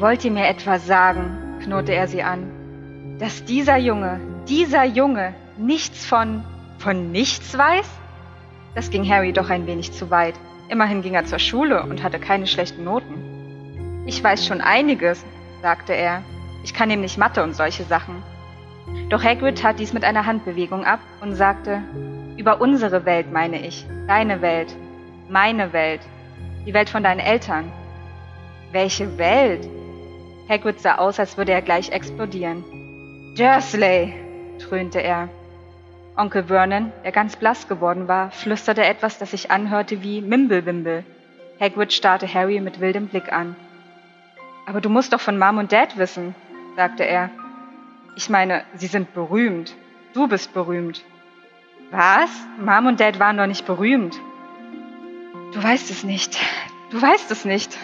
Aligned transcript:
Wollt 0.00 0.24
ihr 0.24 0.30
mir 0.30 0.48
etwa 0.48 0.78
sagen, 0.78 1.58
knurrte 1.62 1.92
er 1.92 2.08
sie 2.08 2.22
an, 2.22 3.18
dass 3.18 3.44
dieser 3.44 3.76
Junge, 3.76 4.18
dieser 4.48 4.84
Junge 4.84 5.34
nichts 5.58 6.06
von, 6.06 6.42
von 6.78 7.12
nichts 7.12 7.58
weiß? 7.58 7.86
Das 8.74 8.88
ging 8.88 9.06
Harry 9.06 9.34
doch 9.34 9.50
ein 9.50 9.66
wenig 9.66 9.92
zu 9.92 10.10
weit. 10.10 10.36
Immerhin 10.70 11.02
ging 11.02 11.12
er 11.12 11.26
zur 11.26 11.38
Schule 11.38 11.82
und 11.82 12.02
hatte 12.02 12.18
keine 12.18 12.46
schlechten 12.46 12.82
Noten. 12.82 14.02
Ich 14.06 14.24
weiß 14.24 14.46
schon 14.46 14.62
einiges, 14.62 15.22
sagte 15.60 15.92
er. 15.92 16.22
Ich 16.64 16.72
kann 16.72 16.88
nämlich 16.88 17.18
Mathe 17.18 17.42
und 17.42 17.54
solche 17.54 17.84
Sachen. 17.84 18.22
Doch 19.10 19.22
Hagrid 19.22 19.58
tat 19.58 19.78
dies 19.78 19.92
mit 19.92 20.04
einer 20.04 20.24
Handbewegung 20.24 20.82
ab 20.82 21.00
und 21.20 21.34
sagte, 21.34 21.82
über 22.38 22.62
unsere 22.62 23.04
Welt 23.04 23.30
meine 23.30 23.66
ich, 23.66 23.84
deine 24.08 24.40
Welt, 24.40 24.74
meine 25.28 25.74
Welt, 25.74 26.00
die 26.64 26.72
Welt 26.72 26.88
von 26.88 27.02
deinen 27.02 27.20
Eltern. 27.20 27.70
Welche 28.72 29.18
Welt? 29.18 29.68
Hagrid 30.50 30.80
sah 30.80 30.96
aus, 30.96 31.20
als 31.20 31.38
würde 31.38 31.52
er 31.52 31.62
gleich 31.62 31.92
explodieren. 31.92 32.64
Dursley, 33.36 34.12
dröhnte 34.58 35.00
er. 35.00 35.28
Onkel 36.16 36.42
Vernon, 36.48 36.92
der 37.04 37.12
ganz 37.12 37.36
blass 37.36 37.68
geworden 37.68 38.08
war, 38.08 38.32
flüsterte 38.32 38.84
etwas, 38.84 39.16
das 39.18 39.30
sich 39.30 39.52
anhörte 39.52 40.02
wie 40.02 40.20
Mimblewimble. 40.20 41.04
Hagrid 41.60 41.92
starrte 41.92 42.26
Harry 42.34 42.60
mit 42.60 42.80
wildem 42.80 43.06
Blick 43.06 43.32
an. 43.32 43.54
Aber 44.66 44.80
du 44.80 44.88
musst 44.88 45.12
doch 45.12 45.20
von 45.20 45.38
Mom 45.38 45.58
und 45.58 45.70
Dad 45.70 45.96
wissen, 45.98 46.34
sagte 46.74 47.04
er. 47.04 47.30
Ich 48.16 48.28
meine, 48.28 48.64
sie 48.74 48.88
sind 48.88 49.14
berühmt. 49.14 49.76
Du 50.14 50.26
bist 50.26 50.52
berühmt. 50.52 51.04
Was? 51.92 52.30
Mom 52.58 52.86
und 52.86 52.98
Dad 52.98 53.20
waren 53.20 53.36
doch 53.36 53.46
nicht 53.46 53.66
berühmt. 53.66 54.20
Du 55.54 55.62
weißt 55.62 55.92
es 55.92 56.02
nicht. 56.02 56.36
Du 56.90 57.00
weißt 57.00 57.30
es 57.30 57.44
nicht. 57.44 57.78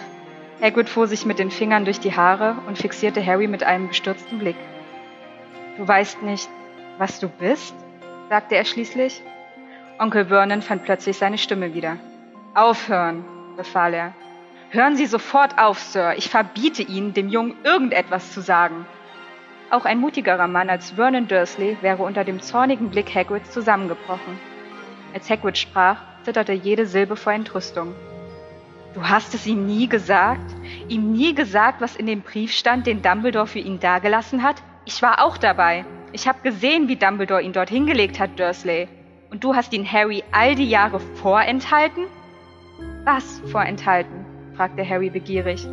Hagrid 0.61 0.89
fuhr 0.89 1.07
sich 1.07 1.27
mit 1.27 1.39
den 1.39 1.51
Fingern 1.51 1.85
durch 1.85 2.01
die 2.01 2.17
Haare 2.17 2.57
und 2.67 2.79
fixierte 2.79 3.25
Harry 3.25 3.47
mit 3.47 3.63
einem 3.63 3.89
bestürzten 3.89 4.39
Blick. 4.39 4.57
Du 5.77 5.87
weißt 5.87 6.23
nicht, 6.23 6.49
was 6.99 7.21
du 7.21 7.29
bist? 7.29 7.75
sagte 8.29 8.57
er 8.57 8.65
schließlich. 8.65 9.23
Onkel 9.99 10.27
Vernon 10.27 10.63
fand 10.63 10.85
plötzlich 10.85 11.19
seine 11.19 11.39
Stimme 11.39 11.75
wieder. 11.75 11.99
Aufhören, 12.55 13.25
befahl 13.57 13.95
er. 13.95 14.15
Hören 14.71 14.97
Sie 14.97 15.07
sofort 15.07 15.59
auf, 15.59 15.79
Sir. 15.79 16.15
Ich 16.17 16.29
verbiete 16.29 16.83
Ihnen, 16.83 17.15
dem 17.15 17.29
Jungen 17.29 17.55
irgendetwas 17.63 18.33
zu 18.33 18.41
sagen. 18.41 18.87
Auch 19.71 19.85
ein 19.85 19.99
mutigerer 19.99 20.49
Mann 20.49 20.71
als 20.71 20.93
Vernon 20.93 21.29
Dursley 21.29 21.77
wäre 21.83 22.03
unter 22.03 22.25
dem 22.25 22.41
zornigen 22.41 22.91
Blick 22.91 23.15
Hagrids 23.15 23.51
zusammengebrochen. 23.51 24.41
Als 25.13 25.29
Hagrid 25.29 25.59
sprach, 25.59 25.99
zitterte 26.25 26.53
jede 26.53 26.87
Silbe 26.87 27.17
vor 27.17 27.33
Entrüstung. 27.33 27.95
Du 28.97 29.07
hast 29.07 29.35
es 29.35 29.47
ihm 29.47 29.67
nie 29.67 29.91
gesagt? 29.91 30.57
Ihm 30.89 31.13
nie 31.13 31.35
gesagt, 31.35 31.83
was 31.83 31.97
in 31.97 32.07
dem 32.07 32.23
Brief 32.23 32.51
stand, 32.51 32.87
den 32.87 33.03
Dumbledore 33.03 33.47
für 33.47 33.59
ihn 33.59 33.79
dagelassen 33.79 34.43
hat? 34.43 34.63
Ich 34.87 35.03
war 35.03 35.23
auch 35.23 35.37
dabei. 35.37 35.85
Ich 36.13 36.27
habe 36.27 36.39
gesehen, 36.43 36.89
wie 36.89 36.97
Dumbledore 36.97 37.43
ihn 37.43 37.53
dort 37.53 37.69
hingelegt 37.69 38.19
hat, 38.19 38.41
Dursley. 38.41 38.89
Und 39.31 39.45
du 39.45 39.55
hast 39.55 39.75
ihn 39.75 39.85
Harry 39.85 40.25
all 40.33 40.55
die 40.55 40.71
Jahre 40.71 40.99
vorenthalten? 40.99 42.07
Was 43.05 43.43
vorenthalten? 43.53 44.25
fragte 44.57 44.89
Harry 44.89 45.11
begierig. 45.11 45.69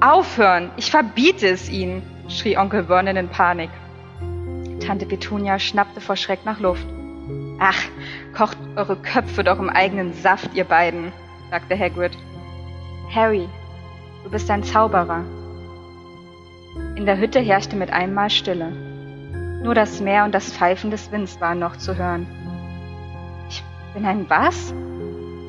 Aufhören! 0.00 0.70
Ich 0.78 0.90
verbiete 0.90 1.48
es 1.48 1.68
Ihnen! 1.68 2.00
schrie 2.30 2.56
Onkel 2.56 2.86
Vernon 2.86 3.16
in 3.18 3.28
Panik. 3.28 3.70
Tante 4.80 5.04
Petunia 5.04 5.58
schnappte 5.58 6.00
vor 6.00 6.16
Schreck 6.16 6.46
nach 6.46 6.58
Luft. 6.58 6.86
Ach, 7.58 7.82
kocht 8.34 8.56
eure 8.76 8.96
Köpfe 8.96 9.44
doch 9.44 9.58
im 9.58 9.68
eigenen 9.68 10.14
Saft, 10.14 10.54
ihr 10.54 10.64
beiden, 10.64 11.12
sagte 11.50 11.78
Hagrid. 11.78 12.16
Harry, 13.14 13.46
du 14.24 14.30
bist 14.30 14.50
ein 14.50 14.64
Zauberer. 14.64 15.26
In 16.96 17.04
der 17.04 17.18
Hütte 17.18 17.40
herrschte 17.40 17.76
mit 17.76 17.92
einmal 17.92 18.30
Stille. 18.30 18.70
Nur 19.62 19.74
das 19.74 20.00
Meer 20.00 20.24
und 20.24 20.32
das 20.32 20.50
Pfeifen 20.50 20.90
des 20.90 21.12
Winds 21.12 21.38
waren 21.38 21.58
noch 21.58 21.76
zu 21.76 21.98
hören. 21.98 22.26
Ich 23.50 23.62
bin 23.92 24.06
ein 24.06 24.30
was? 24.30 24.72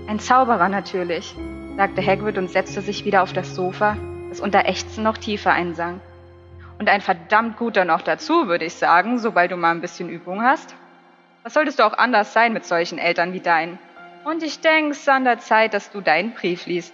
Ein 0.10 0.20
Zauberer 0.20 0.68
natürlich, 0.68 1.36
sagte 1.78 2.06
Hagrid 2.06 2.38
und 2.38 2.50
setzte 2.50 2.82
sich 2.82 3.06
wieder 3.06 3.24
auf 3.24 3.32
das 3.32 3.56
Sofa, 3.56 3.96
das 4.28 4.42
unter 4.42 4.66
Ächzen 4.66 5.06
noch 5.06 5.18
tiefer 5.18 5.54
einsank. 5.54 6.02
Und 6.80 6.90
ein 6.90 7.00
verdammt 7.00 7.56
guter 7.56 7.86
noch 7.86 8.02
dazu, 8.02 8.50
würde 8.50 8.66
ich 8.66 8.74
sagen, 8.74 9.20
sobald 9.20 9.54
du 9.54 9.56
mal 9.56 9.72
ein 9.72 9.80
bisschen 9.80 10.10
Übung 10.10 10.42
hast. 10.42 10.76
Was 11.44 11.54
solltest 11.54 11.80
du 11.80 11.84
auch 11.84 11.98
anders 11.98 12.34
sein 12.34 12.52
mit 12.52 12.66
solchen 12.66 12.98
Eltern 12.98 13.32
wie 13.32 13.40
deinen? 13.40 13.80
Und 14.26 14.44
ich 14.44 14.60
denke, 14.60 14.92
es 14.92 15.00
ist 15.00 15.10
an 15.10 15.24
der 15.24 15.40
Zeit, 15.40 15.74
dass 15.74 15.92
du 15.92 16.02
deinen 16.02 16.34
Brief 16.34 16.66
liest. 16.66 16.94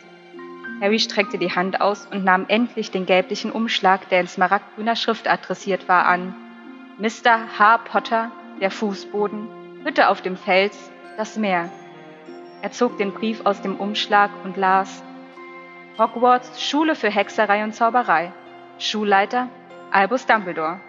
Harry 0.81 1.00
streckte 1.00 1.38
die 1.38 1.53
Hand 1.53 1.81
aus 1.81 2.07
und 2.07 2.24
nahm 2.24 2.46
endlich 2.47 2.91
den 2.91 3.06
gelblichen 3.06 3.52
Umschlag, 3.52 4.09
der 4.09 4.22
in 4.22 4.28
smaragdgrüner 4.28 4.96
Schrift 4.96 5.28
adressiert 5.28 5.88
war, 5.88 6.06
an. 6.06 6.34
Mr. 6.97 7.57
H. 7.57 7.78
Potter, 7.80 8.31
der 8.62 8.72
Fußboden, 8.72 9.47
Hütte 9.84 10.09
auf 10.09 10.22
dem 10.22 10.38
Fels, 10.38 10.91
das 11.18 11.38
Meer. 11.38 11.69
Er 12.62 12.72
zog 12.72 12.97
den 12.97 13.13
Brief 13.13 13.46
aus 13.46 13.62
dem 13.62 13.78
Umschlag 13.78 14.31
und 14.44 14.57
las 14.57 15.03
Hogwarts 15.97 16.62
Schule 16.62 16.96
für 16.96 17.09
Hexerei 17.09 17.63
und 17.63 17.74
Zauberei. 17.74 18.31
Schulleiter 18.78 19.50
Albus 19.91 20.25
Dumbledore. 20.25 20.80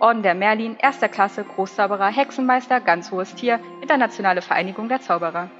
Orden 0.00 0.22
der 0.22 0.34
Merlin, 0.34 0.76
erster 0.78 1.08
Klasse, 1.08 1.44
Großzauberer, 1.44 2.08
Hexenmeister, 2.08 2.80
ganz 2.80 3.10
hohes 3.12 3.34
Tier, 3.34 3.60
Internationale 3.80 4.42
Vereinigung 4.42 4.88
der 4.88 5.00
Zauberer. 5.00 5.50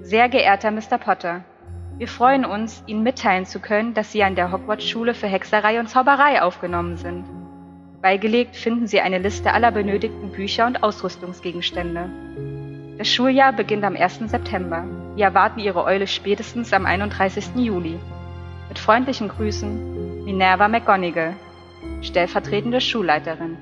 Sehr 0.00 0.28
geehrter 0.28 0.70
Mr. 0.70 0.96
Potter, 0.98 1.44
wir 1.98 2.06
freuen 2.06 2.44
uns, 2.44 2.84
Ihnen 2.86 3.02
mitteilen 3.02 3.44
zu 3.44 3.58
können, 3.58 3.92
dass 3.92 4.12
Sie 4.12 4.22
an 4.22 4.36
der 4.36 4.52
Hogwarts 4.52 4.88
Schule 4.88 5.14
für 5.14 5.26
Hexerei 5.26 5.80
und 5.80 5.88
Zauberei 5.88 6.40
aufgenommen 6.40 6.96
sind. 6.96 7.24
Beigelegt 8.00 8.54
finden 8.54 8.86
Sie 8.86 9.00
eine 9.00 9.18
Liste 9.18 9.52
aller 9.52 9.72
benötigten 9.72 10.30
Bücher 10.30 10.66
und 10.66 10.84
Ausrüstungsgegenstände. 10.84 12.08
Das 12.98 13.08
Schuljahr 13.12 13.52
beginnt 13.52 13.82
am 13.82 13.96
1. 13.96 14.30
September. 14.30 14.84
Wir 15.16 15.24
erwarten 15.24 15.58
Ihre 15.58 15.82
Eule 15.82 16.06
spätestens 16.06 16.72
am 16.72 16.86
31. 16.86 17.56
Juli. 17.56 17.98
Mit 18.68 18.78
freundlichen 18.78 19.28
Grüßen, 19.28 20.24
Minerva 20.24 20.68
McGonagall, 20.68 21.34
stellvertretende 22.00 22.80
Schulleiterin. 22.80 23.56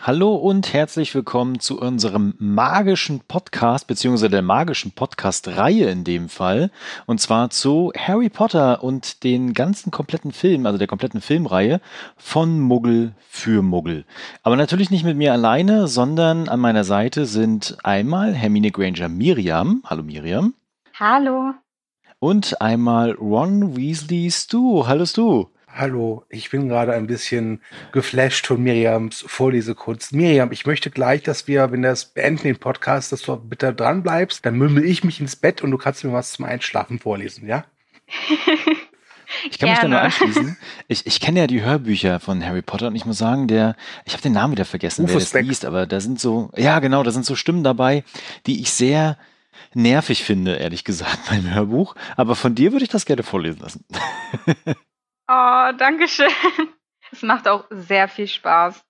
Hallo 0.00 0.36
und 0.36 0.72
herzlich 0.72 1.12
willkommen 1.12 1.58
zu 1.58 1.80
unserem 1.80 2.34
magischen 2.38 3.18
Podcast, 3.18 3.88
beziehungsweise 3.88 4.30
der 4.30 4.42
magischen 4.42 4.92
Podcast-Reihe 4.92 5.90
in 5.90 6.04
dem 6.04 6.28
Fall. 6.28 6.70
Und 7.06 7.20
zwar 7.20 7.50
zu 7.50 7.92
Harry 7.98 8.28
Potter 8.28 8.84
und 8.84 9.24
den 9.24 9.54
ganzen 9.54 9.90
kompletten 9.90 10.30
Film, 10.30 10.66
also 10.66 10.78
der 10.78 10.86
kompletten 10.86 11.20
Filmreihe 11.20 11.80
von 12.16 12.60
Muggel 12.60 13.12
für 13.28 13.60
Muggel. 13.60 14.04
Aber 14.44 14.54
natürlich 14.54 14.90
nicht 14.90 15.04
mit 15.04 15.16
mir 15.16 15.32
alleine, 15.32 15.88
sondern 15.88 16.48
an 16.48 16.60
meiner 16.60 16.84
Seite 16.84 17.26
sind 17.26 17.76
einmal 17.82 18.34
Hermine 18.34 18.70
Granger 18.70 19.08
Miriam. 19.08 19.82
Hallo 19.84 20.04
Miriam. 20.04 20.54
Hallo. 20.94 21.54
Und 22.20 22.60
einmal 22.62 23.12
Ron 23.12 23.76
Weasley 23.76 24.30
Stu. 24.30 24.86
Hallo 24.86 25.04
Stu. 25.04 25.46
Hallo, 25.78 26.24
ich 26.28 26.50
bin 26.50 26.68
gerade 26.68 26.92
ein 26.92 27.06
bisschen 27.06 27.62
geflasht 27.92 28.48
von 28.48 28.60
Miriams 28.60 29.24
Vorlesekunst. 29.28 30.12
Miriam, 30.12 30.50
ich 30.50 30.66
möchte 30.66 30.90
gleich, 30.90 31.22
dass 31.22 31.46
wir, 31.46 31.70
wenn 31.70 31.82
das 31.82 32.06
beenden 32.06 32.42
den 32.42 32.56
Podcast, 32.56 33.12
dass 33.12 33.22
du 33.22 33.36
bitte 33.36 33.72
dran 33.72 34.02
bleibst, 34.02 34.44
dann 34.44 34.56
mümmel 34.56 34.84
ich 34.84 35.04
mich 35.04 35.20
ins 35.20 35.36
Bett 35.36 35.62
und 35.62 35.70
du 35.70 35.78
kannst 35.78 36.02
mir 36.02 36.12
was 36.12 36.32
zum 36.32 36.46
Einschlafen 36.46 36.98
vorlesen, 36.98 37.46
ja? 37.46 37.64
Ich 39.50 39.60
kann 39.60 39.68
Gerne. 39.68 39.70
mich 39.70 39.78
da 39.78 39.88
nur 39.88 40.00
anschließen. 40.00 40.56
Ich, 40.88 41.06
ich 41.06 41.20
kenne 41.20 41.38
ja 41.38 41.46
die 41.46 41.62
Hörbücher 41.62 42.18
von 42.18 42.44
Harry 42.44 42.62
Potter 42.62 42.88
und 42.88 42.96
ich 42.96 43.06
muss 43.06 43.18
sagen, 43.18 43.46
der, 43.46 43.76
ich 44.04 44.14
habe 44.14 44.22
den 44.22 44.32
Namen 44.32 44.54
wieder 44.54 44.64
vergessen, 44.64 45.02
Rufus 45.02 45.14
wer 45.14 45.20
das 45.20 45.30
Beck. 45.30 45.46
liest, 45.46 45.64
aber 45.64 45.86
da 45.86 46.00
sind 46.00 46.18
so, 46.18 46.50
ja 46.56 46.80
genau, 46.80 47.04
da 47.04 47.12
sind 47.12 47.24
so 47.24 47.36
Stimmen 47.36 47.62
dabei, 47.62 48.02
die 48.46 48.60
ich 48.60 48.72
sehr 48.72 49.16
nervig 49.74 50.24
finde, 50.24 50.56
ehrlich 50.56 50.82
gesagt, 50.82 51.20
beim 51.28 51.54
Hörbuch. 51.54 51.94
Aber 52.16 52.34
von 52.34 52.56
dir 52.56 52.72
würde 52.72 52.84
ich 52.84 52.90
das 52.90 53.06
gerne 53.06 53.22
vorlesen 53.22 53.60
lassen. 53.60 53.84
Oh, 55.28 55.72
danke 55.76 56.08
schön. 56.08 56.28
Es 57.10 57.22
macht 57.22 57.48
auch 57.48 57.64
sehr 57.70 58.08
viel 58.08 58.26
Spaß. 58.26 58.82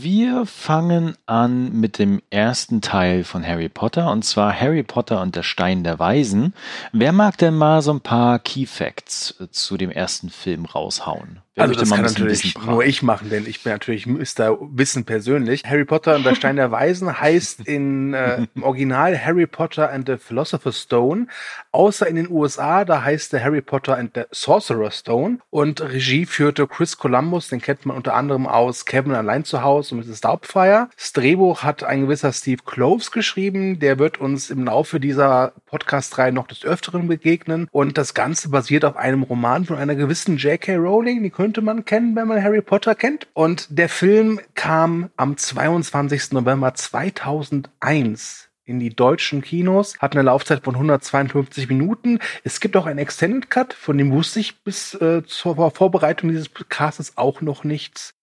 Wir 0.00 0.46
fangen 0.46 1.16
an 1.26 1.78
mit 1.78 1.98
dem 1.98 2.20
ersten 2.30 2.80
Teil 2.80 3.24
von 3.24 3.46
Harry 3.46 3.68
Potter 3.68 4.10
und 4.10 4.24
zwar 4.24 4.58
Harry 4.58 4.82
Potter 4.82 5.20
und 5.20 5.36
der 5.36 5.42
Stein 5.42 5.84
der 5.84 5.98
Weisen. 5.98 6.54
Wer 6.92 7.12
mag 7.12 7.38
denn 7.38 7.54
mal 7.54 7.82
so 7.82 7.92
ein 7.92 8.00
paar 8.00 8.38
Key 8.38 8.66
Facts 8.66 9.38
äh, 9.38 9.48
zu 9.50 9.76
dem 9.76 9.90
ersten 9.90 10.30
Film 10.30 10.64
raushauen? 10.64 11.40
Wer 11.54 11.64
also 11.64 11.78
das 11.78 11.90
kann 11.90 12.00
natürlich 12.00 12.54
nur 12.64 12.82
ich 12.82 13.02
machen, 13.02 13.28
denn 13.28 13.46
ich 13.46 13.62
bin 13.62 13.72
natürlich 13.72 14.06
Mr. 14.06 14.56
Wissen 14.72 15.04
persönlich. 15.04 15.64
Harry 15.66 15.84
Potter 15.84 16.16
und 16.16 16.24
der 16.24 16.34
Stein 16.34 16.56
der 16.56 16.70
Weisen 16.70 17.20
heißt 17.20 17.68
in, 17.68 18.14
äh, 18.14 18.46
im 18.54 18.62
Original 18.62 19.18
Harry 19.22 19.46
Potter 19.46 19.90
and 19.90 20.08
the 20.08 20.16
Philosopher's 20.16 20.80
Stone. 20.80 21.26
Außer 21.70 22.06
in 22.06 22.16
den 22.16 22.30
USA, 22.30 22.86
da 22.86 23.02
heißt 23.02 23.34
der 23.34 23.44
Harry 23.44 23.60
Potter 23.60 23.98
and 23.98 24.12
the 24.14 24.22
Sorcerer's 24.30 25.00
Stone. 25.00 25.40
Und 25.50 25.82
Regie 25.82 26.24
führte 26.24 26.66
Chris 26.66 26.96
Columbus, 26.96 27.48
den 27.48 27.60
kennt 27.60 27.84
man 27.84 27.98
unter 27.98 28.14
anderem 28.14 28.46
aus 28.46 28.86
Kevin 28.86 29.12
allein 29.12 29.44
zu 29.44 29.62
Hause 29.62 29.94
und 29.94 30.08
Mrs. 30.08 30.22
Doubtfire. 30.22 30.88
Das 30.96 31.12
Drehbuch 31.12 31.64
hat 31.64 31.84
ein 31.84 32.00
gewisser 32.00 32.32
Steve 32.32 32.62
Cloves 32.64 33.10
geschrieben. 33.10 33.78
Der 33.78 33.98
wird 33.98 34.18
uns 34.18 34.48
im 34.48 34.64
Laufe 34.64 35.00
dieser 35.00 35.52
Podcast-Reihe 35.66 36.32
noch 36.32 36.46
des 36.46 36.64
Öfteren 36.64 37.08
begegnen. 37.08 37.68
Und 37.72 37.98
das 37.98 38.14
Ganze 38.14 38.48
basiert 38.48 38.86
auf 38.86 38.96
einem 38.96 39.22
Roman 39.22 39.66
von 39.66 39.76
einer 39.76 39.96
gewissen 39.96 40.38
J.K. 40.38 40.76
Rowling, 40.76 41.22
die 41.22 41.28
könnte 41.42 41.60
man 41.60 41.84
kennen, 41.84 42.14
wenn 42.14 42.28
man 42.28 42.40
Harry 42.40 42.62
Potter 42.62 42.94
kennt. 42.94 43.26
Und 43.32 43.66
der 43.76 43.88
Film 43.88 44.38
kam 44.54 45.10
am 45.16 45.36
22. 45.36 46.30
November 46.30 46.72
2001 46.72 48.48
in 48.64 48.78
die 48.78 48.94
deutschen 48.94 49.42
Kinos, 49.42 49.98
hat 49.98 50.12
eine 50.12 50.22
Laufzeit 50.22 50.62
von 50.62 50.76
152 50.76 51.68
Minuten. 51.68 52.20
Es 52.44 52.60
gibt 52.60 52.76
auch 52.76 52.86
einen 52.86 53.00
Extended 53.00 53.50
Cut, 53.50 53.74
von 53.74 53.98
dem 53.98 54.12
wusste 54.12 54.38
ich 54.38 54.62
bis 54.62 54.94
äh, 54.94 55.24
zur 55.26 55.72
Vorbereitung 55.72 56.28
dieses 56.28 56.48
Castes 56.68 57.18
auch 57.18 57.40
noch 57.40 57.64
nichts. 57.64 58.14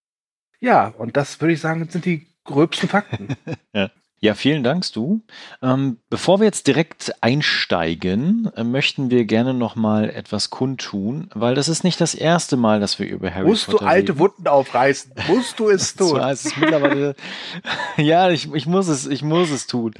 Ja, 0.58 0.86
und 0.86 1.18
das 1.18 1.42
würde 1.42 1.52
ich 1.52 1.60
sagen, 1.60 1.86
sind 1.90 2.06
die 2.06 2.26
gröbsten 2.44 2.88
Fakten. 2.88 3.36
ja. 3.74 3.90
Ja, 4.22 4.34
vielen 4.34 4.62
Dank, 4.62 4.84
du. 4.92 5.22
Ähm, 5.62 5.96
bevor 6.10 6.40
wir 6.40 6.44
jetzt 6.44 6.66
direkt 6.66 7.10
einsteigen, 7.22 8.50
äh, 8.54 8.64
möchten 8.64 9.10
wir 9.10 9.24
gerne 9.24 9.54
noch 9.54 9.76
mal 9.76 10.10
etwas 10.10 10.50
kundtun, 10.50 11.30
weil 11.32 11.54
das 11.54 11.70
ist 11.70 11.84
nicht 11.84 11.98
das 12.02 12.14
erste 12.14 12.58
Mal, 12.58 12.80
dass 12.80 12.98
wir 12.98 13.08
über 13.08 13.34
Harry 13.34 13.46
Musst 13.46 13.64
Potter 13.64 13.76
Musst 13.76 13.82
du 13.82 13.86
alte 13.86 14.12
reden. 14.12 14.18
Wunden 14.18 14.46
aufreißen? 14.46 15.12
Musst 15.26 15.58
du 15.58 15.70
es 15.70 15.94
tun? 15.96 16.08
zwar 16.08 16.32
ist 16.32 16.44
es 16.44 16.56
mittlerweile, 16.58 17.14
ja, 17.96 18.28
ich, 18.28 18.52
ich 18.52 18.66
muss 18.66 18.88
es, 18.88 19.06
ich 19.06 19.22
muss 19.22 19.50
es 19.50 19.66
tun. 19.66 19.94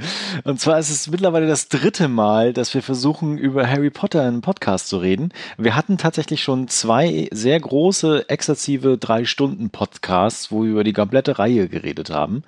Und 0.44 0.60
zwar 0.60 0.78
ist 0.78 0.90
es 0.90 1.08
mittlerweile 1.08 1.46
das 1.46 1.68
dritte 1.68 2.08
Mal, 2.08 2.52
dass 2.52 2.74
wir 2.74 2.82
versuchen, 2.82 3.38
über 3.38 3.66
Harry 3.70 3.88
Potter 3.88 4.20
in 4.20 4.28
einem 4.28 4.42
Podcast 4.42 4.88
zu 4.88 4.98
reden. 4.98 5.32
Wir 5.56 5.76
hatten 5.76 5.96
tatsächlich 5.96 6.42
schon 6.42 6.68
zwei 6.68 7.26
sehr 7.32 7.58
große, 7.58 8.28
exzessive 8.28 8.98
drei 8.98 9.24
Stunden 9.24 9.70
Podcasts, 9.70 10.52
wo 10.52 10.62
wir 10.62 10.72
über 10.72 10.84
die 10.84 10.92
komplette 10.92 11.38
Reihe 11.38 11.68
geredet 11.68 12.10
haben, 12.10 12.42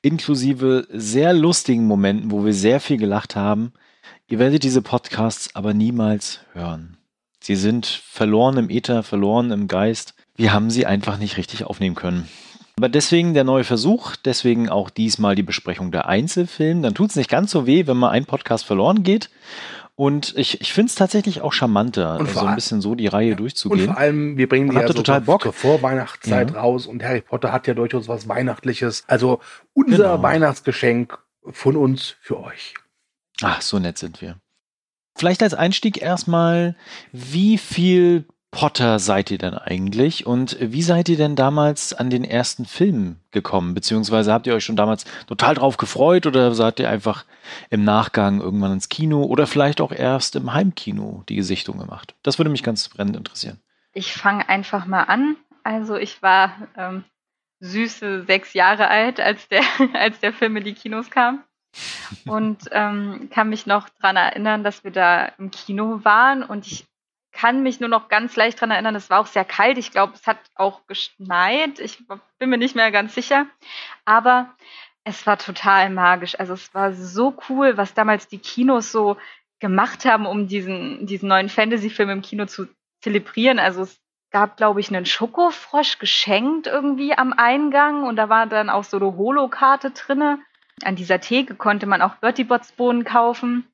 inklusive 0.00 0.86
sehr 0.90 1.17
sehr 1.18 1.32
lustigen 1.32 1.84
Momenten, 1.84 2.30
wo 2.30 2.44
wir 2.44 2.54
sehr 2.54 2.78
viel 2.78 2.96
gelacht 2.96 3.34
haben. 3.34 3.72
Ihr 4.28 4.38
werdet 4.38 4.62
diese 4.62 4.82
Podcasts 4.82 5.52
aber 5.56 5.74
niemals 5.74 6.38
hören. 6.52 6.96
Sie 7.40 7.56
sind 7.56 7.86
verloren 7.86 8.56
im 8.56 8.70
Äther, 8.70 9.02
verloren 9.02 9.50
im 9.50 9.66
Geist. 9.66 10.14
Wir 10.36 10.52
haben 10.52 10.70
sie 10.70 10.86
einfach 10.86 11.18
nicht 11.18 11.36
richtig 11.36 11.64
aufnehmen 11.64 11.96
können. 11.96 12.28
Aber 12.76 12.88
deswegen 12.88 13.34
der 13.34 13.42
neue 13.42 13.64
Versuch, 13.64 14.14
deswegen 14.14 14.68
auch 14.68 14.90
diesmal 14.90 15.34
die 15.34 15.42
Besprechung 15.42 15.90
der 15.90 16.06
Einzelfilme. 16.06 16.82
Dann 16.82 16.94
tut 16.94 17.10
es 17.10 17.16
nicht 17.16 17.28
ganz 17.28 17.50
so 17.50 17.66
weh, 17.66 17.88
wenn 17.88 17.96
mal 17.96 18.10
ein 18.10 18.24
Podcast 18.24 18.64
verloren 18.64 19.02
geht. 19.02 19.28
Und 19.98 20.32
ich, 20.36 20.60
ich 20.60 20.72
finde 20.72 20.90
es 20.90 20.94
tatsächlich 20.94 21.40
auch 21.40 21.52
charmanter, 21.52 22.24
so 22.32 22.46
ein 22.46 22.54
bisschen 22.54 22.80
so 22.80 22.94
die 22.94 23.08
Reihe 23.08 23.30
ja, 23.30 23.34
durchzugehen. 23.34 23.88
Und 23.88 23.94
vor 23.94 23.98
allem, 23.98 24.36
wir 24.36 24.48
bringen 24.48 24.70
die 24.70 24.76
ja 24.76 24.86
so 24.86 24.92
total 24.92 25.22
Bock. 25.22 25.42
zur 25.42 25.52
Vorweihnachtszeit 25.52 26.52
ja. 26.52 26.60
raus 26.60 26.86
und 26.86 27.02
Harry 27.02 27.20
Potter 27.20 27.50
hat 27.50 27.66
ja 27.66 27.74
durchaus 27.74 28.06
was 28.06 28.28
Weihnachtliches. 28.28 29.02
Also 29.08 29.40
unser 29.74 29.96
genau. 29.96 30.22
Weihnachtsgeschenk 30.22 31.18
von 31.50 31.74
uns 31.76 32.14
für 32.20 32.38
euch. 32.38 32.74
Ach, 33.42 33.60
so 33.60 33.80
nett 33.80 33.98
sind 33.98 34.22
wir. 34.22 34.36
Vielleicht 35.16 35.42
als 35.42 35.54
Einstieg 35.54 36.00
erstmal, 36.00 36.76
wie 37.10 37.58
viel 37.58 38.24
Potter 38.50 38.98
seid 38.98 39.30
ihr 39.30 39.38
denn 39.38 39.54
eigentlich 39.54 40.26
und 40.26 40.56
wie 40.60 40.82
seid 40.82 41.08
ihr 41.10 41.18
denn 41.18 41.36
damals 41.36 41.92
an 41.92 42.08
den 42.08 42.24
ersten 42.24 42.64
Film 42.64 43.16
gekommen? 43.30 43.74
Beziehungsweise 43.74 44.32
habt 44.32 44.46
ihr 44.46 44.54
euch 44.54 44.64
schon 44.64 44.76
damals 44.76 45.04
total 45.26 45.54
drauf 45.54 45.76
gefreut 45.76 46.26
oder 46.26 46.54
seid 46.54 46.80
ihr 46.80 46.88
einfach 46.88 47.24
im 47.68 47.84
Nachgang 47.84 48.40
irgendwann 48.40 48.72
ins 48.72 48.88
Kino 48.88 49.22
oder 49.22 49.46
vielleicht 49.46 49.80
auch 49.80 49.92
erst 49.92 50.34
im 50.34 50.54
Heimkino 50.54 51.24
die 51.28 51.36
Gesichtung 51.36 51.78
gemacht? 51.78 52.14
Das 52.22 52.38
würde 52.38 52.50
mich 52.50 52.62
ganz 52.62 52.88
brennend 52.88 53.16
interessieren. 53.16 53.60
Ich 53.92 54.14
fange 54.14 54.48
einfach 54.48 54.86
mal 54.86 55.04
an. 55.04 55.36
Also 55.62 55.96
ich 55.96 56.22
war 56.22 56.68
ähm, 56.76 57.04
süße 57.60 58.24
sechs 58.24 58.54
Jahre 58.54 58.88
alt, 58.88 59.20
als 59.20 59.48
der, 59.48 59.62
als 59.92 60.20
der 60.20 60.32
Film 60.32 60.56
in 60.56 60.64
die 60.64 60.74
Kinos 60.74 61.10
kam. 61.10 61.44
Und 62.26 62.60
ähm, 62.72 63.28
kann 63.30 63.50
mich 63.50 63.66
noch 63.66 63.90
daran 64.00 64.16
erinnern, 64.16 64.64
dass 64.64 64.84
wir 64.84 64.90
da 64.90 65.26
im 65.38 65.50
Kino 65.50 66.00
waren 66.02 66.42
und 66.42 66.66
ich 66.66 66.86
kann 67.32 67.62
mich 67.62 67.80
nur 67.80 67.88
noch 67.88 68.08
ganz 68.08 68.36
leicht 68.36 68.58
daran 68.58 68.70
erinnern, 68.70 68.94
es 68.94 69.10
war 69.10 69.20
auch 69.20 69.26
sehr 69.26 69.44
kalt. 69.44 69.78
Ich 69.78 69.90
glaube, 69.90 70.14
es 70.14 70.26
hat 70.26 70.38
auch 70.54 70.86
geschneit. 70.86 71.78
Ich 71.78 72.02
bin 72.38 72.50
mir 72.50 72.58
nicht 72.58 72.74
mehr 72.74 72.90
ganz 72.90 73.14
sicher. 73.14 73.46
Aber 74.04 74.54
es 75.04 75.26
war 75.26 75.38
total 75.38 75.90
magisch. 75.90 76.38
Also 76.38 76.54
es 76.54 76.74
war 76.74 76.92
so 76.92 77.36
cool, 77.48 77.76
was 77.76 77.94
damals 77.94 78.28
die 78.28 78.38
Kinos 78.38 78.92
so 78.92 79.16
gemacht 79.60 80.04
haben, 80.04 80.26
um 80.26 80.48
diesen, 80.48 81.06
diesen 81.06 81.28
neuen 81.28 81.48
Fantasy-Film 81.48 82.10
im 82.10 82.22
Kino 82.22 82.46
zu 82.46 82.66
zelebrieren. 83.00 83.58
Also 83.58 83.82
es 83.82 84.00
gab, 84.30 84.56
glaube 84.56 84.80
ich, 84.80 84.88
einen 84.88 85.06
Schokofrosch 85.06 85.98
geschenkt 85.98 86.66
irgendwie 86.66 87.14
am 87.14 87.32
Eingang 87.32 88.04
und 88.04 88.16
da 88.16 88.28
war 88.28 88.46
dann 88.46 88.70
auch 88.70 88.84
so 88.84 88.98
eine 88.98 89.16
Holokarte 89.16 89.90
drinne. 89.90 90.38
An 90.82 90.96
dieser 90.96 91.20
Theke 91.20 91.54
konnte 91.54 91.86
man 91.86 92.02
auch 92.02 92.16
Bertie 92.16 92.44
Bots 92.44 92.72
Bohnen 92.72 93.04
kaufen 93.04 93.66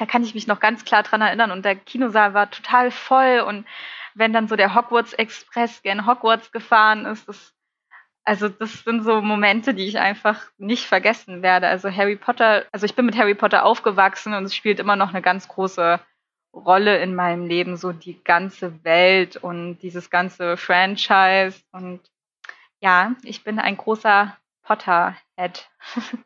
da 0.00 0.06
kann 0.06 0.22
ich 0.22 0.34
mich 0.34 0.46
noch 0.46 0.60
ganz 0.60 0.84
klar 0.84 1.02
dran 1.02 1.20
erinnern 1.20 1.50
und 1.50 1.64
der 1.64 1.76
Kinosaal 1.76 2.34
war 2.34 2.50
total 2.50 2.90
voll 2.90 3.40
und 3.40 3.66
wenn 4.14 4.32
dann 4.32 4.48
so 4.48 4.56
der 4.56 4.74
Hogwarts 4.74 5.12
Express 5.12 5.82
gen 5.82 6.06
Hogwarts 6.06 6.50
gefahren 6.50 7.04
ist, 7.04 7.28
das, 7.28 7.54
also 8.24 8.48
das 8.48 8.82
sind 8.82 9.02
so 9.02 9.20
Momente, 9.20 9.74
die 9.74 9.86
ich 9.86 9.98
einfach 9.98 10.46
nicht 10.56 10.86
vergessen 10.86 11.42
werde. 11.42 11.68
Also 11.68 11.90
Harry 11.90 12.16
Potter, 12.16 12.64
also 12.72 12.86
ich 12.86 12.94
bin 12.94 13.04
mit 13.06 13.16
Harry 13.16 13.34
Potter 13.34 13.64
aufgewachsen 13.64 14.32
und 14.32 14.44
es 14.44 14.54
spielt 14.54 14.80
immer 14.80 14.96
noch 14.96 15.10
eine 15.10 15.22
ganz 15.22 15.48
große 15.48 16.00
Rolle 16.54 16.98
in 16.98 17.14
meinem 17.14 17.46
Leben, 17.46 17.76
so 17.76 17.92
die 17.92 18.22
ganze 18.24 18.82
Welt 18.84 19.36
und 19.36 19.78
dieses 19.78 20.08
ganze 20.08 20.56
Franchise 20.56 21.60
und 21.72 22.00
ja, 22.80 23.14
ich 23.22 23.44
bin 23.44 23.58
ein 23.58 23.76
großer 23.76 24.36
Potter-Head. 24.62 25.68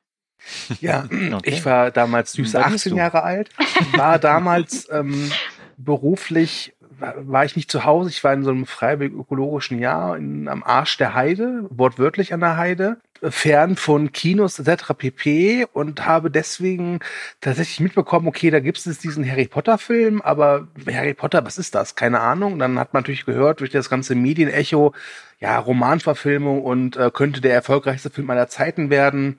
Ja, 0.81 1.05
okay. 1.33 1.51
ich 1.51 1.65
war 1.65 1.91
damals 1.91 2.33
süße 2.33 2.65
18 2.65 2.95
Jahre 2.95 3.23
alt, 3.23 3.51
war 3.93 4.19
damals 4.19 4.89
ähm, 4.91 5.31
beruflich, 5.77 6.75
war 6.99 7.45
ich 7.45 7.57
nicht 7.57 7.71
zu 7.71 7.85
Hause, 7.85 8.11
ich 8.11 8.23
war 8.23 8.33
in 8.33 8.45
so 8.45 8.51
einem 8.51 8.67
freiwillig 8.67 9.15
ökologischen 9.15 9.79
Jahr 9.79 10.17
in, 10.17 10.49
am 10.49 10.63
Arsch 10.63 10.97
der 10.99 11.15
Heide, 11.15 11.67
wortwörtlich 11.71 12.35
an 12.35 12.41
der 12.41 12.57
Heide, 12.57 12.99
fern 13.23 13.77
von 13.77 14.13
Kinos 14.13 14.59
etc. 14.59 14.95
pp. 14.97 15.67
und 15.73 16.07
habe 16.07 16.31
deswegen 16.31 17.01
tatsächlich 17.41 17.81
mitbekommen, 17.81 18.27
okay, 18.27 18.51
da 18.51 18.61
gibt 18.61 18.85
es 18.85 18.99
diesen 18.99 19.29
Harry 19.29 19.47
Potter 19.47 19.79
Film, 19.79 20.23
aber 20.23 20.69
Harry 20.87 21.15
Potter, 21.15 21.45
was 21.45 21.59
ist 21.59 21.75
das? 21.75 21.95
Keine 21.95 22.21
Ahnung. 22.21 22.59
Dann 22.59 22.79
hat 22.79 22.95
man 22.95 23.03
natürlich 23.03 23.27
gehört 23.27 23.61
durch 23.61 23.71
das 23.71 23.91
ganze 23.91 24.15
Medienecho, 24.15 24.95
ja, 25.39 25.59
Romanverfilmung 25.59 26.63
und 26.63 26.97
äh, 26.97 27.11
könnte 27.13 27.41
der 27.41 27.55
erfolgreichste 27.55 28.11
Film 28.11 28.31
aller 28.31 28.49
Zeiten 28.49 28.91
werden 28.91 29.39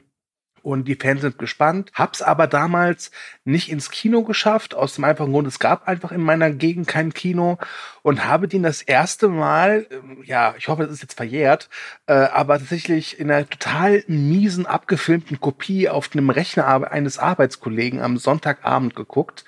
und 0.63 0.87
die 0.87 0.95
Fans 0.95 1.21
sind 1.21 1.37
gespannt. 1.37 1.91
Hab's 1.93 2.21
aber 2.21 2.47
damals 2.47 3.11
nicht 3.43 3.69
ins 3.69 3.91
Kino 3.91 4.23
geschafft, 4.23 4.75
aus 4.75 4.95
dem 4.95 5.03
einfachen 5.03 5.31
Grund, 5.31 5.47
es 5.47 5.59
gab 5.59 5.87
einfach 5.87 6.11
in 6.11 6.21
meiner 6.21 6.51
Gegend 6.51 6.87
kein 6.87 7.13
Kino 7.13 7.57
und 8.01 8.25
habe 8.25 8.47
den 8.47 8.63
das 8.63 8.81
erste 8.81 9.27
Mal, 9.27 9.87
ähm, 9.91 10.23
ja, 10.25 10.55
ich 10.57 10.67
hoffe, 10.67 10.83
das 10.83 10.91
ist 10.91 11.01
jetzt 11.01 11.17
verjährt, 11.17 11.69
äh, 12.07 12.13
aber 12.13 12.59
tatsächlich 12.59 13.19
in 13.19 13.31
einer 13.31 13.49
total 13.49 14.03
miesen, 14.07 14.65
abgefilmten 14.65 15.39
Kopie 15.39 15.89
auf 15.89 16.09
einem 16.13 16.29
Rechner 16.29 16.91
eines 16.91 17.17
Arbeitskollegen 17.17 18.01
am 18.01 18.17
Sonntagabend 18.17 18.95
geguckt, 18.95 19.45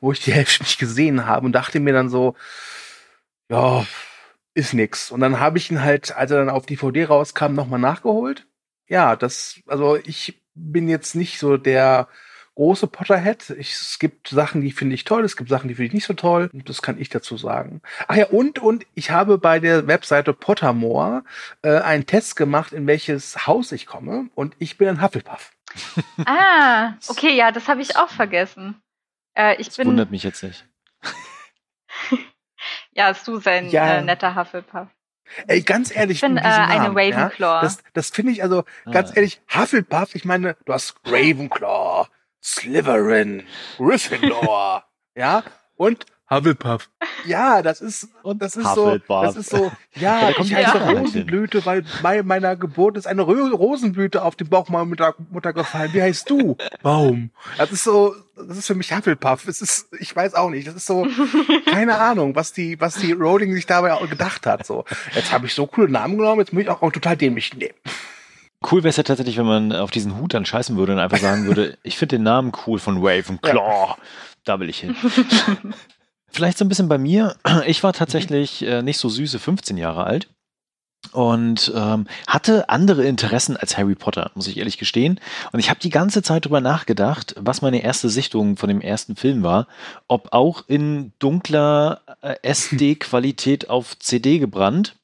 wo 0.00 0.12
ich 0.12 0.20
die 0.20 0.32
Hälfte 0.32 0.62
nicht 0.64 0.78
gesehen 0.78 1.26
habe 1.26 1.46
und 1.46 1.52
dachte 1.52 1.80
mir 1.80 1.92
dann 1.92 2.08
so, 2.08 2.34
ja, 3.48 3.86
ist 4.54 4.74
nix. 4.74 5.10
Und 5.10 5.20
dann 5.20 5.40
habe 5.40 5.58
ich 5.58 5.70
ihn 5.70 5.82
halt, 5.82 6.16
als 6.16 6.30
er 6.30 6.38
dann 6.38 6.50
auf 6.50 6.66
DVD 6.66 7.04
rauskam, 7.04 7.54
nochmal 7.54 7.80
nachgeholt 7.80 8.46
ja, 8.88 9.16
das, 9.16 9.60
also 9.66 9.96
ich 9.96 10.40
bin 10.56 10.88
jetzt 10.88 11.14
nicht 11.14 11.38
so 11.38 11.56
der 11.56 12.08
große 12.56 12.86
Potterhead. 12.88 13.50
Ich, 13.50 13.72
es 13.72 13.98
gibt 13.98 14.28
Sachen, 14.28 14.62
die 14.62 14.72
finde 14.72 14.94
ich 14.94 15.04
toll, 15.04 15.24
es 15.24 15.36
gibt 15.36 15.48
Sachen, 15.48 15.68
die 15.68 15.74
finde 15.74 15.88
ich 15.88 15.92
nicht 15.92 16.06
so 16.06 16.14
toll. 16.14 16.50
Und 16.52 16.68
das 16.68 16.82
kann 16.82 16.98
ich 16.98 17.08
dazu 17.08 17.36
sagen. 17.36 17.82
Ach 18.08 18.16
ja, 18.16 18.26
und, 18.26 18.58
und 18.58 18.84
ich 18.94 19.10
habe 19.10 19.38
bei 19.38 19.60
der 19.60 19.86
Webseite 19.86 20.32
Pottermore 20.32 21.22
äh, 21.62 21.78
einen 21.78 22.06
Test 22.06 22.34
gemacht, 22.34 22.72
in 22.72 22.86
welches 22.86 23.46
Haus 23.46 23.70
ich 23.72 23.86
komme. 23.86 24.30
Und 24.34 24.56
ich 24.58 24.78
bin 24.78 24.88
ein 24.88 25.00
Hufflepuff. 25.02 25.52
Ah, 26.24 26.94
okay, 27.08 27.36
ja, 27.36 27.52
das 27.52 27.68
habe 27.68 27.82
ich 27.82 27.96
auch 27.96 28.08
vergessen. 28.08 28.80
Äh, 29.34 29.60
ich 29.60 29.68
das 29.68 29.76
bin, 29.76 29.88
wundert 29.88 30.10
mich 30.10 30.22
jetzt 30.22 30.42
nicht. 30.42 30.66
ja, 32.92 33.12
du 33.12 33.38
sein 33.38 33.68
ja. 33.68 33.98
äh, 33.98 34.02
netter 34.02 34.34
Hufflepuff. 34.34 34.88
Ey, 35.46 35.62
ganz 35.62 35.94
ehrlich, 35.94 36.16
ich 36.16 36.20
bin 36.20 36.36
äh, 36.36 36.40
eine 36.40 36.88
Ravenclaw. 36.88 37.56
Ja, 37.56 37.60
das 37.60 37.78
das 37.92 38.10
finde 38.10 38.32
ich 38.32 38.42
also 38.42 38.64
ah. 38.84 38.90
ganz 38.90 39.14
ehrlich, 39.16 39.40
Hufflepuff, 39.54 40.14
ich 40.14 40.24
meine, 40.24 40.56
du 40.64 40.72
hast 40.72 40.96
Ravenclaw, 41.04 42.08
Slytherin, 42.42 43.44
Gryffindor, 43.76 44.84
ja, 45.14 45.42
und 45.76 46.06
Hufflepuff. 46.28 46.88
Ja, 47.24 47.62
das 47.62 47.80
ist, 47.80 48.08
und 48.22 48.42
das 48.42 48.56
ist 48.56 48.74
so, 48.74 48.98
das 49.08 49.36
ist 49.36 49.50
so, 49.50 49.70
ja, 49.94 50.30
ich 50.40 50.54
heiße 50.54 50.78
ja. 50.78 50.90
Rosenblüte, 50.90 51.64
weil 51.64 51.84
bei 52.02 52.22
meiner 52.22 52.56
Geburt 52.56 52.96
ist 52.96 53.06
eine 53.06 53.22
Rosenblüte 53.22 54.22
auf 54.22 54.34
den 54.34 54.48
Bauch 54.48 54.68
meiner 54.68 55.14
Mutter 55.30 55.52
gefallen. 55.52 55.92
Wie 55.92 56.02
heißt 56.02 56.28
du? 56.28 56.56
Baum. 56.82 57.30
Das 57.58 57.70
ist 57.70 57.84
so, 57.84 58.14
das 58.36 58.58
ist 58.58 58.66
für 58.66 58.74
mich 58.74 58.92
Hufflepuff. 58.92 59.46
Es 59.46 59.60
ist, 59.62 59.88
ich 60.00 60.14
weiß 60.14 60.34
auch 60.34 60.50
nicht, 60.50 60.66
das 60.66 60.74
ist 60.74 60.86
so, 60.86 61.06
keine 61.70 61.98
Ahnung, 61.98 62.34
was 62.34 62.52
die, 62.52 62.80
was 62.80 62.94
die 62.94 63.12
Rowling 63.12 63.52
sich 63.52 63.66
dabei 63.66 63.92
auch 63.92 64.08
gedacht 64.08 64.46
hat, 64.46 64.66
so. 64.66 64.84
Jetzt 65.14 65.32
habe 65.32 65.46
ich 65.46 65.54
so 65.54 65.66
coole 65.66 65.88
Namen 65.88 66.18
genommen, 66.18 66.40
jetzt 66.40 66.52
muss 66.52 66.62
ich 66.62 66.68
auch, 66.68 66.82
auch 66.82 66.92
total 66.92 67.16
dämlich 67.16 67.54
nehmen. 67.54 67.74
Cool 68.70 68.82
wäre 68.82 68.88
es 68.88 68.96
ja 68.96 69.04
tatsächlich, 69.04 69.36
wenn 69.36 69.46
man 69.46 69.72
auf 69.72 69.90
diesen 69.90 70.18
Hut 70.18 70.34
dann 70.34 70.44
scheißen 70.44 70.76
würde 70.76 70.92
und 70.92 70.98
einfach 70.98 71.18
sagen 71.18 71.46
würde, 71.46 71.78
ich 71.84 71.98
finde 71.98 72.16
den 72.16 72.24
Namen 72.24 72.52
cool 72.66 72.78
von 72.78 72.98
Ravenclaw. 72.98 73.54
Ja. 73.90 73.96
Da 74.44 74.60
will 74.60 74.68
ich 74.68 74.78
hin. 74.78 74.96
Vielleicht 76.36 76.58
so 76.58 76.66
ein 76.66 76.68
bisschen 76.68 76.88
bei 76.88 76.98
mir. 76.98 77.34
Ich 77.66 77.82
war 77.82 77.94
tatsächlich 77.94 78.62
äh, 78.62 78.82
nicht 78.82 78.98
so 78.98 79.08
süße 79.08 79.38
15 79.38 79.78
Jahre 79.78 80.04
alt 80.04 80.28
und 81.12 81.72
ähm, 81.74 82.06
hatte 82.26 82.68
andere 82.68 83.06
Interessen 83.06 83.56
als 83.56 83.78
Harry 83.78 83.94
Potter, 83.94 84.32
muss 84.34 84.46
ich 84.46 84.58
ehrlich 84.58 84.76
gestehen. 84.76 85.18
Und 85.52 85.60
ich 85.60 85.70
habe 85.70 85.80
die 85.80 85.88
ganze 85.88 86.22
Zeit 86.22 86.44
drüber 86.44 86.60
nachgedacht, 86.60 87.34
was 87.38 87.62
meine 87.62 87.82
erste 87.82 88.10
Sichtung 88.10 88.58
von 88.58 88.68
dem 88.68 88.82
ersten 88.82 89.16
Film 89.16 89.42
war, 89.42 89.66
ob 90.08 90.34
auch 90.34 90.64
in 90.68 91.14
dunkler 91.18 92.02
äh, 92.20 92.34
SD-Qualität 92.42 93.70
auf 93.70 93.98
CD 93.98 94.38
gebrannt 94.38 94.96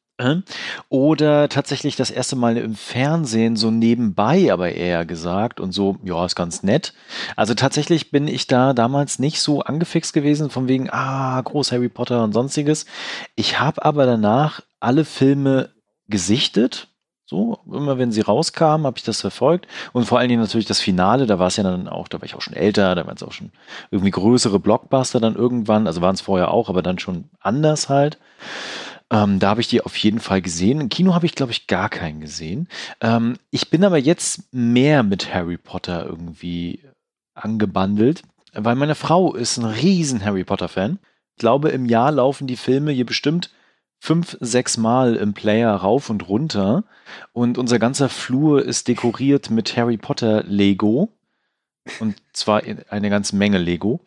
oder 0.89 1.49
tatsächlich 1.49 1.97
das 1.97 2.11
erste 2.11 2.37
Mal 2.37 2.57
im 2.57 2.75
Fernsehen 2.75 3.57
so 3.57 3.71
nebenbei, 3.71 4.53
aber 4.53 4.73
eher 4.73 5.05
gesagt 5.05 5.61
und 5.61 5.73
so, 5.73 5.97
ja, 6.05 6.25
ist 6.25 6.37
ganz 6.37 6.63
nett. 6.63 6.95
Also 7.37 7.55
tatsächlich 7.55 8.11
bin 8.11 8.29
ich 8.29 8.47
da 8.47 8.73
damals 8.73 9.19
nicht 9.19 9.41
so 9.41 9.63
angefixt 9.63 10.13
gewesen, 10.13 10.51
von 10.51 10.69
wegen, 10.69 10.89
ah, 10.91 11.41
groß 11.41 11.73
Harry 11.73 11.89
Potter 11.89 12.23
und 12.25 12.33
sonstiges. 12.33 12.87
Ich 13.37 13.61
habe 13.61 13.85
aber 13.85 14.07
danach 14.07 14.61
alle 14.81 15.05
Filme 15.05 15.71
gesichtet. 16.09 16.89
So, 17.25 17.61
immer 17.67 17.97
wenn 17.97 18.13
sie 18.13 18.21
rauskamen, 18.21 18.87
habe 18.87 18.99
ich 18.99 19.05
das 19.05 19.23
verfolgt. 19.23 19.67
Und 19.95 20.05
vor 20.05 20.19
allen 20.19 20.29
Dingen 20.29 20.43
natürlich 20.43 20.67
das 20.67 20.81
Finale, 20.81 21.25
da 21.27 21.39
war 21.39 21.47
es 21.47 21.57
ja 21.57 21.63
dann 21.63 21.89
auch, 21.89 22.09
da 22.09 22.21
war 22.21 22.27
ich 22.27 22.35
auch 22.35 22.43
schon 22.43 22.53
älter, 22.53 22.95
da 22.95 23.07
waren 23.07 23.17
es 23.17 23.23
auch 23.23 23.33
schon 23.33 23.53
irgendwie 23.91 24.11
größere 24.11 24.59
Blockbuster 24.59 25.19
dann 25.19 25.35
irgendwann. 25.35 25.87
Also 25.87 26.03
waren 26.03 26.15
es 26.15 26.21
vorher 26.21 26.51
auch, 26.51 26.69
aber 26.69 26.83
dann 26.83 26.99
schon 26.99 27.31
anders 27.41 27.89
halt. 27.89 28.19
Ähm, 29.13 29.39
da 29.39 29.51
habe 29.51 29.61
ich 29.61 29.69
die 29.69 29.83
auf 29.83 29.95
jeden 29.99 30.21
Fall 30.21 30.41
gesehen. 30.41 30.81
Im 30.81 30.89
Kino 30.89 31.15
habe 31.15 31.27
ich, 31.27 31.35
glaube 31.35 31.53
ich, 31.53 31.67
gar 31.67 31.91
keinen 31.91 32.21
gesehen. 32.21 32.67
Ähm, 33.03 33.37
ich 33.51 33.69
bin 33.69 33.85
aber 33.85 33.99
jetzt 33.99 34.53
mehr 34.55 35.03
mit 35.03 35.35
Harry 35.35 35.59
Potter 35.59 36.07
irgendwie 36.07 36.81
angebandelt, 37.35 38.23
weil 38.55 38.75
meine 38.75 38.95
Frau 38.95 39.35
ist 39.35 39.59
ein 39.59 39.67
riesen 39.67 40.25
Harry 40.25 40.45
Potter-Fan. 40.45 40.99
Ich 41.37 41.41
glaube, 41.41 41.69
im 41.69 41.85
Jahr 41.85 42.11
laufen 42.11 42.47
die 42.47 42.57
Filme 42.57 42.91
hier 42.91 43.05
bestimmt 43.05 43.51
fünf, 44.01 44.39
sechs 44.41 44.79
Mal 44.79 45.17
im 45.17 45.35
Player 45.35 45.75
rauf 45.75 46.09
und 46.09 46.27
runter. 46.29 46.85
Und 47.35 47.59
unser 47.59 47.79
ganzer 47.79 48.09
Flur 48.09 48.65
ist 48.65 48.89
dekoriert 48.89 49.51
mit 49.51 49.77
Harry 49.77 49.99
Potter 49.99 50.43
Lego. 50.45 51.11
Und 51.99 52.15
zwar 52.33 52.63
eine 52.91 53.11
ganze 53.11 53.35
Menge 53.35 53.59
Lego. 53.59 54.01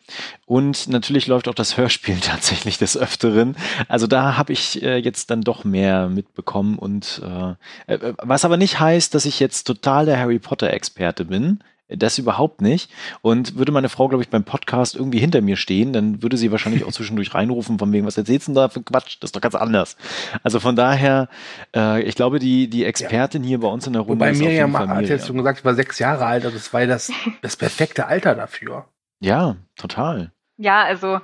Und 0.46 0.88
natürlich 0.88 1.26
läuft 1.26 1.46
auch 1.46 1.54
das 1.54 1.76
Hörspiel 1.76 2.18
tatsächlich 2.20 2.78
des 2.78 2.96
Öfteren. 2.96 3.56
Also 3.88 4.06
da 4.06 4.36
habe 4.36 4.52
ich 4.52 4.82
äh, 4.82 4.96
jetzt 4.96 5.30
dann 5.30 5.42
doch 5.42 5.64
mehr 5.64 6.08
mitbekommen. 6.08 6.78
Und 6.78 7.20
äh, 7.24 7.92
äh 7.92 8.14
was 8.18 8.44
aber 8.44 8.56
nicht 8.56 8.80
heißt, 8.80 9.14
dass 9.14 9.26
ich 9.26 9.40
jetzt 9.40 9.64
total 9.64 10.06
der 10.06 10.18
Harry 10.18 10.38
Potter-Experte 10.38 11.26
bin. 11.26 11.60
Das 11.88 12.18
überhaupt 12.18 12.62
nicht. 12.62 12.90
Und 13.22 13.56
würde 13.56 13.70
meine 13.70 13.88
Frau, 13.88 14.08
glaube 14.08 14.24
ich, 14.24 14.28
beim 14.28 14.42
Podcast 14.42 14.96
irgendwie 14.96 15.20
hinter 15.20 15.40
mir 15.40 15.56
stehen, 15.56 15.92
dann 15.92 16.20
würde 16.20 16.36
sie 16.36 16.50
wahrscheinlich 16.50 16.84
auch 16.84 16.90
zwischendurch 16.90 17.32
reinrufen, 17.32 17.78
von 17.78 17.92
wegen, 17.92 18.06
was 18.06 18.18
erzählst 18.18 18.48
du 18.48 18.52
denn 18.52 18.56
da 18.56 18.68
für 18.68 18.82
Quatsch? 18.82 19.18
Das 19.20 19.28
ist 19.28 19.36
doch 19.36 19.40
ganz 19.40 19.54
anders. 19.54 19.96
Also 20.42 20.58
von 20.58 20.74
daher, 20.74 21.28
äh, 21.74 22.02
ich 22.02 22.16
glaube, 22.16 22.40
die, 22.40 22.68
die 22.68 22.84
Expertin 22.84 23.44
hier 23.44 23.60
bei 23.60 23.68
uns 23.68 23.86
in 23.86 23.92
der 23.92 24.02
Runde 24.02 24.20
Wobei 24.20 24.32
ist 24.32 24.38
Miriam 24.40 24.74
auf 24.74 24.80
jeden 24.80 24.88
Fall 24.88 24.96
hat 24.96 25.08
jetzt 25.08 25.28
schon 25.28 25.36
gesagt, 25.36 25.60
ich 25.60 25.64
war 25.64 25.74
sechs 25.74 26.00
Jahre 26.00 26.26
alt, 26.26 26.44
also 26.44 26.56
das 26.56 26.72
war 26.72 26.84
das, 26.86 27.12
das 27.42 27.56
perfekte 27.56 28.06
Alter 28.06 28.34
dafür. 28.34 28.88
Ja, 29.20 29.56
total. 29.76 30.32
Ja, 30.56 30.82
also 30.82 31.20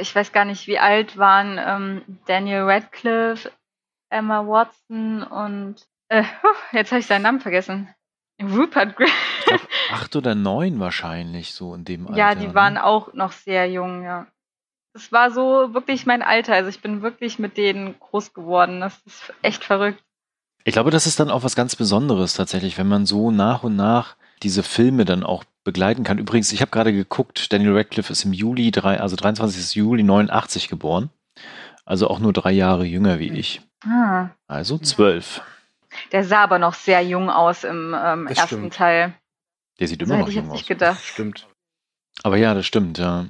ich 0.00 0.14
weiß 0.14 0.32
gar 0.32 0.44
nicht, 0.44 0.66
wie 0.66 0.78
alt 0.78 1.16
waren 1.18 1.58
ähm, 1.58 2.18
Daniel 2.26 2.62
Radcliffe, 2.62 3.50
Emma 4.10 4.46
Watson 4.46 5.22
und 5.22 5.86
äh, 6.08 6.22
jetzt 6.72 6.92
habe 6.92 7.00
ich 7.00 7.06
seinen 7.06 7.22
Namen 7.22 7.40
vergessen. 7.40 7.88
Rupert 8.40 8.96
Grint. 8.96 9.10
Acht 9.92 10.16
oder 10.16 10.34
neun 10.34 10.80
wahrscheinlich 10.80 11.54
so 11.54 11.74
in 11.74 11.84
dem 11.84 12.06
Alter. 12.06 12.18
Ja, 12.18 12.34
die 12.34 12.48
ne? 12.48 12.54
waren 12.54 12.78
auch 12.78 13.12
noch 13.14 13.32
sehr 13.32 13.70
jung, 13.70 14.02
ja. 14.04 14.26
Es 14.94 15.10
war 15.10 15.30
so 15.30 15.72
wirklich 15.72 16.06
mein 16.06 16.22
Alter. 16.22 16.54
Also 16.54 16.68
ich 16.68 16.80
bin 16.80 17.02
wirklich 17.02 17.38
mit 17.38 17.56
denen 17.56 17.98
groß 17.98 18.34
geworden. 18.34 18.80
Das 18.80 18.98
ist 19.06 19.32
echt 19.40 19.64
verrückt. 19.64 20.02
Ich 20.64 20.74
glaube, 20.74 20.90
das 20.90 21.06
ist 21.06 21.18
dann 21.18 21.30
auch 21.30 21.42
was 21.42 21.56
ganz 21.56 21.76
Besonderes 21.76 22.34
tatsächlich, 22.34 22.78
wenn 22.78 22.88
man 22.88 23.06
so 23.06 23.30
nach 23.30 23.62
und 23.62 23.74
nach 23.74 24.16
diese 24.42 24.62
Filme 24.62 25.04
dann 25.04 25.24
auch 25.24 25.44
begleiten 25.64 26.04
kann. 26.04 26.18
Übrigens, 26.18 26.52
ich 26.52 26.60
habe 26.60 26.70
gerade 26.70 26.92
geguckt, 26.92 27.52
Daniel 27.52 27.76
Radcliffe 27.76 28.12
ist 28.12 28.24
im 28.24 28.32
Juli, 28.32 28.70
also 28.74 29.16
23. 29.16 29.74
Juli 29.74 30.02
89 30.02 30.68
geboren. 30.68 31.10
Also 31.84 32.08
auch 32.08 32.18
nur 32.18 32.32
drei 32.32 32.52
Jahre 32.52 32.84
jünger 32.84 33.18
wie 33.18 33.32
ich. 33.32 33.62
Ah. 33.84 34.28
Also 34.46 34.78
zwölf. 34.78 35.42
Der 36.12 36.24
sah 36.24 36.42
aber 36.42 36.58
noch 36.58 36.74
sehr 36.74 37.02
jung 37.02 37.30
aus 37.30 37.64
im 37.64 37.94
ähm, 37.98 38.26
ersten 38.26 38.46
stimmt. 38.46 38.74
Teil. 38.74 39.14
Der 39.82 39.88
sieht 39.88 40.00
immer 40.00 40.16
noch 40.16 40.28
jung 40.28 40.48
aus. 40.48 40.52
Nicht 40.52 40.68
gedacht. 40.68 41.02
Stimmt. 41.02 41.48
Aber 42.22 42.36
ja, 42.36 42.54
das 42.54 42.66
stimmt, 42.66 42.98
ja. 42.98 43.26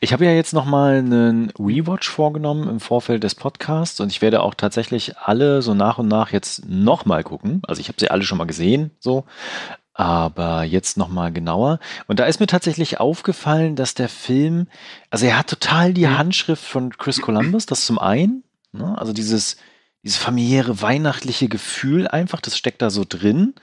Ich 0.00 0.14
habe 0.14 0.24
ja 0.24 0.30
jetzt 0.30 0.54
nochmal 0.54 0.96
einen 0.96 1.50
Rewatch 1.58 2.08
vorgenommen 2.08 2.70
im 2.70 2.80
Vorfeld 2.80 3.22
des 3.22 3.34
Podcasts 3.34 4.00
und 4.00 4.10
ich 4.10 4.22
werde 4.22 4.40
auch 4.40 4.54
tatsächlich 4.54 5.18
alle 5.18 5.60
so 5.60 5.74
nach 5.74 5.98
und 5.98 6.08
nach 6.08 6.32
jetzt 6.32 6.66
nochmal 6.66 7.22
gucken. 7.22 7.60
Also 7.66 7.82
ich 7.82 7.88
habe 7.88 8.00
sie 8.00 8.10
alle 8.10 8.22
schon 8.22 8.38
mal 8.38 8.46
gesehen, 8.46 8.92
so, 8.98 9.26
aber 9.92 10.62
jetzt 10.62 10.96
nochmal 10.96 11.32
genauer. 11.32 11.80
Und 12.06 12.18
da 12.18 12.24
ist 12.24 12.40
mir 12.40 12.46
tatsächlich 12.46 12.98
aufgefallen, 12.98 13.76
dass 13.76 13.92
der 13.92 14.08
Film, 14.08 14.68
also 15.10 15.26
er 15.26 15.38
hat 15.38 15.48
total 15.48 15.92
die 15.92 16.06
mhm. 16.06 16.16
Handschrift 16.16 16.64
von 16.64 16.96
Chris 16.96 17.20
Columbus, 17.20 17.66
das 17.66 17.84
zum 17.84 17.98
einen, 17.98 18.42
ne? 18.72 18.96
also 18.96 19.12
dieses 19.12 19.58
dieses 20.02 20.16
familiäre, 20.16 20.80
weihnachtliche 20.80 21.48
Gefühl 21.48 22.08
einfach, 22.08 22.40
das 22.40 22.56
steckt 22.56 22.80
da 22.80 22.88
so 22.88 23.04
drin. 23.06 23.54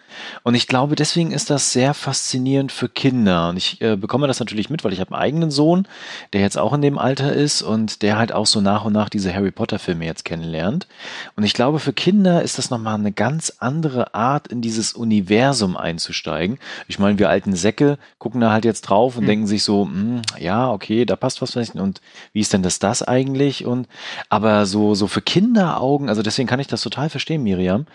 Und 0.43 0.53
ich 0.53 0.67
glaube, 0.67 0.95
deswegen 0.95 1.31
ist 1.31 1.49
das 1.49 1.73
sehr 1.73 1.95
faszinierend 1.95 2.71
für 2.71 2.89
Kinder. 2.89 3.49
Und 3.49 3.57
ich 3.57 3.81
äh, 3.81 3.95
bekomme 3.95 4.27
das 4.27 4.39
natürlich 4.39 4.69
mit, 4.69 4.83
weil 4.83 4.93
ich 4.93 4.99
habe 4.99 5.15
einen 5.15 5.21
eigenen 5.21 5.51
Sohn, 5.51 5.87
der 6.33 6.41
jetzt 6.41 6.57
auch 6.57 6.73
in 6.73 6.83
dem 6.83 6.99
Alter 6.99 7.33
ist 7.33 7.63
und 7.63 8.03
der 8.03 8.19
halt 8.19 8.31
auch 8.33 8.45
so 8.45 8.61
nach 8.61 8.85
und 8.85 8.93
nach 8.93 9.09
diese 9.09 9.33
Harry 9.33 9.49
Potter-Filme 9.49 10.05
jetzt 10.05 10.25
kennenlernt. 10.25 10.87
Und 11.35 11.43
ich 11.43 11.53
glaube, 11.53 11.79
für 11.79 11.93
Kinder 11.93 12.43
ist 12.43 12.59
das 12.59 12.69
nochmal 12.69 12.95
eine 12.95 13.11
ganz 13.11 13.53
andere 13.57 14.13
Art, 14.13 14.47
in 14.47 14.61
dieses 14.61 14.93
Universum 14.93 15.75
einzusteigen. 15.75 16.59
Ich 16.87 16.99
meine, 16.99 17.17
wir 17.17 17.29
alten 17.29 17.55
Säcke 17.55 17.97
gucken 18.19 18.41
da 18.41 18.51
halt 18.51 18.63
jetzt 18.63 18.81
drauf 18.81 19.17
und 19.17 19.23
mhm. 19.23 19.27
denken 19.27 19.47
sich 19.47 19.63
so, 19.63 19.85
hm, 19.85 20.21
ja, 20.39 20.69
okay, 20.69 21.05
da 21.05 21.15
passt 21.15 21.41
was. 21.41 21.55
Und 21.57 22.01
wie 22.33 22.41
ist 22.41 22.53
denn 22.53 22.61
das 22.61 22.77
das 22.77 23.01
eigentlich? 23.01 23.65
Und 23.65 23.87
aber 24.29 24.67
so, 24.67 24.93
so 24.93 25.07
für 25.07 25.23
Kinderaugen, 25.23 26.09
also 26.09 26.21
deswegen 26.27 26.47
kann 26.47 26.59
ich 26.59 26.67
das 26.67 26.81
total 26.81 27.09
verstehen, 27.09 27.41
Miriam. 27.41 27.87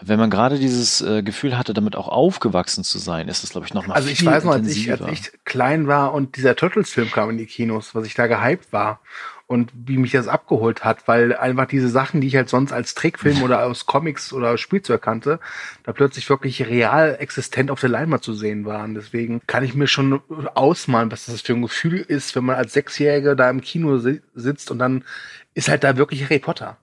Wenn 0.00 0.18
man 0.18 0.30
gerade 0.30 0.58
dieses 0.58 1.00
äh, 1.00 1.22
Gefühl 1.22 1.56
hatte, 1.56 1.74
damit 1.74 1.94
auch 1.94 2.08
aufgewachsen 2.08 2.82
zu 2.82 2.98
sein, 2.98 3.28
ist 3.28 3.44
das, 3.44 3.50
glaube 3.50 3.66
ich, 3.66 3.74
nochmal 3.74 3.96
Also 3.96 4.08
ich 4.08 4.24
weiß 4.24 4.44
noch, 4.44 4.52
als 4.52 4.68
ich, 4.68 4.90
als 4.90 5.02
ich 5.06 5.32
klein 5.44 5.86
war 5.86 6.12
und 6.12 6.36
dieser 6.36 6.56
Turtles-Film 6.56 7.10
kam 7.10 7.30
in 7.30 7.38
die 7.38 7.46
Kinos, 7.46 7.94
was 7.94 8.06
ich 8.06 8.14
da 8.14 8.26
gehypt 8.26 8.72
war 8.72 9.00
und 9.46 9.70
wie 9.74 9.98
mich 9.98 10.12
das 10.12 10.26
abgeholt 10.26 10.84
hat, 10.84 11.06
weil 11.06 11.36
einfach 11.36 11.66
diese 11.66 11.88
Sachen, 11.88 12.20
die 12.20 12.28
ich 12.28 12.36
halt 12.36 12.48
sonst 12.48 12.72
als 12.72 12.94
Trickfilm 12.94 13.42
oder 13.42 13.66
aus 13.66 13.84
Comics 13.84 14.32
oder 14.32 14.56
Spielzeug 14.56 15.02
kannte, 15.02 15.38
da 15.82 15.92
plötzlich 15.92 16.28
wirklich 16.30 16.66
real 16.66 17.16
existent 17.18 17.70
auf 17.70 17.80
der 17.80 17.90
Leinwand 17.90 18.24
zu 18.24 18.32
sehen 18.32 18.64
waren. 18.64 18.94
Deswegen 18.94 19.42
kann 19.46 19.62
ich 19.62 19.74
mir 19.74 19.86
schon 19.86 20.20
ausmalen, 20.54 21.12
was 21.12 21.26
das 21.26 21.42
für 21.42 21.52
ein 21.52 21.62
Gefühl 21.62 21.98
ist, 22.00 22.34
wenn 22.34 22.44
man 22.44 22.56
als 22.56 22.72
Sechsjährige 22.72 23.36
da 23.36 23.50
im 23.50 23.60
Kino 23.60 23.98
sitzt 23.98 24.70
und 24.70 24.78
dann 24.78 25.04
ist 25.52 25.68
halt 25.68 25.84
da 25.84 25.96
wirklich 25.96 26.24
Harry 26.24 26.38
Potter. 26.38 26.78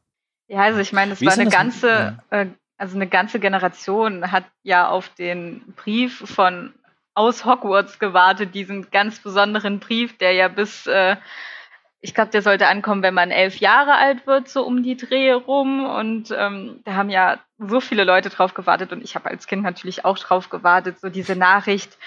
Ja, 0.51 0.63
also 0.63 0.79
ich 0.79 0.91
meine, 0.91 1.13
es 1.13 1.25
war 1.25 1.31
eine 1.31 1.49
ganze, 1.49 2.17
äh, 2.29 2.47
also 2.77 2.97
eine 2.97 3.07
ganze 3.07 3.39
Generation 3.39 4.33
hat 4.33 4.43
ja 4.63 4.89
auf 4.89 5.07
den 5.07 5.61
Brief 5.77 6.23
von 6.25 6.73
aus 7.13 7.45
Hogwarts 7.45 7.99
gewartet, 7.99 8.53
diesen 8.53 8.91
ganz 8.91 9.19
besonderen 9.19 9.79
Brief, 9.79 10.17
der 10.17 10.33
ja 10.33 10.49
bis, 10.49 10.87
äh, 10.87 11.15
ich 12.01 12.13
glaube, 12.13 12.31
der 12.31 12.41
sollte 12.41 12.67
ankommen, 12.67 13.01
wenn 13.01 13.13
man 13.13 13.31
elf 13.31 13.61
Jahre 13.61 13.95
alt 13.95 14.27
wird, 14.27 14.49
so 14.49 14.65
um 14.65 14.83
die 14.83 14.97
Drehe 14.97 15.35
rum. 15.35 15.85
Und 15.85 16.35
ähm, 16.37 16.81
da 16.83 16.95
haben 16.95 17.09
ja 17.09 17.39
so 17.57 17.79
viele 17.79 18.03
Leute 18.03 18.29
drauf 18.29 18.53
gewartet. 18.53 18.91
Und 18.91 19.05
ich 19.05 19.15
habe 19.15 19.29
als 19.29 19.47
Kind 19.47 19.63
natürlich 19.63 20.03
auch 20.03 20.19
drauf 20.19 20.49
gewartet, 20.49 20.99
so 20.99 21.07
diese 21.07 21.37
Nachricht, 21.37 21.97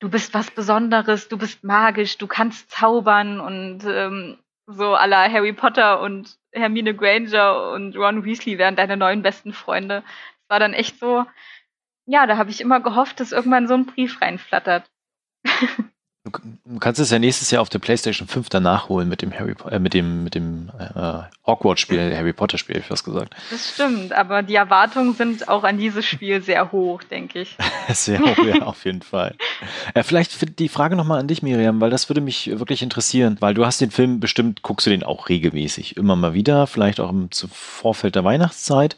du 0.00 0.08
bist 0.08 0.34
was 0.34 0.50
Besonderes, 0.50 1.28
du 1.28 1.38
bist 1.38 1.62
magisch, 1.62 2.18
du 2.18 2.26
kannst 2.26 2.68
zaubern. 2.72 3.38
Und 3.38 3.84
ähm, 3.84 4.38
so 4.66 4.94
aller 4.94 5.30
Harry 5.30 5.52
Potter 5.52 6.00
und 6.00 6.38
Hermine 6.52 6.94
Granger 6.94 7.72
und 7.72 7.96
Ron 7.96 8.24
Weasley 8.24 8.58
wären 8.58 8.76
deine 8.76 8.96
neuen 8.96 9.22
besten 9.22 9.52
Freunde. 9.52 10.02
Es 10.42 10.50
war 10.50 10.60
dann 10.60 10.72
echt 10.72 10.98
so, 10.98 11.24
ja, 12.06 12.26
da 12.26 12.36
habe 12.36 12.50
ich 12.50 12.60
immer 12.60 12.80
gehofft, 12.80 13.20
dass 13.20 13.32
irgendwann 13.32 13.68
so 13.68 13.74
ein 13.74 13.86
Brief 13.86 14.20
reinflattert. 14.20 14.90
Du 16.26 16.78
kannst 16.80 17.00
es 17.00 17.10
ja 17.10 17.18
nächstes 17.18 17.50
Jahr 17.52 17.62
auf 17.62 17.68
der 17.68 17.78
PlayStation 17.78 18.26
5 18.26 18.48
danach 18.48 18.88
holen 18.88 19.08
mit 19.08 19.22
dem 19.22 19.32
Harry 19.32 19.54
äh, 19.70 19.78
mit 19.78 19.94
dem 19.94 20.24
mit 20.24 20.34
dem 20.34 20.70
äh, 20.78 21.22
Hogwarts-Spiel, 21.46 22.16
Harry 22.16 22.32
Potter-Spiel, 22.32 22.78
ich 22.78 22.90
was 22.90 23.04
gesagt. 23.04 23.34
Das 23.50 23.70
stimmt, 23.74 24.12
aber 24.12 24.42
die 24.42 24.56
Erwartungen 24.56 25.14
sind 25.14 25.48
auch 25.48 25.62
an 25.62 25.78
dieses 25.78 26.04
Spiel 26.04 26.42
sehr 26.42 26.72
hoch, 26.72 27.02
denke 27.04 27.42
ich. 27.42 27.56
sehr 27.90 28.18
hoch, 28.20 28.44
ja, 28.44 28.62
auf 28.62 28.84
jeden 28.84 29.02
Fall. 29.02 29.36
Äh, 29.94 30.02
vielleicht 30.02 30.58
die 30.58 30.68
Frage 30.68 30.96
nochmal 30.96 31.20
an 31.20 31.28
dich, 31.28 31.42
Miriam, 31.42 31.80
weil 31.80 31.90
das 31.90 32.08
würde 32.10 32.20
mich 32.20 32.50
wirklich 32.58 32.82
interessieren, 32.82 33.36
weil 33.40 33.54
du 33.54 33.64
hast 33.64 33.80
den 33.80 33.92
Film 33.92 34.18
bestimmt, 34.18 34.62
guckst 34.62 34.86
du 34.86 34.90
den 34.90 35.04
auch 35.04 35.28
regelmäßig, 35.28 35.96
immer 35.96 36.16
mal 36.16 36.34
wieder, 36.34 36.66
vielleicht 36.66 36.98
auch 36.98 37.10
im 37.10 37.28
Vorfeld 37.30 38.16
der 38.16 38.24
Weihnachtszeit. 38.24 38.96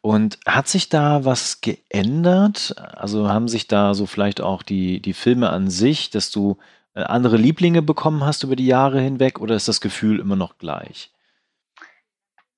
Und 0.00 0.38
hat 0.46 0.68
sich 0.68 0.88
da 0.88 1.24
was 1.24 1.60
geändert? 1.60 2.74
Also 2.78 3.28
haben 3.28 3.48
sich 3.48 3.68
da 3.68 3.94
so 3.94 4.06
vielleicht 4.06 4.40
auch 4.40 4.62
die, 4.62 5.00
die 5.00 5.14
Filme 5.14 5.50
an 5.50 5.70
sich, 5.70 6.10
dass 6.10 6.30
du 6.30 6.58
äh, 6.94 7.02
andere 7.02 7.36
Lieblinge 7.36 7.82
bekommen 7.82 8.24
hast 8.24 8.42
über 8.42 8.56
die 8.56 8.66
Jahre 8.66 9.00
hinweg 9.00 9.40
oder 9.40 9.54
ist 9.54 9.68
das 9.68 9.80
Gefühl 9.80 10.18
immer 10.18 10.36
noch 10.36 10.58
gleich? 10.58 11.12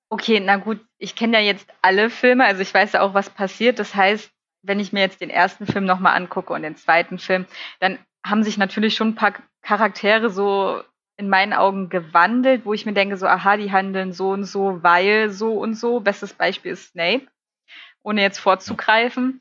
Okay, 0.09 0.40
na 0.40 0.57
gut, 0.57 0.81
ich 0.99 1.16
kenne 1.16 1.38
ja 1.38 1.42
jetzt 1.42 1.66
alle 1.81 2.11
Filme, 2.11 2.45
also 2.45 2.61
ich 2.61 2.73
weiß 2.73 2.92
ja 2.92 3.00
auch, 3.00 3.14
was 3.14 3.31
passiert. 3.31 3.78
Das 3.78 3.95
heißt, 3.95 4.31
wenn 4.62 4.78
ich 4.78 4.92
mir 4.92 5.00
jetzt 5.00 5.21
den 5.21 5.31
ersten 5.31 5.66
Film 5.66 5.85
nochmal 5.85 6.16
angucke 6.16 6.52
und 6.52 6.62
den 6.62 6.76
zweiten 6.76 7.19
Film, 7.19 7.47
dann 7.81 7.99
haben 8.25 8.42
sich 8.42 8.59
natürlich 8.59 8.95
schon 8.95 9.09
ein 9.09 9.14
paar 9.14 9.35
Charaktere 9.62 10.31
so 10.31 10.83
in 11.22 11.28
meinen 11.28 11.52
Augen 11.52 11.88
gewandelt, 11.88 12.64
wo 12.64 12.74
ich 12.74 12.84
mir 12.84 12.92
denke, 12.92 13.16
so, 13.16 13.26
aha, 13.26 13.56
die 13.56 13.70
handeln 13.70 14.12
so 14.12 14.30
und 14.30 14.44
so, 14.44 14.82
weil 14.82 15.30
so 15.30 15.52
und 15.52 15.74
so. 15.74 16.00
Bestes 16.00 16.34
Beispiel 16.34 16.72
ist 16.72 16.90
Snape, 16.90 17.26
ohne 18.02 18.22
jetzt 18.22 18.38
vorzugreifen. 18.38 19.40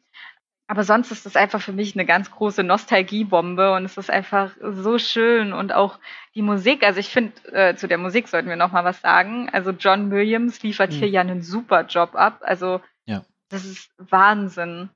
Aber 0.68 0.84
sonst 0.84 1.12
ist 1.12 1.26
das 1.26 1.36
einfach 1.36 1.60
für 1.60 1.74
mich 1.74 1.96
eine 1.96 2.06
ganz 2.06 2.32
große 2.32 2.64
Nostalgiebombe 2.64 3.74
und 3.74 3.84
es 3.84 3.98
ist 3.98 4.10
einfach 4.10 4.52
so 4.62 5.00
schön 5.00 5.52
und 5.52 5.74
auch 5.74 6.00
die 6.34 6.44
Musik. 6.44 6.84
Also 6.84 7.00
ich 7.00 7.10
finde, 7.10 7.34
äh, 7.52 7.76
zu 7.76 7.90
der 7.90 7.98
Musik 7.98 8.30
sollten 8.30 8.48
wir 8.48 8.56
noch 8.56 8.72
mal 8.72 8.86
was 8.86 9.02
sagen. 9.02 9.50
Also 9.52 9.72
John 9.72 10.12
Williams 10.12 10.62
liefert 10.64 10.92
mhm. 10.92 10.96
hier 10.96 11.10
ja 11.10 11.22
einen 11.22 11.42
super 11.42 11.86
Job 11.88 12.16
ab. 12.16 12.40
Also 12.42 12.80
ja. 13.06 13.26
das 13.50 13.66
ist 13.66 13.92
Wahnsinn. 13.98 14.90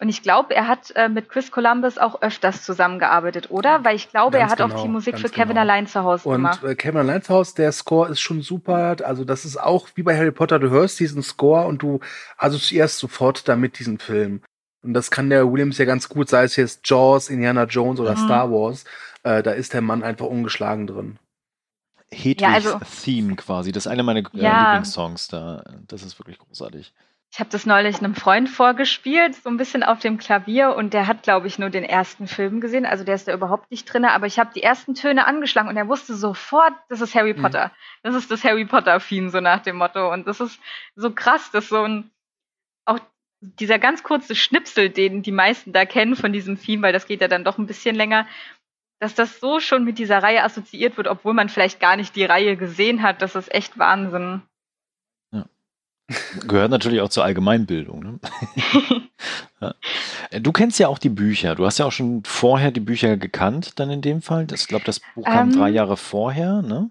Und 0.00 0.08
ich 0.08 0.22
glaube, 0.22 0.54
er 0.56 0.66
hat 0.66 0.92
äh, 0.96 1.08
mit 1.08 1.28
Chris 1.28 1.52
Columbus 1.52 1.98
auch 1.98 2.20
öfters 2.20 2.64
zusammengearbeitet, 2.64 3.50
oder? 3.50 3.84
Weil 3.84 3.94
ich 3.94 4.10
glaube, 4.10 4.38
ganz 4.38 4.42
er 4.42 4.50
hat 4.50 4.58
genau, 4.58 4.80
auch 4.80 4.82
die 4.82 4.88
Musik 4.88 5.18
für 5.18 5.28
Kevin 5.28 5.50
genau. 5.50 5.60
allein 5.60 5.86
zu 5.86 6.02
Hause 6.02 6.28
gemacht. 6.28 6.62
Und 6.64 6.70
äh, 6.70 6.74
Kevin 6.74 6.98
allein 6.98 7.22
zu 7.22 7.32
Hause, 7.32 7.54
der 7.56 7.70
Score 7.70 8.10
ist 8.10 8.20
schon 8.20 8.42
super. 8.42 8.96
Also 9.04 9.24
das 9.24 9.44
ist 9.44 9.56
auch 9.56 9.88
wie 9.94 10.02
bei 10.02 10.16
Harry 10.16 10.32
Potter, 10.32 10.58
du 10.58 10.70
hörst 10.70 10.98
diesen 10.98 11.22
Score 11.22 11.66
und 11.66 11.80
du 11.82 12.00
assoziierst 12.36 12.98
sofort 12.98 13.48
damit 13.48 13.78
diesen 13.78 13.98
Film. 13.98 14.42
Und 14.82 14.94
das 14.94 15.10
kann 15.10 15.30
der 15.30 15.50
Williams 15.50 15.78
ja 15.78 15.84
ganz 15.84 16.08
gut, 16.08 16.28
sei 16.28 16.44
es 16.44 16.56
jetzt 16.56 16.88
Jaws, 16.88 17.30
Indiana 17.30 17.64
Jones 17.64 18.00
oder 18.00 18.16
mhm. 18.16 18.24
Star 18.24 18.50
Wars. 18.50 18.84
Äh, 19.22 19.42
da 19.42 19.52
ist 19.52 19.72
der 19.72 19.80
Mann 19.80 20.02
einfach 20.02 20.26
ungeschlagen 20.26 20.86
drin. 20.88 21.18
Hedwigs 22.10 22.42
ja, 22.42 22.52
also, 22.52 22.80
Theme 23.02 23.36
quasi. 23.36 23.72
Das 23.72 23.86
ist 23.86 23.92
einer 23.92 24.02
meiner 24.02 24.20
äh, 24.20 24.24
ja. 24.32 24.72
Lieblingssongs 24.72 25.28
da. 25.28 25.64
Das 25.86 26.02
ist 26.02 26.18
wirklich 26.18 26.38
großartig. 26.38 26.92
Ich 27.34 27.40
habe 27.40 27.50
das 27.50 27.66
neulich 27.66 27.98
einem 27.98 28.14
Freund 28.14 28.48
vorgespielt, 28.48 29.34
so 29.34 29.50
ein 29.50 29.56
bisschen 29.56 29.82
auf 29.82 29.98
dem 29.98 30.18
Klavier 30.18 30.76
und 30.76 30.94
der 30.94 31.08
hat, 31.08 31.24
glaube 31.24 31.48
ich, 31.48 31.58
nur 31.58 31.68
den 31.68 31.82
ersten 31.82 32.28
Film 32.28 32.60
gesehen. 32.60 32.86
Also 32.86 33.02
der 33.02 33.16
ist 33.16 33.26
da 33.26 33.34
überhaupt 33.34 33.72
nicht 33.72 33.86
drin, 33.86 34.04
aber 34.04 34.28
ich 34.28 34.38
habe 34.38 34.52
die 34.54 34.62
ersten 34.62 34.94
Töne 34.94 35.26
angeschlagen 35.26 35.68
und 35.68 35.76
er 35.76 35.88
wusste 35.88 36.14
sofort, 36.14 36.74
das 36.88 37.00
ist 37.00 37.16
Harry 37.16 37.34
mhm. 37.34 37.42
Potter. 37.42 37.66
Mhm. 37.66 37.70
Das 38.04 38.14
ist 38.14 38.30
das 38.30 38.44
Harry 38.44 38.64
Potter-Theme, 38.64 39.30
so 39.30 39.40
nach 39.40 39.58
dem 39.58 39.78
Motto. 39.78 40.12
Und 40.12 40.28
das 40.28 40.38
ist 40.38 40.60
so 40.94 41.10
krass, 41.10 41.50
dass 41.50 41.68
so 41.68 41.82
ein, 41.82 42.12
auch 42.84 43.00
dieser 43.40 43.80
ganz 43.80 44.04
kurze 44.04 44.36
Schnipsel, 44.36 44.90
den 44.90 45.22
die 45.22 45.32
meisten 45.32 45.72
da 45.72 45.86
kennen 45.86 46.14
von 46.14 46.32
diesem 46.32 46.56
Theme, 46.60 46.82
weil 46.82 46.92
das 46.92 47.08
geht 47.08 47.20
ja 47.20 47.26
dann 47.26 47.42
doch 47.42 47.58
ein 47.58 47.66
bisschen 47.66 47.96
länger, 47.96 48.28
dass 49.00 49.16
das 49.16 49.40
so 49.40 49.58
schon 49.58 49.82
mit 49.82 49.98
dieser 49.98 50.22
Reihe 50.22 50.44
assoziiert 50.44 50.96
wird, 50.96 51.08
obwohl 51.08 51.34
man 51.34 51.48
vielleicht 51.48 51.80
gar 51.80 51.96
nicht 51.96 52.14
die 52.14 52.26
Reihe 52.26 52.56
gesehen 52.56 53.02
hat. 53.02 53.22
Das 53.22 53.34
ist 53.34 53.52
echt 53.52 53.76
Wahnsinn. 53.76 54.42
Gehört 56.46 56.70
natürlich 56.70 57.00
auch 57.00 57.08
zur 57.08 57.24
Allgemeinbildung. 57.24 58.00
Ne? 58.00 58.20
ja. 59.60 59.74
Du 60.40 60.52
kennst 60.52 60.78
ja 60.78 60.88
auch 60.88 60.98
die 60.98 61.08
Bücher. 61.08 61.54
Du 61.54 61.64
hast 61.64 61.78
ja 61.78 61.86
auch 61.86 61.92
schon 61.92 62.22
vorher 62.24 62.70
die 62.70 62.80
Bücher 62.80 63.16
gekannt, 63.16 63.78
dann 63.78 63.90
in 63.90 64.02
dem 64.02 64.20
Fall. 64.20 64.46
Ich 64.52 64.68
glaube, 64.68 64.84
das 64.84 65.00
Buch 65.14 65.24
kam 65.24 65.50
ähm, 65.50 65.56
drei 65.56 65.70
Jahre 65.70 65.96
vorher, 65.96 66.60
ne? 66.62 66.90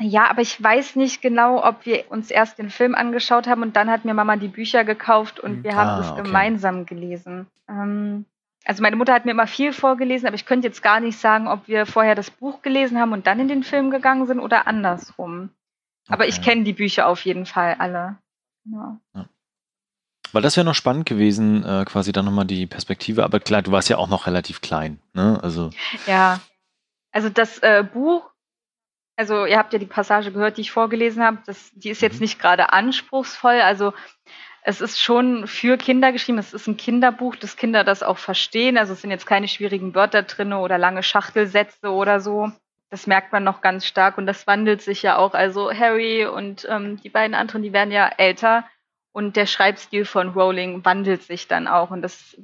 Ja, 0.00 0.28
aber 0.28 0.42
ich 0.42 0.60
weiß 0.60 0.96
nicht 0.96 1.22
genau, 1.22 1.64
ob 1.64 1.86
wir 1.86 2.10
uns 2.10 2.30
erst 2.30 2.58
den 2.58 2.70
Film 2.70 2.94
angeschaut 2.94 3.46
haben 3.46 3.62
und 3.62 3.76
dann 3.76 3.90
hat 3.90 4.04
mir 4.04 4.14
Mama 4.14 4.36
die 4.36 4.48
Bücher 4.48 4.84
gekauft 4.84 5.38
und 5.38 5.56
hm. 5.56 5.64
wir 5.64 5.72
ah, 5.72 5.76
haben 5.76 6.02
das 6.02 6.10
okay. 6.10 6.22
gemeinsam 6.22 6.86
gelesen. 6.86 7.46
Ähm, 7.68 8.26
also 8.64 8.82
meine 8.82 8.96
Mutter 8.96 9.12
hat 9.12 9.24
mir 9.24 9.32
immer 9.32 9.46
viel 9.46 9.72
vorgelesen, 9.72 10.26
aber 10.26 10.34
ich 10.34 10.46
könnte 10.46 10.66
jetzt 10.66 10.82
gar 10.82 11.00
nicht 11.00 11.18
sagen, 11.18 11.48
ob 11.48 11.68
wir 11.68 11.86
vorher 11.86 12.14
das 12.14 12.30
Buch 12.30 12.62
gelesen 12.62 12.98
haben 12.98 13.12
und 13.12 13.26
dann 13.26 13.40
in 13.40 13.48
den 13.48 13.62
Film 13.62 13.90
gegangen 13.90 14.26
sind 14.26 14.40
oder 14.40 14.66
andersrum. 14.66 15.50
Aber 16.08 16.24
okay. 16.24 16.30
ich 16.30 16.42
kenne 16.42 16.64
die 16.64 16.72
Bücher 16.72 17.06
auf 17.06 17.24
jeden 17.24 17.46
Fall 17.46 17.76
alle. 17.78 18.16
Ja. 18.64 19.00
ja. 19.14 19.28
Weil 20.32 20.42
das 20.42 20.56
wäre 20.56 20.64
noch 20.64 20.74
spannend 20.74 21.06
gewesen, 21.06 21.64
äh, 21.64 21.84
quasi 21.84 22.12
dann 22.12 22.24
nochmal 22.24 22.46
die 22.46 22.66
Perspektive. 22.66 23.24
Aber 23.24 23.38
klar, 23.38 23.62
du 23.62 23.72
warst 23.72 23.88
ja 23.88 23.98
auch 23.98 24.08
noch 24.08 24.26
relativ 24.26 24.60
klein, 24.60 24.98
ne? 25.12 25.38
Also. 25.42 25.70
Ja. 26.06 26.40
Also 27.10 27.28
das 27.28 27.58
äh, 27.58 27.84
Buch, 27.84 28.30
also 29.16 29.44
ihr 29.44 29.58
habt 29.58 29.74
ja 29.74 29.78
die 29.78 29.86
Passage 29.86 30.32
gehört, 30.32 30.56
die 30.56 30.62
ich 30.62 30.70
vorgelesen 30.70 31.22
habe, 31.22 31.38
das, 31.44 31.70
die 31.74 31.90
ist 31.90 32.00
jetzt 32.00 32.14
mhm. 32.14 32.20
nicht 32.22 32.40
gerade 32.40 32.72
anspruchsvoll. 32.72 33.60
Also 33.60 33.92
es 34.62 34.80
ist 34.80 34.98
schon 34.98 35.46
für 35.46 35.76
Kinder 35.76 36.12
geschrieben. 36.12 36.38
Es 36.38 36.54
ist 36.54 36.66
ein 36.66 36.78
Kinderbuch, 36.78 37.36
dass 37.36 37.56
Kinder 37.56 37.84
das 37.84 38.02
auch 38.02 38.16
verstehen. 38.16 38.78
Also 38.78 38.94
es 38.94 39.02
sind 39.02 39.10
jetzt 39.10 39.26
keine 39.26 39.48
schwierigen 39.48 39.94
Wörter 39.94 40.22
drin 40.22 40.54
oder 40.54 40.78
lange 40.78 41.02
Schachtelsätze 41.02 41.90
oder 41.90 42.20
so 42.20 42.50
das 42.92 43.06
merkt 43.06 43.32
man 43.32 43.42
noch 43.42 43.62
ganz 43.62 43.86
stark 43.86 44.18
und 44.18 44.26
das 44.26 44.46
wandelt 44.46 44.82
sich 44.82 45.00
ja 45.00 45.16
auch. 45.16 45.32
Also 45.32 45.72
Harry 45.72 46.26
und 46.26 46.66
ähm, 46.68 47.00
die 47.00 47.08
beiden 47.08 47.34
anderen, 47.34 47.62
die 47.62 47.72
werden 47.72 47.90
ja 47.90 48.06
älter 48.18 48.68
und 49.12 49.34
der 49.34 49.46
Schreibstil 49.46 50.04
von 50.04 50.28
Rowling 50.28 50.84
wandelt 50.84 51.22
sich 51.22 51.48
dann 51.48 51.68
auch 51.68 51.90
und 51.90 52.02
das 52.02 52.36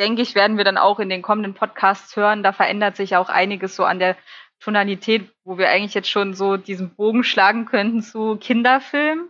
denke 0.00 0.22
ich, 0.22 0.34
werden 0.34 0.56
wir 0.56 0.64
dann 0.64 0.78
auch 0.78 1.00
in 1.00 1.10
den 1.10 1.20
kommenden 1.20 1.52
Podcasts 1.52 2.16
hören. 2.16 2.42
Da 2.42 2.52
verändert 2.52 2.96
sich 2.96 3.14
auch 3.16 3.28
einiges 3.28 3.76
so 3.76 3.84
an 3.84 3.98
der 3.98 4.16
Tonalität, 4.58 5.30
wo 5.44 5.58
wir 5.58 5.68
eigentlich 5.68 5.92
jetzt 5.92 6.08
schon 6.08 6.32
so 6.32 6.56
diesen 6.56 6.94
Bogen 6.94 7.22
schlagen 7.22 7.66
könnten 7.66 8.00
zu 8.00 8.36
Kinderfilmen. 8.36 9.28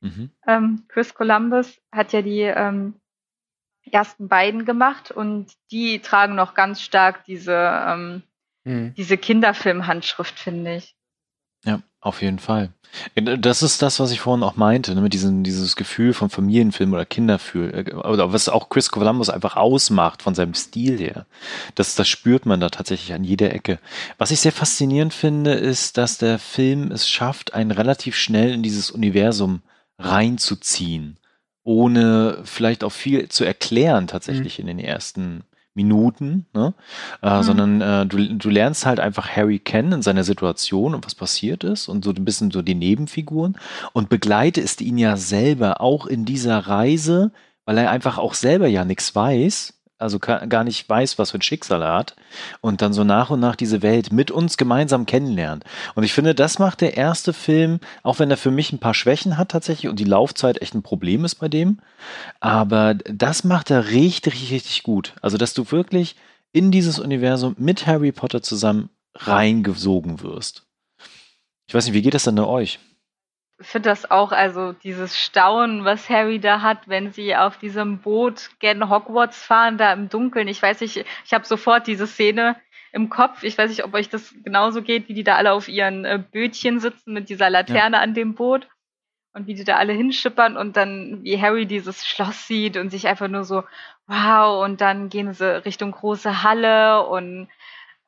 Mhm. 0.00 0.30
Ähm, 0.44 0.82
Chris 0.88 1.14
Columbus 1.14 1.80
hat 1.92 2.12
ja 2.12 2.20
die 2.20 2.40
ähm, 2.40 2.94
ersten 3.88 4.26
beiden 4.26 4.64
gemacht 4.64 5.12
und 5.12 5.52
die 5.70 6.00
tragen 6.00 6.34
noch 6.34 6.54
ganz 6.54 6.80
stark 6.80 7.24
diese 7.26 7.54
ähm, 7.54 8.24
Mhm. 8.64 8.94
Diese 8.94 9.16
Kinderfilmhandschrift, 9.16 10.38
finde 10.38 10.76
ich. 10.76 10.94
Ja, 11.64 11.80
auf 12.00 12.20
jeden 12.20 12.38
Fall. 12.38 12.72
Das 13.14 13.62
ist 13.62 13.80
das, 13.82 13.98
was 13.98 14.12
ich 14.12 14.20
vorhin 14.20 14.44
auch 14.44 14.56
meinte, 14.56 14.94
ne, 14.94 15.00
mit 15.00 15.14
diesem, 15.14 15.42
dieses 15.42 15.76
Gefühl 15.76 16.12
von 16.12 16.28
Familienfilm 16.30 16.92
oder 16.92 17.06
Kinderfilm, 17.06 17.72
äh, 17.72 17.94
oder 17.94 18.32
was 18.32 18.48
auch 18.48 18.68
Chris 18.68 18.90
Columbus 18.90 19.30
einfach 19.30 19.56
ausmacht 19.56 20.22
von 20.22 20.34
seinem 20.34 20.54
Stil 20.54 20.98
her. 20.98 21.26
Das, 21.74 21.94
das 21.94 22.08
spürt 22.08 22.44
man 22.46 22.60
da 22.60 22.68
tatsächlich 22.68 23.14
an 23.14 23.24
jeder 23.24 23.52
Ecke. 23.52 23.78
Was 24.18 24.30
ich 24.30 24.40
sehr 24.40 24.52
faszinierend 24.52 25.14
finde, 25.14 25.54
ist, 25.54 25.96
dass 25.96 26.18
der 26.18 26.38
Film 26.38 26.92
es 26.92 27.08
schafft, 27.08 27.54
einen 27.54 27.70
relativ 27.70 28.14
schnell 28.16 28.52
in 28.52 28.62
dieses 28.62 28.90
Universum 28.90 29.62
reinzuziehen, 29.98 31.18
ohne 31.62 32.42
vielleicht 32.44 32.84
auch 32.84 32.92
viel 32.92 33.28
zu 33.28 33.44
erklären 33.44 34.06
tatsächlich 34.06 34.58
mhm. 34.58 34.68
in 34.68 34.76
den 34.76 34.86
ersten 34.86 35.44
Minuten, 35.74 36.46
ne? 36.54 36.74
Äh, 37.22 37.38
mhm. 37.38 37.42
sondern 37.42 37.80
äh, 37.80 38.06
du, 38.06 38.34
du 38.36 38.50
lernst 38.50 38.86
halt 38.86 39.00
einfach 39.00 39.28
Harry 39.28 39.58
kennen 39.58 39.92
in 39.92 40.02
seiner 40.02 40.24
Situation 40.24 40.94
und 40.94 41.04
was 41.04 41.14
passiert 41.14 41.64
ist 41.64 41.88
und 41.88 42.04
so 42.04 42.10
ein 42.12 42.24
bisschen 42.24 42.50
so 42.50 42.62
die 42.62 42.74
Nebenfiguren 42.74 43.58
und 43.92 44.08
begleitest 44.08 44.80
ihn 44.80 44.98
ja 44.98 45.16
selber 45.16 45.80
auch 45.80 46.06
in 46.06 46.24
dieser 46.24 46.58
Reise, 46.58 47.32
weil 47.64 47.78
er 47.78 47.90
einfach 47.90 48.18
auch 48.18 48.34
selber 48.34 48.68
ja 48.68 48.84
nichts 48.84 49.14
weiß 49.14 49.74
also 50.04 50.18
gar 50.20 50.64
nicht 50.64 50.88
weiß, 50.88 51.18
was 51.18 51.32
für 51.32 51.38
ein 51.38 51.42
Schicksal 51.42 51.82
er 51.82 51.94
hat 51.94 52.14
und 52.60 52.82
dann 52.82 52.92
so 52.92 53.02
nach 53.02 53.30
und 53.30 53.40
nach 53.40 53.56
diese 53.56 53.82
Welt 53.82 54.12
mit 54.12 54.30
uns 54.30 54.56
gemeinsam 54.56 55.06
kennenlernt. 55.06 55.64
Und 55.94 56.04
ich 56.04 56.12
finde, 56.12 56.34
das 56.34 56.58
macht 56.58 56.82
der 56.82 56.96
erste 56.96 57.32
Film, 57.32 57.80
auch 58.02 58.18
wenn 58.18 58.30
er 58.30 58.36
für 58.36 58.50
mich 58.50 58.72
ein 58.72 58.78
paar 58.78 58.94
Schwächen 58.94 59.36
hat 59.36 59.48
tatsächlich 59.50 59.88
und 59.88 59.98
die 59.98 60.04
Laufzeit 60.04 60.62
echt 60.62 60.74
ein 60.74 60.82
Problem 60.82 61.24
ist 61.24 61.36
bei 61.36 61.48
dem, 61.48 61.80
aber 62.38 62.94
das 62.94 63.42
macht 63.44 63.70
er 63.70 63.88
richtig, 63.88 64.52
richtig, 64.52 64.82
gut. 64.82 65.14
Also, 65.22 65.38
dass 65.38 65.54
du 65.54 65.72
wirklich 65.72 66.16
in 66.52 66.70
dieses 66.70 66.98
Universum 66.98 67.56
mit 67.58 67.86
Harry 67.86 68.12
Potter 68.12 68.42
zusammen 68.42 68.90
reingesogen 69.16 70.22
wirst. 70.22 70.66
Ich 71.66 71.74
weiß 71.74 71.86
nicht, 71.86 71.94
wie 71.94 72.02
geht 72.02 72.14
das 72.14 72.24
denn 72.24 72.36
bei 72.36 72.44
euch? 72.44 72.78
Finde 73.60 73.88
das 73.88 74.10
auch, 74.10 74.32
also 74.32 74.72
dieses 74.72 75.18
Staunen, 75.18 75.84
was 75.84 76.08
Harry 76.08 76.40
da 76.40 76.60
hat, 76.60 76.88
wenn 76.88 77.12
sie 77.12 77.36
auf 77.36 77.56
diesem 77.58 77.98
Boot 77.98 78.50
gen 78.58 78.88
Hogwarts 78.90 79.42
fahren, 79.44 79.78
da 79.78 79.92
im 79.92 80.08
Dunkeln. 80.08 80.48
Ich 80.48 80.60
weiß 80.60 80.80
nicht, 80.80 81.04
ich 81.24 81.32
habe 81.32 81.44
sofort 81.44 81.86
diese 81.86 82.06
Szene 82.06 82.56
im 82.92 83.10
Kopf. 83.10 83.42
Ich 83.42 83.56
weiß 83.56 83.70
nicht, 83.70 83.84
ob 83.84 83.94
euch 83.94 84.08
das 84.08 84.34
genauso 84.44 84.82
geht, 84.82 85.08
wie 85.08 85.14
die 85.14 85.24
da 85.24 85.36
alle 85.36 85.52
auf 85.52 85.68
ihren 85.68 86.04
äh, 86.04 86.22
Bötchen 86.30 86.80
sitzen 86.80 87.12
mit 87.12 87.28
dieser 87.28 87.50
Laterne 87.50 87.96
ja. 87.96 88.02
an 88.02 88.14
dem 88.14 88.34
Boot 88.34 88.68
und 89.32 89.46
wie 89.46 89.54
die 89.54 89.64
da 89.64 89.76
alle 89.76 89.92
hinschippern 89.92 90.56
und 90.56 90.76
dann 90.76 91.22
wie 91.22 91.40
Harry 91.40 91.66
dieses 91.66 92.06
Schloss 92.06 92.46
sieht 92.46 92.76
und 92.76 92.90
sich 92.90 93.06
einfach 93.08 93.28
nur 93.28 93.44
so 93.44 93.64
wow 94.06 94.64
und 94.64 94.80
dann 94.80 95.08
gehen 95.08 95.32
sie 95.32 95.64
Richtung 95.64 95.90
große 95.90 96.42
Halle 96.42 97.06
und 97.06 97.48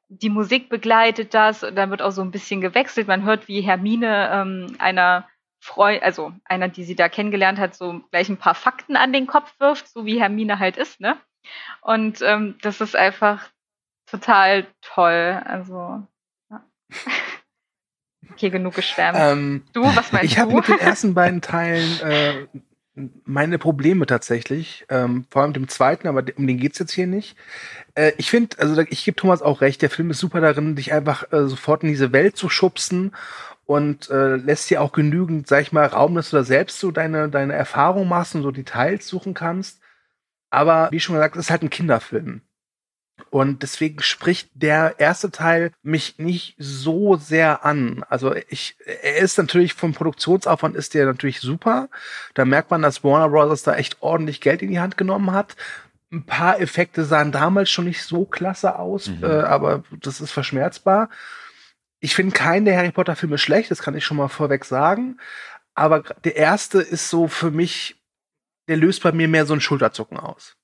die 0.08 0.30
Musik 0.30 0.68
begleitet 0.68 1.34
das 1.34 1.64
und 1.64 1.74
dann 1.74 1.90
wird 1.90 2.00
auch 2.02 2.12
so 2.12 2.22
ein 2.22 2.30
bisschen 2.30 2.60
gewechselt. 2.60 3.08
Man 3.08 3.24
hört, 3.24 3.48
wie 3.48 3.60
Hermine 3.60 4.30
ähm, 4.32 4.76
einer 4.78 5.26
Freund, 5.60 6.02
also 6.02 6.32
einer, 6.44 6.68
die 6.68 6.84
sie 6.84 6.96
da 6.96 7.08
kennengelernt 7.08 7.58
hat, 7.58 7.74
so 7.74 8.00
gleich 8.10 8.28
ein 8.28 8.36
paar 8.36 8.54
Fakten 8.54 8.96
an 8.96 9.12
den 9.12 9.26
Kopf 9.26 9.52
wirft, 9.58 9.88
so 9.88 10.06
wie 10.06 10.20
Hermine 10.20 10.58
halt 10.58 10.76
ist, 10.76 11.00
ne? 11.00 11.16
Und 11.80 12.22
ähm, 12.22 12.56
das 12.62 12.80
ist 12.80 12.96
einfach 12.96 13.50
total 14.06 14.66
toll. 14.80 15.42
Also, 15.44 16.06
ja. 16.50 16.64
Okay, 18.32 18.50
genug 18.50 18.74
geschwärmt. 18.74 19.16
Ähm, 19.18 19.62
du, 19.72 19.82
was 19.84 20.12
meinst 20.12 20.24
ich 20.24 20.34
du? 20.34 20.34
Ich 20.34 20.38
habe 20.38 20.54
mit 20.54 20.68
den 20.68 20.78
ersten 20.80 21.14
beiden 21.14 21.40
Teilen 21.40 22.00
äh, 22.00 22.46
meine 23.24 23.58
Probleme 23.58 24.06
tatsächlich. 24.06 24.84
Ähm, 24.88 25.26
vor 25.30 25.42
allem 25.42 25.52
dem 25.52 25.68
zweiten, 25.68 26.08
aber 26.08 26.24
um 26.36 26.46
den 26.46 26.58
geht's 26.58 26.78
jetzt 26.78 26.92
hier 26.92 27.06
nicht. 27.06 27.36
Äh, 27.94 28.12
ich 28.18 28.30
finde, 28.30 28.58
also 28.58 28.80
ich 28.80 29.04
gebe 29.04 29.16
Thomas 29.16 29.42
auch 29.42 29.60
recht, 29.60 29.80
der 29.80 29.90
Film 29.90 30.10
ist 30.10 30.18
super 30.18 30.40
darin, 30.40 30.76
dich 30.76 30.92
einfach 30.92 31.32
äh, 31.32 31.46
sofort 31.46 31.82
in 31.82 31.88
diese 31.88 32.12
Welt 32.12 32.36
zu 32.36 32.48
schubsen 32.48 33.14
und 33.66 34.08
äh, 34.10 34.36
lässt 34.36 34.70
dir 34.70 34.80
auch 34.80 34.92
genügend, 34.92 35.48
sag 35.48 35.62
ich 35.62 35.72
mal, 35.72 35.86
Raum, 35.86 36.14
dass 36.14 36.30
du 36.30 36.36
da 36.36 36.44
selbst 36.44 36.78
so 36.78 36.92
deine, 36.92 37.28
deine 37.28 37.52
Erfahrung 37.52 38.08
machst 38.08 38.34
und 38.34 38.42
so 38.42 38.52
Details 38.52 39.08
suchen 39.08 39.34
kannst. 39.34 39.80
Aber 40.50 40.88
wie 40.92 41.00
schon 41.00 41.16
gesagt, 41.16 41.36
es 41.36 41.46
ist 41.46 41.50
halt 41.50 41.62
ein 41.62 41.70
Kinderfilm. 41.70 42.42
Und 43.30 43.62
deswegen 43.62 44.02
spricht 44.02 44.50
der 44.54 44.96
erste 44.98 45.30
Teil 45.30 45.72
mich 45.82 46.18
nicht 46.18 46.54
so 46.58 47.16
sehr 47.16 47.64
an. 47.64 48.04
Also 48.08 48.34
ich, 48.48 48.76
er 49.02 49.16
ist 49.16 49.38
natürlich 49.38 49.74
vom 49.74 49.94
Produktionsaufwand 49.94 50.76
ist 50.76 50.94
der 50.94 51.06
natürlich 51.06 51.40
super. 51.40 51.88
Da 52.34 52.44
merkt 52.44 52.70
man, 52.70 52.82
dass 52.82 53.02
Warner 53.02 53.30
Bros. 53.30 53.62
da 53.62 53.74
echt 53.74 53.96
ordentlich 54.00 54.40
Geld 54.40 54.62
in 54.62 54.70
die 54.70 54.80
Hand 54.80 54.96
genommen 54.96 55.32
hat. 55.32 55.56
Ein 56.12 56.24
paar 56.24 56.60
Effekte 56.60 57.04
sahen 57.04 57.32
damals 57.32 57.68
schon 57.68 57.86
nicht 57.86 58.04
so 58.04 58.26
klasse 58.26 58.78
aus, 58.78 59.08
mhm. 59.08 59.24
äh, 59.24 59.26
aber 59.26 59.82
das 59.90 60.20
ist 60.20 60.30
verschmerzbar. 60.30 61.08
Ich 62.00 62.14
finde 62.14 62.34
keinen 62.34 62.64
der 62.64 62.76
Harry 62.76 62.92
Potter 62.92 63.16
Filme 63.16 63.38
schlecht, 63.38 63.70
das 63.70 63.82
kann 63.82 63.96
ich 63.96 64.04
schon 64.04 64.16
mal 64.16 64.28
vorweg 64.28 64.64
sagen. 64.64 65.18
Aber 65.74 66.00
der 66.24 66.36
erste 66.36 66.80
ist 66.80 67.10
so 67.10 67.28
für 67.28 67.50
mich, 67.50 67.96
der 68.68 68.76
löst 68.76 69.02
bei 69.02 69.12
mir 69.12 69.28
mehr 69.28 69.46
so 69.46 69.54
ein 69.54 69.60
Schulterzucken 69.60 70.18
aus. 70.18 70.56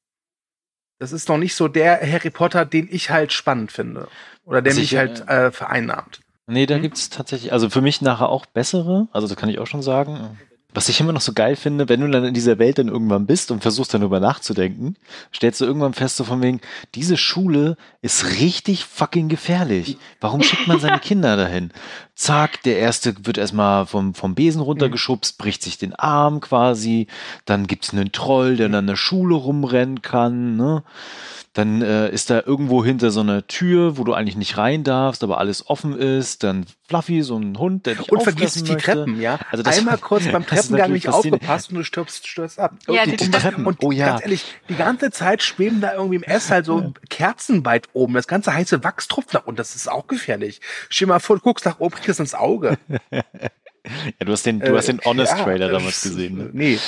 Das 0.99 1.12
ist 1.12 1.29
noch 1.29 1.38
nicht 1.38 1.55
so 1.55 1.68
der 1.68 2.01
Harry 2.01 2.31
Potter, 2.31 2.64
den 2.64 2.88
ich 2.90 3.11
halt 3.11 3.33
spannend 3.33 3.73
finde. 3.73 4.09
Oder 4.45 4.62
der 4.62 4.73
Sicher, 4.73 5.03
mich 5.03 5.18
halt 5.18 5.29
äh, 5.29 5.51
vereinnahmt. 5.51 6.21
Nee, 6.47 6.66
da 6.66 6.77
hm? 6.77 6.83
gibt's 6.83 7.11
tatsächlich, 7.11 7.53
also 7.53 7.71
für 7.71 7.81
mich 7.81 8.03
nachher 8.03 8.29
auch 8.29 8.47
bessere, 8.47 9.09
also 9.12 9.27
das 9.27 9.37
kann 9.37 9.49
ich 9.49 9.59
auch 9.59 9.66
schon 9.66 9.83
sagen. 9.83 10.38
Was 10.75 10.89
ich 10.89 11.01
immer 11.01 11.13
noch 11.13 11.21
so 11.21 11.33
geil 11.33 11.57
finde, 11.57 11.89
wenn 11.89 12.01
du 12.01 12.09
dann 12.09 12.25
in 12.25 12.35
dieser 12.35 12.59
Welt 12.59 12.79
dann 12.79 12.89
irgendwann 12.89 13.27
bist 13.27 13.51
und 13.51 13.61
versuchst 13.61 13.93
dann 13.93 14.01
darüber 14.01 14.21
nachzudenken, 14.21 14.97
stellst 15.35 15.61
du 15.61 15.67
irgendwann 15.67 15.93
fest, 15.93 16.17
so 16.17 16.25
von 16.25 16.41
wegen, 16.41 16.61
diese 16.95 17.17
Schule 17.17 17.77
ist 18.01 18.41
richtig 18.41 18.85
fucking 18.85 19.29
gefährlich. 19.29 19.99
Warum 20.21 20.43
schickt 20.43 20.67
man 20.67 20.81
seine 20.81 20.99
Kinder 20.99 21.37
dahin? 21.37 21.73
Zack, 22.14 22.62
der 22.62 22.79
erste 22.79 23.14
wird 23.25 23.38
erstmal 23.38 23.87
vom, 23.87 24.14
vom 24.14 24.35
Besen 24.35 24.61
runtergeschubst, 24.61 25.38
bricht 25.38 25.62
sich 25.62 25.79
den 25.79 25.94
Arm 25.94 26.40
quasi, 26.40 27.07
dann 27.46 27.66
gibt's 27.66 27.92
einen 27.92 28.12
Troll, 28.12 28.57
der 28.57 28.68
dann 28.68 28.85
in 28.85 28.88
der 28.88 28.96
Schule 28.96 29.35
rumrennen 29.35 30.03
kann, 30.03 30.57
ne? 30.57 30.85
Dann 31.55 31.83
äh, 31.83 32.09
ist 32.09 32.31
da 32.31 32.42
irgendwo 32.46 32.83
hinter 32.83 33.11
so 33.11 33.20
einer 33.20 33.46
Tür, 33.46 33.98
wo 33.98 34.05
du 34.05 34.14
eigentlich 34.14 34.37
nicht 34.37 34.57
rein 34.57 34.85
darfst, 34.85 35.22
aber 35.22 35.37
alles 35.37 35.68
offen 35.68 35.98
ist. 35.98 36.44
Dann 36.44 36.64
Fluffy, 36.88 37.22
so 37.22 37.37
ein 37.37 37.59
Hund, 37.59 37.85
der 37.85 37.96
dich 37.96 38.11
Und 38.11 38.22
vergisst 38.22 38.66
die 38.66 38.72
möchte. 38.72 38.92
Treppen, 38.92 39.20
ja. 39.20 39.38
Also 39.51 39.62
das, 39.62 39.79
Einmal 39.79 39.98
kurz 40.01 40.27
beim 40.29 40.46
Treppengang 40.46 40.92
nicht 40.92 41.11
aufgepasst 41.11 41.68
und 41.68 41.77
du 41.77 41.85
stirbst, 41.85 42.27
stürzt 42.27 42.59
ab. 42.59 42.77
Ja, 42.88 43.05
die, 43.05 43.16
die 43.16 43.31
Treppen. 43.31 43.66
Und 43.66 43.83
oh, 43.83 43.92
ja. 43.92 44.07
ganz 44.07 44.22
ehrlich, 44.22 44.46
die 44.70 44.77
ganze 44.77 45.11
Zeit 45.11 45.42
schweben 45.42 45.83
da 45.83 45.92
irgendwie 45.92 46.16
im 46.16 46.22
Ess 46.22 46.51
halt 46.51 46.64
so 46.64 46.81
ja. 46.81 46.92
Kerzen 47.11 47.66
weit 47.66 47.88
oben. 47.92 48.14
Das 48.14 48.27
ganze 48.27 48.55
heiße 48.55 48.83
Wachs 48.83 49.09
tropft 49.09 49.35
nach 49.35 49.44
unten. 49.44 49.59
Das 49.59 49.77
ist 49.77 49.90
auch 49.90 50.07
gefährlich. 50.07 50.62
Stell 50.88 51.09
mal 51.09 51.20
vor, 51.20 51.37
du 51.37 51.42
guckst 51.42 51.66
nach 51.66 51.81
oben, 51.81 51.96
kriegst 52.03 52.21
ins 52.21 52.35
Auge. 52.35 52.79
ja, 53.11 53.23
du 54.19 54.33
hast 54.33 54.47
den, 54.47 54.61
du 54.61 54.77
hast 54.77 54.88
den 54.88 54.99
äh, 54.99 55.05
Honest 55.05 55.33
Trailer 55.38 55.67
ja, 55.67 55.73
damals 55.73 56.03
gesehen. 56.03 56.37
Ne? 56.37 56.51
Nee. 56.53 56.79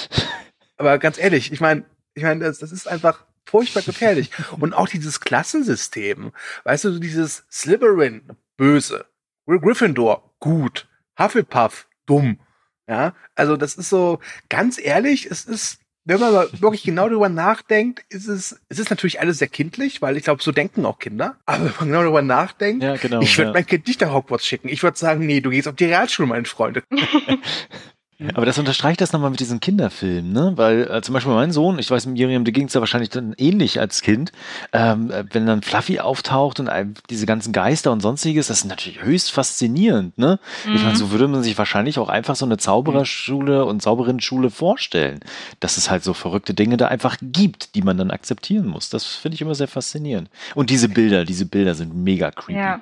Aber 0.77 0.99
ganz 0.99 1.19
ehrlich, 1.19 1.53
ich 1.53 1.61
meine, 1.61 1.85
ich 2.15 2.23
meine, 2.23 2.45
das, 2.45 2.59
das 2.59 2.73
ist 2.73 2.89
einfach 2.89 3.25
furchtbar 3.45 3.83
gefährlich. 3.83 4.31
Und 4.61 4.75
auch 4.75 4.89
dieses 4.89 5.21
Klassensystem, 5.21 6.33
weißt 6.65 6.85
du, 6.85 6.99
dieses 6.99 7.45
Slytherin, 7.51 8.23
böse, 8.57 9.07
Gryffindor, 9.47 10.35
gut, 10.41 10.89
Hufflepuff, 11.19 11.87
dumm. 12.07 12.41
Ja, 12.87 13.15
also 13.35 13.57
das 13.57 13.77
ist 13.77 13.89
so, 13.89 14.21
ganz 14.51 14.79
ehrlich, 14.79 15.27
es 15.31 15.47
ist, 15.47 15.79
wenn 16.05 16.21
man 16.21 16.33
mal 16.33 16.49
wirklich 16.61 16.83
genau 16.83 17.09
darüber 17.09 17.29
nachdenkt, 17.29 18.05
ist 18.11 18.29
es, 18.29 18.61
es 18.69 18.79
ist 18.79 18.91
natürlich 18.91 19.21
alles 19.21 19.39
sehr 19.39 19.49
kindlich, 19.49 20.03
weil 20.03 20.17
ich 20.17 20.25
glaube, 20.25 20.43
so 20.43 20.53
denken 20.53 20.85
auch 20.85 20.99
Kinder. 20.99 21.37
Aber 21.47 21.65
wenn 21.65 21.73
man 21.79 21.89
genau 21.89 22.03
darüber 22.03 22.23
nachdenkt, 22.23 22.83
ja, 22.83 22.97
genau, 22.97 23.21
ich 23.21 23.37
würde 23.39 23.49
ja. 23.49 23.55
mein 23.55 23.67
Kind 23.67 23.87
nicht 23.87 24.01
nach 24.01 24.13
Hogwarts 24.13 24.47
schicken. 24.47 24.69
Ich 24.69 24.83
würde 24.83 24.99
sagen, 24.99 25.25
nee, 25.25 25.41
du 25.41 25.51
gehst 25.51 25.67
auf 25.67 25.77
die 25.77 25.87
Realschule, 25.87 26.29
mein 26.29 26.45
Freund. 26.45 26.83
Aber 28.35 28.47
das 28.47 28.59
unterstreicht 28.59 29.01
das 29.01 29.13
nochmal 29.13 29.31
mit 29.31 29.41
diesen 29.41 29.61
Kinderfilmen, 29.61 30.33
ne? 30.33 30.53
Weil 30.57 30.89
äh, 30.91 31.03
zum 31.03 31.13
Beispiel 31.13 31.33
mein 31.33 31.53
Sohn, 31.53 31.79
ich 31.79 31.91
weiß, 31.91 32.07
Miriam, 32.07 32.45
dir 32.45 32.53
ging 32.53 32.67
es 32.67 32.75
ja 32.75 32.81
wahrscheinlich 32.81 33.11
dann 33.11 33.35
ähnlich 33.37 33.81
als 33.81 34.01
Kind, 34.01 34.33
ähm, 34.73 35.11
äh, 35.11 35.25
wenn 35.33 35.47
dann 35.47 35.63
Fluffy 35.63 36.01
auftaucht 36.01 36.61
und 36.61 36.69
äh, 36.69 36.87
diese 37.11 37.27
ganzen 37.27 37.53
Geister 37.53 37.93
und 37.93 38.01
sonstiges, 38.01 38.49
das 38.49 38.59
ist 38.59 38.65
natürlich 38.65 39.03
höchst 39.03 39.33
faszinierend, 39.33 40.17
ne? 40.19 40.39
Mhm. 40.67 40.75
Ich 40.75 40.83
meine, 40.83 40.97
so 40.97 41.11
würde 41.11 41.29
man 41.29 41.43
sich 41.43 41.59
wahrscheinlich 41.59 41.99
auch 41.99 42.09
einfach 42.09 42.37
so 42.37 42.45
eine 42.45 42.57
Zaubererschule 42.57 43.65
und 43.65 43.83
Zauberinnenschule 43.83 44.51
vorstellen, 44.51 45.21
dass 45.61 45.77
es 45.77 45.91
halt 45.91 46.05
so 46.05 46.15
verrückte 46.15 46.55
Dinge 46.55 46.77
da 46.77 46.89
einfach 46.89 47.17
gibt, 47.21 47.75
die 47.75 47.83
man 47.83 47.99
dann 47.99 48.11
akzeptieren 48.11 48.67
muss. 48.67 48.91
Das 48.91 49.05
finde 49.05 49.35
ich 49.35 49.43
immer 49.43 49.55
sehr 49.55 49.69
faszinierend. 49.69 50.31
Und 50.55 50.71
diese 50.71 50.89
Bilder, 50.89 51.25
diese 51.25 51.47
Bilder 51.47 51.75
sind 51.75 51.95
mega 51.95 52.31
creepy. 52.31 52.59
Ja. 52.59 52.81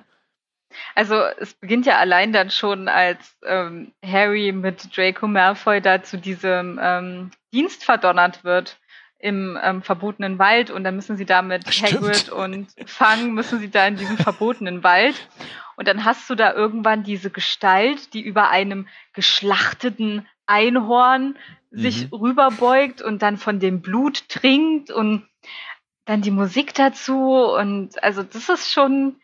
Also 0.94 1.16
es 1.38 1.54
beginnt 1.54 1.86
ja 1.86 1.98
allein 1.98 2.32
dann 2.32 2.50
schon, 2.50 2.88
als 2.88 3.36
ähm, 3.44 3.92
Harry 4.04 4.52
mit 4.52 4.96
Draco 4.96 5.26
Malfoy 5.26 5.80
da 5.80 6.02
zu 6.02 6.18
diesem 6.18 6.78
ähm, 6.82 7.30
Dienst 7.52 7.84
verdonnert 7.84 8.44
wird 8.44 8.78
im 9.18 9.56
ähm, 9.62 9.82
verbotenen 9.82 10.38
Wald 10.38 10.70
und 10.70 10.82
dann 10.84 10.96
müssen 10.96 11.16
sie 11.16 11.26
da 11.26 11.42
mit. 11.42 11.64
Hagrid 11.66 12.28
und 12.30 12.68
Fang 12.86 13.32
müssen 13.32 13.60
sie 13.60 13.70
da 13.70 13.86
in 13.86 13.96
diesem 13.96 14.18
verbotenen 14.18 14.82
Wald 14.82 15.28
und 15.76 15.86
dann 15.86 16.04
hast 16.04 16.28
du 16.28 16.34
da 16.34 16.52
irgendwann 16.52 17.04
diese 17.04 17.30
Gestalt, 17.30 18.14
die 18.14 18.20
über 18.20 18.50
einem 18.50 18.88
geschlachteten 19.12 20.26
Einhorn 20.46 21.38
sich 21.70 22.10
mhm. 22.10 22.18
rüberbeugt 22.18 23.00
und 23.00 23.22
dann 23.22 23.36
von 23.38 23.60
dem 23.60 23.80
Blut 23.80 24.28
trinkt 24.28 24.90
und 24.90 25.26
dann 26.04 26.20
die 26.20 26.30
Musik 26.30 26.74
dazu 26.74 27.44
und 27.44 28.02
also 28.02 28.22
das 28.22 28.48
ist 28.48 28.72
schon 28.72 29.21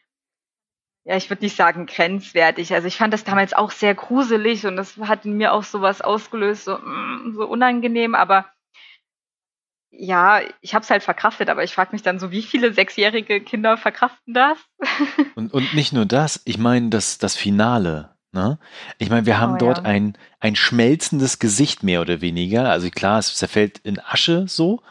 ja, 1.09 1.16
ich 1.16 1.31
würde 1.31 1.42
nicht 1.42 1.57
sagen 1.57 1.87
grenzwertig. 1.87 2.75
Also 2.75 2.87
ich 2.87 2.99
fand 2.99 3.14
das 3.14 3.25
damals 3.25 3.55
auch 3.55 3.71
sehr 3.71 3.94
gruselig 3.94 4.66
und 4.66 4.77
das 4.77 4.99
hat 4.99 5.25
in 5.25 5.38
mir 5.38 5.55
auch 5.55 5.62
sowas 5.62 6.03
ausgelöst, 6.03 6.66
so, 6.66 6.77
mm, 6.77 7.33
so 7.35 7.47
unangenehm, 7.47 8.14
aber 8.14 8.44
ja, 9.90 10.42
ich 10.61 10.75
habe 10.75 10.83
es 10.83 10.90
halt 10.90 11.03
verkraftet, 11.03 11.49
aber 11.49 11.64
ich 11.64 11.73
frage 11.73 11.92
mich 11.92 12.03
dann 12.03 12.18
so, 12.18 12.31
wie 12.31 12.42
viele 12.42 12.75
sechsjährige 12.75 13.40
Kinder 13.40 13.79
verkraften 13.79 14.35
das? 14.35 14.59
und, 15.35 15.55
und 15.55 15.73
nicht 15.73 15.94
nur 15.94 16.05
das, 16.05 16.42
ich 16.44 16.59
meine 16.59 16.90
das, 16.90 17.16
das 17.16 17.37
Finale. 17.37 18.14
Ne? 18.33 18.59
Ich 18.99 19.09
meine, 19.09 19.25
wir 19.25 19.40
haben 19.40 19.55
oh, 19.55 19.59
dort 19.59 19.79
ja. 19.79 19.85
ein, 19.85 20.18
ein 20.40 20.57
schmelzendes 20.57 21.38
Gesicht 21.38 21.83
mehr 21.83 22.03
oder 22.03 22.21
weniger. 22.21 22.68
Also 22.68 22.90
klar, 22.90 23.18
es 23.18 23.35
zerfällt 23.35 23.79
in 23.79 23.99
Asche 23.99 24.47
so. 24.47 24.83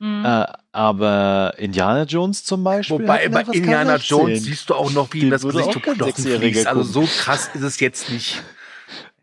Mhm. 0.00 0.24
Äh, 0.24 0.46
aber 0.72 1.54
Indiana 1.58 2.04
Jones 2.04 2.44
zum 2.44 2.64
Beispiel. 2.64 3.00
Wobei 3.00 3.28
bei 3.28 3.42
Indiana 3.42 3.96
Jones 3.96 4.44
siehst 4.44 4.70
du 4.70 4.74
auch 4.74 4.90
noch, 4.90 5.12
wie 5.12 5.20
ihm 5.20 5.30
das 5.30 5.42
Gesicht 5.42 5.72
zu 5.72 5.80
Knochen 5.80 6.12
fließt. 6.12 6.66
Also 6.66 6.82
so 6.82 7.02
krass 7.02 7.50
ist 7.54 7.62
es 7.62 7.78
jetzt 7.78 8.10
nicht. 8.10 8.42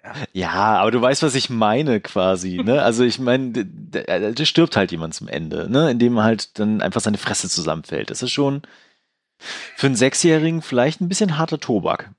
Ja. 0.03 0.13
ja, 0.31 0.79
aber 0.79 0.91
du 0.91 1.01
weißt, 1.01 1.23
was 1.23 1.35
ich 1.35 1.49
meine 1.49 1.99
quasi. 1.99 2.62
Ne? 2.63 2.81
Also 2.81 3.03
ich 3.03 3.19
meine, 3.19 3.65
da 3.65 4.45
stirbt 4.45 4.77
halt 4.77 4.91
jemand 4.91 5.13
zum 5.13 5.27
Ende, 5.27 5.69
ne? 5.69 5.91
indem 5.91 6.21
halt 6.21 6.57
dann 6.59 6.81
einfach 6.81 7.01
seine 7.01 7.17
Fresse 7.17 7.49
zusammenfällt. 7.49 8.09
Das 8.09 8.23
ist 8.23 8.31
schon 8.31 8.62
für 9.38 9.88
einen 9.88 9.95
Sechsjährigen 9.95 10.62
vielleicht 10.62 11.01
ein 11.01 11.09
bisschen 11.09 11.38
harter 11.38 11.59
Tobak. 11.59 12.12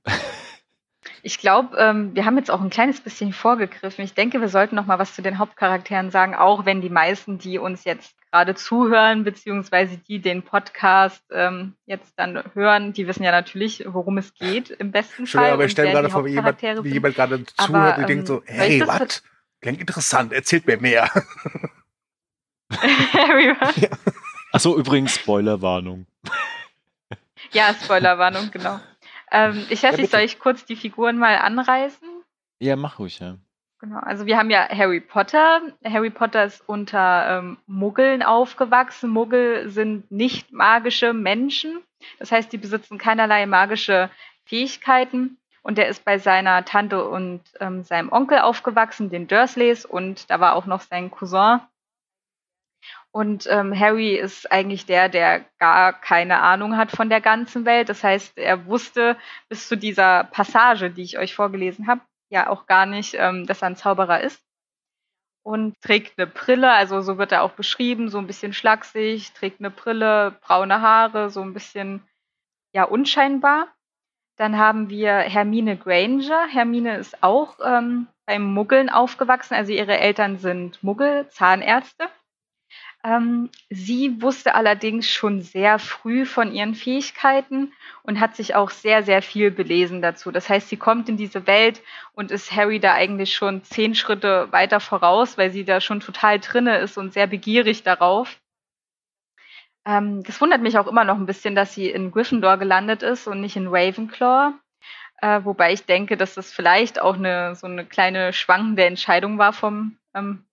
Ich 1.22 1.38
glaube, 1.38 1.76
ähm, 1.76 2.14
wir 2.14 2.24
haben 2.24 2.38
jetzt 2.38 2.50
auch 2.50 2.62
ein 2.62 2.70
kleines 2.70 3.00
bisschen 3.00 3.32
vorgegriffen. 3.32 4.04
Ich 4.04 4.14
denke, 4.14 4.40
wir 4.40 4.48
sollten 4.48 4.74
noch 4.74 4.86
mal 4.86 4.98
was 4.98 5.14
zu 5.14 5.20
den 5.20 5.38
Hauptcharakteren 5.38 6.10
sagen, 6.10 6.34
auch 6.34 6.64
wenn 6.64 6.80
die 6.80 6.88
meisten, 6.88 7.38
die 7.38 7.58
uns 7.58 7.84
jetzt 7.84 8.14
gerade 8.30 8.54
zuhören, 8.54 9.24
beziehungsweise 9.24 9.96
die 9.96 10.20
den 10.20 10.42
Podcast 10.42 11.22
ähm, 11.32 11.74
jetzt 11.86 12.12
dann 12.16 12.42
hören, 12.54 12.92
die 12.92 13.06
wissen 13.06 13.22
ja 13.22 13.32
natürlich, 13.32 13.84
worum 13.86 14.18
es 14.18 14.34
geht 14.34 14.70
im 14.70 14.92
besten 14.92 15.26
Fall. 15.26 15.50
Aber 15.50 15.64
ich 15.64 15.72
stelle 15.72 15.90
gerade 15.90 16.10
vor, 16.10 16.24
wie 16.24 16.30
jemand, 16.30 16.62
wie 16.62 16.92
jemand 16.92 17.14
gerade 17.16 17.44
zuhört 17.44 17.96
und 17.96 18.02
ähm, 18.02 18.06
denkt 18.06 18.26
so, 18.26 18.42
hey, 18.46 18.82
was? 18.86 19.22
Klingt 19.60 19.80
interessant, 19.80 20.32
erzählt 20.32 20.66
mir 20.66 20.78
mehr. 20.78 21.10
Harry, 22.72 23.54
was? 23.60 23.76
Ja. 23.76 23.88
Achso, 24.52 24.76
übrigens 24.76 25.14
Spoilerwarnung. 25.16 26.06
ja, 27.52 27.74
Spoilerwarnung, 27.74 28.50
genau. 28.50 28.80
Ähm, 29.30 29.64
ich 29.68 29.82
weiß 29.82 29.96
nicht, 29.96 30.10
soll 30.10 30.20
ich 30.20 30.38
kurz 30.38 30.64
die 30.64 30.76
Figuren 30.76 31.18
mal 31.18 31.36
anreißen? 31.36 32.08
Ja, 32.58 32.76
mach 32.76 32.98
ruhig, 32.98 33.18
ja. 33.20 33.36
Genau, 33.80 33.98
also 34.00 34.26
wir 34.26 34.36
haben 34.36 34.50
ja 34.50 34.68
Harry 34.68 35.00
Potter. 35.00 35.62
Harry 35.84 36.10
Potter 36.10 36.44
ist 36.44 36.68
unter 36.68 37.38
ähm, 37.38 37.56
Muggeln 37.66 38.22
aufgewachsen. 38.22 39.08
Muggel 39.08 39.70
sind 39.70 40.10
nicht 40.10 40.52
magische 40.52 41.14
Menschen. 41.14 41.80
Das 42.18 42.30
heißt, 42.30 42.52
die 42.52 42.58
besitzen 42.58 42.98
keinerlei 42.98 43.46
magische 43.46 44.10
Fähigkeiten. 44.44 45.38
Und 45.62 45.78
er 45.78 45.88
ist 45.88 46.04
bei 46.04 46.18
seiner 46.18 46.64
Tante 46.66 47.08
und 47.08 47.42
ähm, 47.58 47.82
seinem 47.82 48.12
Onkel 48.12 48.40
aufgewachsen, 48.40 49.10
den 49.10 49.28
Dursleys, 49.28 49.84
und 49.84 50.30
da 50.30 50.40
war 50.40 50.54
auch 50.54 50.66
noch 50.66 50.80
sein 50.80 51.10
Cousin. 51.10 51.60
Und 53.12 53.46
ähm, 53.50 53.78
Harry 53.78 54.14
ist 54.14 54.50
eigentlich 54.52 54.86
der, 54.86 55.08
der 55.08 55.44
gar 55.58 55.92
keine 55.92 56.40
Ahnung 56.40 56.76
hat 56.76 56.90
von 56.92 57.08
der 57.08 57.20
ganzen 57.20 57.64
Welt. 57.64 57.88
Das 57.88 58.04
heißt, 58.04 58.38
er 58.38 58.66
wusste 58.66 59.16
bis 59.48 59.68
zu 59.68 59.76
dieser 59.76 60.24
Passage, 60.24 60.90
die 60.90 61.02
ich 61.02 61.18
euch 61.18 61.34
vorgelesen 61.34 61.88
habe, 61.88 62.00
ja 62.30 62.48
auch 62.48 62.66
gar 62.66 62.86
nicht, 62.86 63.14
ähm, 63.14 63.46
dass 63.46 63.62
er 63.62 63.68
ein 63.68 63.76
Zauberer 63.76 64.20
ist. 64.22 64.42
Und 65.42 65.80
trägt 65.80 66.18
eine 66.18 66.26
Brille, 66.26 66.70
also 66.70 67.00
so 67.00 67.16
wird 67.16 67.32
er 67.32 67.42
auch 67.42 67.52
beschrieben, 67.52 68.10
so 68.10 68.18
ein 68.18 68.26
bisschen 68.26 68.52
schlaksig, 68.52 69.32
trägt 69.32 69.60
eine 69.60 69.70
Brille, 69.70 70.38
braune 70.42 70.82
Haare, 70.82 71.30
so 71.30 71.40
ein 71.40 71.54
bisschen 71.54 72.06
ja 72.72 72.84
unscheinbar. 72.84 73.68
Dann 74.36 74.58
haben 74.58 74.90
wir 74.90 75.12
Hermine 75.12 75.76
Granger. 75.76 76.46
Hermine 76.46 76.96
ist 76.96 77.22
auch 77.22 77.58
ähm, 77.64 78.06
beim 78.26 78.42
Muggeln 78.42 78.88
aufgewachsen. 78.88 79.54
Also 79.54 79.72
ihre 79.72 79.98
Eltern 79.98 80.38
sind 80.38 80.82
Muggel, 80.82 81.28
Zahnärzte. 81.28 82.08
Ähm, 83.02 83.48
sie 83.70 84.20
wusste 84.20 84.54
allerdings 84.54 85.08
schon 85.08 85.40
sehr 85.40 85.78
früh 85.78 86.26
von 86.26 86.52
ihren 86.52 86.74
Fähigkeiten 86.74 87.72
und 88.02 88.20
hat 88.20 88.36
sich 88.36 88.54
auch 88.54 88.68
sehr, 88.70 89.02
sehr 89.02 89.22
viel 89.22 89.50
belesen 89.50 90.02
dazu. 90.02 90.30
Das 90.30 90.50
heißt, 90.50 90.68
sie 90.68 90.76
kommt 90.76 91.08
in 91.08 91.16
diese 91.16 91.46
Welt 91.46 91.82
und 92.12 92.30
ist 92.30 92.52
Harry 92.52 92.78
da 92.78 92.92
eigentlich 92.92 93.34
schon 93.34 93.64
zehn 93.64 93.94
Schritte 93.94 94.52
weiter 94.52 94.80
voraus, 94.80 95.38
weil 95.38 95.50
sie 95.50 95.64
da 95.64 95.80
schon 95.80 96.00
total 96.00 96.40
drinne 96.40 96.78
ist 96.78 96.98
und 96.98 97.14
sehr 97.14 97.26
begierig 97.26 97.82
darauf. 97.84 98.38
Ähm, 99.86 100.22
das 100.24 100.38
wundert 100.42 100.60
mich 100.60 100.78
auch 100.78 100.86
immer 100.86 101.04
noch 101.04 101.16
ein 101.16 101.26
bisschen, 101.26 101.54
dass 101.54 101.74
sie 101.74 101.88
in 101.88 102.10
Gryffindor 102.10 102.58
gelandet 102.58 103.02
ist 103.02 103.26
und 103.26 103.40
nicht 103.40 103.56
in 103.56 103.68
Ravenclaw. 103.68 104.52
Äh, 105.22 105.44
wobei 105.44 105.72
ich 105.72 105.86
denke, 105.86 106.16
dass 106.18 106.34
das 106.34 106.52
vielleicht 106.52 107.00
auch 107.00 107.14
eine 107.16 107.54
so 107.54 107.66
eine 107.66 107.86
kleine 107.86 108.32
schwankende 108.34 108.84
Entscheidung 108.84 109.38
war 109.38 109.52
vom 109.52 109.96
ähm, 110.14 110.44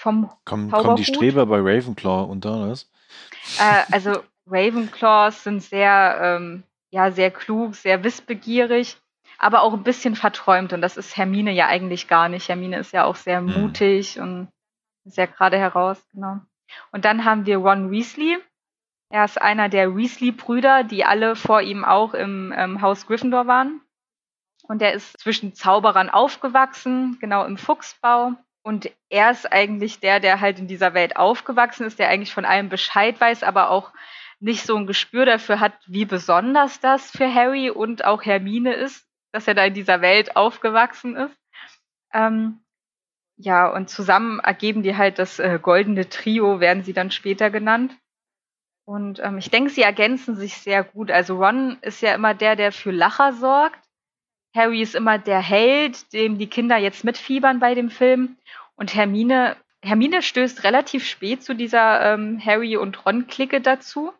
vom 0.00 0.30
Komm, 0.44 0.70
kommen 0.70 0.96
die 0.96 1.04
Streber 1.04 1.44
bei 1.46 1.58
Ravenclaw 1.58 2.24
unter 2.30 2.68
das? 2.68 2.90
Äh, 3.58 3.82
also 3.92 4.22
Ravenclaws 4.46 5.44
sind 5.44 5.62
sehr 5.62 6.18
ähm, 6.22 6.62
ja 6.90 7.10
sehr 7.10 7.30
klug, 7.30 7.74
sehr 7.74 8.02
wissbegierig, 8.02 8.96
aber 9.38 9.62
auch 9.62 9.74
ein 9.74 9.82
bisschen 9.82 10.16
verträumt 10.16 10.72
und 10.72 10.80
das 10.80 10.96
ist 10.96 11.16
Hermine 11.16 11.52
ja 11.52 11.66
eigentlich 11.66 12.08
gar 12.08 12.28
nicht. 12.30 12.48
Hermine 12.48 12.78
ist 12.78 12.92
ja 12.92 13.04
auch 13.04 13.16
sehr 13.16 13.38
hm. 13.38 13.52
mutig 13.52 14.18
und 14.18 14.48
sehr 15.04 15.26
gerade 15.26 15.58
heraus, 15.58 16.02
genau. 16.12 16.40
Und 16.92 17.04
dann 17.04 17.24
haben 17.24 17.44
wir 17.44 17.58
Ron 17.58 17.90
Weasley. 17.90 18.38
Er 19.10 19.24
ist 19.24 19.42
einer 19.42 19.68
der 19.68 19.96
Weasley-Brüder, 19.96 20.84
die 20.84 21.04
alle 21.04 21.34
vor 21.34 21.60
ihm 21.60 21.84
auch 21.84 22.14
im 22.14 22.54
ähm, 22.56 22.80
Haus 22.80 23.06
Gryffindor 23.06 23.46
waren. 23.48 23.80
Und 24.62 24.80
er 24.82 24.92
ist 24.92 25.18
zwischen 25.18 25.52
Zauberern 25.52 26.10
aufgewachsen, 26.10 27.18
genau 27.20 27.44
im 27.44 27.58
Fuchsbau. 27.58 28.36
Und 28.62 28.90
er 29.08 29.30
ist 29.30 29.50
eigentlich 29.50 30.00
der, 30.00 30.20
der 30.20 30.40
halt 30.40 30.58
in 30.58 30.68
dieser 30.68 30.92
Welt 30.94 31.16
aufgewachsen 31.16 31.86
ist, 31.86 31.98
der 31.98 32.08
eigentlich 32.08 32.34
von 32.34 32.44
allem 32.44 32.68
Bescheid 32.68 33.20
weiß, 33.20 33.42
aber 33.42 33.70
auch 33.70 33.92
nicht 34.38 34.64
so 34.64 34.76
ein 34.76 34.86
Gespür 34.86 35.26
dafür 35.26 35.60
hat, 35.60 35.74
wie 35.86 36.04
besonders 36.04 36.80
das 36.80 37.10
für 37.10 37.32
Harry 37.32 37.70
und 37.70 38.04
auch 38.04 38.24
Hermine 38.24 38.74
ist, 38.74 39.06
dass 39.32 39.46
er 39.46 39.54
da 39.54 39.64
in 39.64 39.74
dieser 39.74 40.00
Welt 40.00 40.36
aufgewachsen 40.36 41.16
ist. 41.16 41.36
Ähm, 42.12 42.60
ja, 43.36 43.68
und 43.68 43.88
zusammen 43.88 44.38
ergeben 44.40 44.82
die 44.82 44.96
halt 44.96 45.18
das 45.18 45.38
äh, 45.38 45.58
goldene 45.60 46.08
Trio, 46.08 46.60
werden 46.60 46.82
sie 46.82 46.92
dann 46.92 47.10
später 47.10 47.50
genannt. 47.50 47.96
Und 48.84 49.20
ähm, 49.20 49.38
ich 49.38 49.50
denke, 49.50 49.70
sie 49.70 49.82
ergänzen 49.82 50.36
sich 50.36 50.56
sehr 50.56 50.84
gut. 50.84 51.10
Also 51.10 51.36
Ron 51.36 51.78
ist 51.80 52.02
ja 52.02 52.14
immer 52.14 52.34
der, 52.34 52.56
der 52.56 52.72
für 52.72 52.90
Lacher 52.90 53.32
sorgt. 53.32 53.80
Harry 54.54 54.82
ist 54.82 54.94
immer 54.94 55.18
der 55.18 55.40
Held, 55.40 56.12
dem 56.12 56.38
die 56.38 56.48
Kinder 56.48 56.76
jetzt 56.76 57.04
mitfiebern 57.04 57.60
bei 57.60 57.74
dem 57.74 57.90
Film. 57.90 58.36
Und 58.74 58.94
Hermine, 58.94 59.56
Hermine 59.82 60.22
stößt 60.22 60.64
relativ 60.64 61.06
spät 61.06 61.42
zu 61.42 61.54
dieser 61.54 62.14
ähm, 62.14 62.40
Harry 62.44 62.76
und 62.76 63.04
Ron-Clique 63.06 63.60
dazu. 63.60 64.12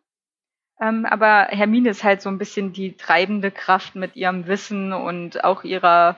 Ähm, 0.81 1.05
aber 1.05 1.49
Hermine 1.51 1.90
ist 1.90 2.05
halt 2.05 2.23
so 2.23 2.29
ein 2.29 2.38
bisschen 2.38 2.73
die 2.73 2.97
treibende 2.97 3.51
Kraft 3.51 3.97
mit 3.97 4.16
ihrem 4.16 4.47
Wissen 4.47 4.93
und 4.93 5.45
auch 5.45 5.64
ihrer 5.64 6.16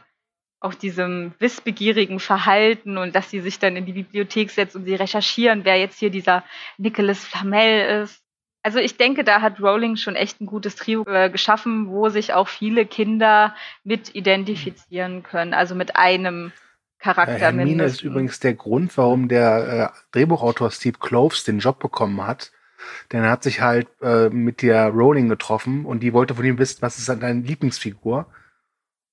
auch 0.63 0.75
diesem 0.75 1.35
wissbegierigen 1.41 2.21
Verhalten 2.21 2.97
und 2.97 3.17
dass 3.17 3.31
sie 3.31 3.41
sich 3.41 3.59
dann 3.59 3.75
in 3.75 3.85
die 3.85 3.93
Bibliothek 3.93 4.51
setzt 4.51 4.77
und 4.77 4.85
sie 4.85 4.95
recherchieren, 4.95 5.65
wer 5.65 5.77
jetzt 5.77 5.99
hier 5.99 6.11
dieser 6.11 6.45
Nicholas 6.79 7.25
Flamel 7.25 8.03
ist. 8.03 8.22
Also 8.63 8.79
ich 8.79 8.97
denke, 8.97 9.25
da 9.25 9.41
hat 9.41 9.61
Rowling 9.61 9.97
schon 9.97 10.15
echt 10.15 10.41
ein 10.41 10.47
gutes 10.47 10.77
Trio 10.77 11.05
äh, 11.07 11.31
geschaffen, 11.31 11.89
wo 11.89 12.09
sich 12.09 12.33
auch 12.33 12.49
viele 12.49 12.87
Kinder 12.87 13.55
mit 13.83 14.15
identifizieren 14.15 15.23
können, 15.23 15.53
also 15.53 15.75
mit 15.75 15.97
einem 15.97 16.53
Charakter. 16.99 17.37
Äh, 17.37 17.41
Hermine 17.41 17.65
mindestens. 17.67 17.99
ist 17.99 18.05
übrigens 18.05 18.41
der 18.41 18.55
Grund, 18.55 18.97
warum 18.97 19.29
der 19.29 19.93
äh, 19.93 19.99
Drehbuchautor 20.13 20.71
Steve 20.71 20.99
Kloves 20.99 21.45
den 21.45 21.59
Job 21.59 21.81
bekommen 21.81 22.25
hat. 22.25 22.53
Denn 23.13 23.23
er 23.23 23.31
hat 23.31 23.43
sich 23.43 23.61
halt 23.61 23.89
äh, 24.01 24.29
mit 24.29 24.63
der 24.63 24.89
Rowling 24.89 25.29
getroffen 25.29 25.85
und 25.85 26.01
die 26.01 26.13
wollte 26.13 26.35
von 26.35 26.45
ihm 26.45 26.59
wissen, 26.59 26.83
was 26.83 26.99
ist 26.99 27.09
deine 27.09 27.41
Lieblingsfigur? 27.41 28.27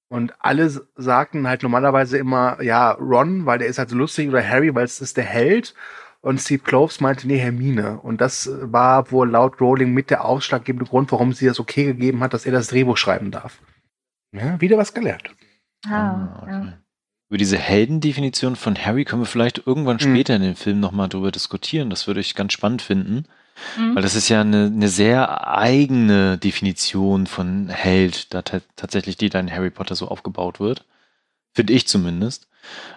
Und 0.10 0.34
alle 0.40 0.70
sagten 0.96 1.48
halt 1.48 1.62
normalerweise 1.62 2.18
immer, 2.18 2.62
ja, 2.64 2.92
Ron, 2.92 3.46
weil 3.46 3.60
der 3.60 3.68
ist 3.68 3.78
halt 3.78 3.90
so 3.90 3.96
lustig, 3.96 4.28
oder 4.28 4.48
Harry, 4.48 4.74
weil 4.74 4.86
es 4.86 5.02
ist 5.02 5.18
der 5.18 5.24
Held. 5.24 5.76
Und 6.22 6.40
Steve 6.40 6.62
Kloves 6.64 7.00
meinte, 7.00 7.28
nee, 7.28 7.38
Hermine. 7.38 8.00
Und 8.02 8.20
das 8.20 8.50
war 8.62 9.12
wohl 9.12 9.30
laut 9.30 9.62
Rowling 9.62 9.94
mit 9.94 10.10
der 10.10 10.26
ausschlaggebende 10.26 10.90
Grund, 10.90 11.12
warum 11.12 11.32
sie 11.34 11.46
das 11.46 11.60
okay 11.60 11.86
gegeben 11.86 12.22
hat, 12.22 12.34
dass 12.34 12.46
er 12.46 12.52
das 12.52 12.68
Drehbuch 12.68 12.98
schreiben 12.98 13.32
darf. 13.32 13.62
Ja, 14.34 14.60
wieder 14.60 14.78
was 14.78 14.94
gelernt. 14.94 15.34
Ah, 15.88 15.92
ah 15.92 16.40
okay. 16.42 16.52
ja. 16.52 16.78
Über 17.30 17.38
diese 17.38 17.58
Heldendefinition 17.58 18.56
von 18.56 18.76
Harry 18.76 19.06
können 19.06 19.22
wir 19.22 19.28
vielleicht 19.28 19.66
irgendwann 19.66 19.98
mhm. 19.98 20.02
später 20.02 20.36
in 20.36 20.42
dem 20.42 20.56
Film 20.56 20.80
nochmal 20.80 21.10
drüber 21.10 21.32
diskutieren. 21.32 21.90
Das 21.90 22.08
würde 22.08 22.20
ich 22.20 22.36
ganz 22.36 22.54
spannend 22.54 22.82
finden. 22.82 23.26
Mhm. 23.78 23.96
Weil 23.96 24.02
das 24.02 24.16
ist 24.16 24.30
ja 24.30 24.42
eine, 24.42 24.66
eine 24.66 24.88
sehr 24.88 25.48
eigene 25.48 26.38
Definition 26.38 27.28
von 27.28 27.70
Held, 27.70 28.34
da 28.34 28.42
tatsächlich 28.42 29.16
die 29.18 29.30
dann 29.30 29.48
in 29.48 29.54
Harry 29.54 29.70
Potter 29.70 29.96
so 29.96 30.08
aufgebaut 30.08 30.60
wird. 30.60 30.86
Finde 31.60 31.74
ich 31.74 31.88
zumindest. 31.90 32.48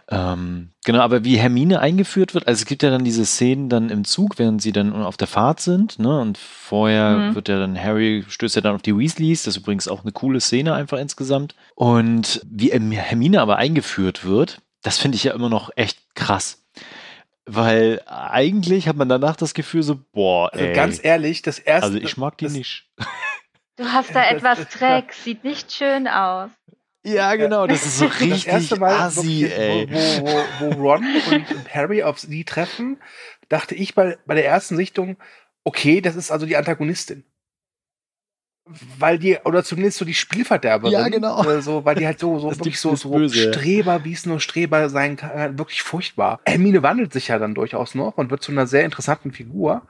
Ähm, 0.08 0.70
genau, 0.84 1.00
aber 1.00 1.24
wie 1.24 1.36
Hermine 1.36 1.80
eingeführt 1.80 2.32
wird, 2.32 2.46
also 2.46 2.60
es 2.60 2.66
gibt 2.66 2.84
ja 2.84 2.90
dann 2.90 3.02
diese 3.02 3.26
Szenen 3.26 3.68
dann 3.68 3.90
im 3.90 4.04
Zug, 4.04 4.38
während 4.38 4.62
sie 4.62 4.70
dann 4.70 4.92
auf 4.92 5.16
der 5.16 5.26
Fahrt 5.26 5.58
sind, 5.58 5.98
ne? 5.98 6.20
Und 6.20 6.38
vorher 6.38 7.16
mhm. 7.16 7.34
wird 7.34 7.48
ja 7.48 7.58
dann 7.58 7.76
Harry, 7.76 8.24
stößt 8.28 8.54
ja 8.54 8.62
dann 8.62 8.76
auf 8.76 8.82
die 8.82 8.96
Weasleys, 8.96 9.42
das 9.42 9.56
ist 9.56 9.62
übrigens 9.62 9.88
auch 9.88 10.02
eine 10.02 10.12
coole 10.12 10.40
Szene 10.40 10.74
einfach 10.74 10.98
insgesamt. 10.98 11.56
Und 11.74 12.40
wie 12.48 12.70
Hermine 12.70 13.40
aber 13.40 13.56
eingeführt 13.56 14.24
wird, 14.24 14.60
das 14.82 14.96
finde 14.96 15.16
ich 15.16 15.24
ja 15.24 15.32
immer 15.32 15.48
noch 15.48 15.70
echt 15.74 15.98
krass. 16.14 16.62
Weil 17.44 18.00
eigentlich 18.06 18.86
hat 18.86 18.94
man 18.94 19.08
danach 19.08 19.34
das 19.34 19.54
Gefühl 19.54 19.82
so, 19.82 19.98
boah, 20.12 20.52
also 20.52 20.64
ey. 20.64 20.72
ganz 20.72 21.00
ehrlich, 21.02 21.42
das 21.42 21.58
erste. 21.58 21.86
Also 21.86 21.98
ich 21.98 22.16
mag 22.16 22.38
die 22.38 22.48
nicht. 22.48 22.86
Du 23.74 23.86
hast 23.86 24.14
da 24.14 24.22
etwas 24.30 24.68
Dreck, 24.68 25.14
sieht 25.14 25.42
nicht 25.42 25.72
schön 25.72 26.06
aus. 26.06 26.50
Ja, 27.04 27.34
genau, 27.34 27.66
das 27.66 27.84
ist 27.84 27.98
so 27.98 28.06
richtig 28.06 28.44
das 28.44 28.54
erste 28.54 28.76
Mal, 28.78 28.94
assi, 28.94 29.44
ey. 29.46 29.88
Wo, 29.90 30.26
wo, 30.26 30.76
wo, 30.76 30.82
Ron 30.82 31.04
und 31.30 31.74
Harry 31.74 32.02
auf 32.02 32.20
sie 32.20 32.44
treffen, 32.44 33.00
dachte 33.48 33.74
ich 33.74 33.94
bei, 33.94 34.18
bei 34.24 34.34
der 34.34 34.46
ersten 34.46 34.76
Sichtung, 34.76 35.16
okay, 35.64 36.00
das 36.00 36.14
ist 36.14 36.30
also 36.30 36.46
die 36.46 36.56
Antagonistin 36.56 37.24
weil 38.98 39.18
die, 39.18 39.38
oder 39.44 39.64
zumindest 39.64 39.98
so 39.98 40.04
die 40.04 40.14
Spielverderberin. 40.14 40.92
Ja, 40.92 41.08
genau. 41.08 41.44
Äh, 41.44 41.62
so, 41.62 41.84
weil 41.84 41.96
die 41.96 42.06
halt 42.06 42.18
so, 42.18 42.38
so 42.38 42.50
wirklich 42.50 42.78
so, 42.78 42.94
so 42.94 43.28
Streber, 43.28 44.04
wie 44.04 44.12
es 44.12 44.24
nur 44.26 44.40
Streber 44.40 44.88
sein 44.88 45.16
kann, 45.16 45.30
halt 45.30 45.58
wirklich 45.58 45.82
furchtbar. 45.82 46.40
Hermine 46.46 46.82
wandelt 46.82 47.12
sich 47.12 47.28
ja 47.28 47.38
dann 47.38 47.54
durchaus 47.54 47.94
noch 47.94 48.18
und 48.18 48.30
wird 48.30 48.42
zu 48.42 48.52
einer 48.52 48.66
sehr 48.66 48.84
interessanten 48.84 49.32
Figur. 49.32 49.82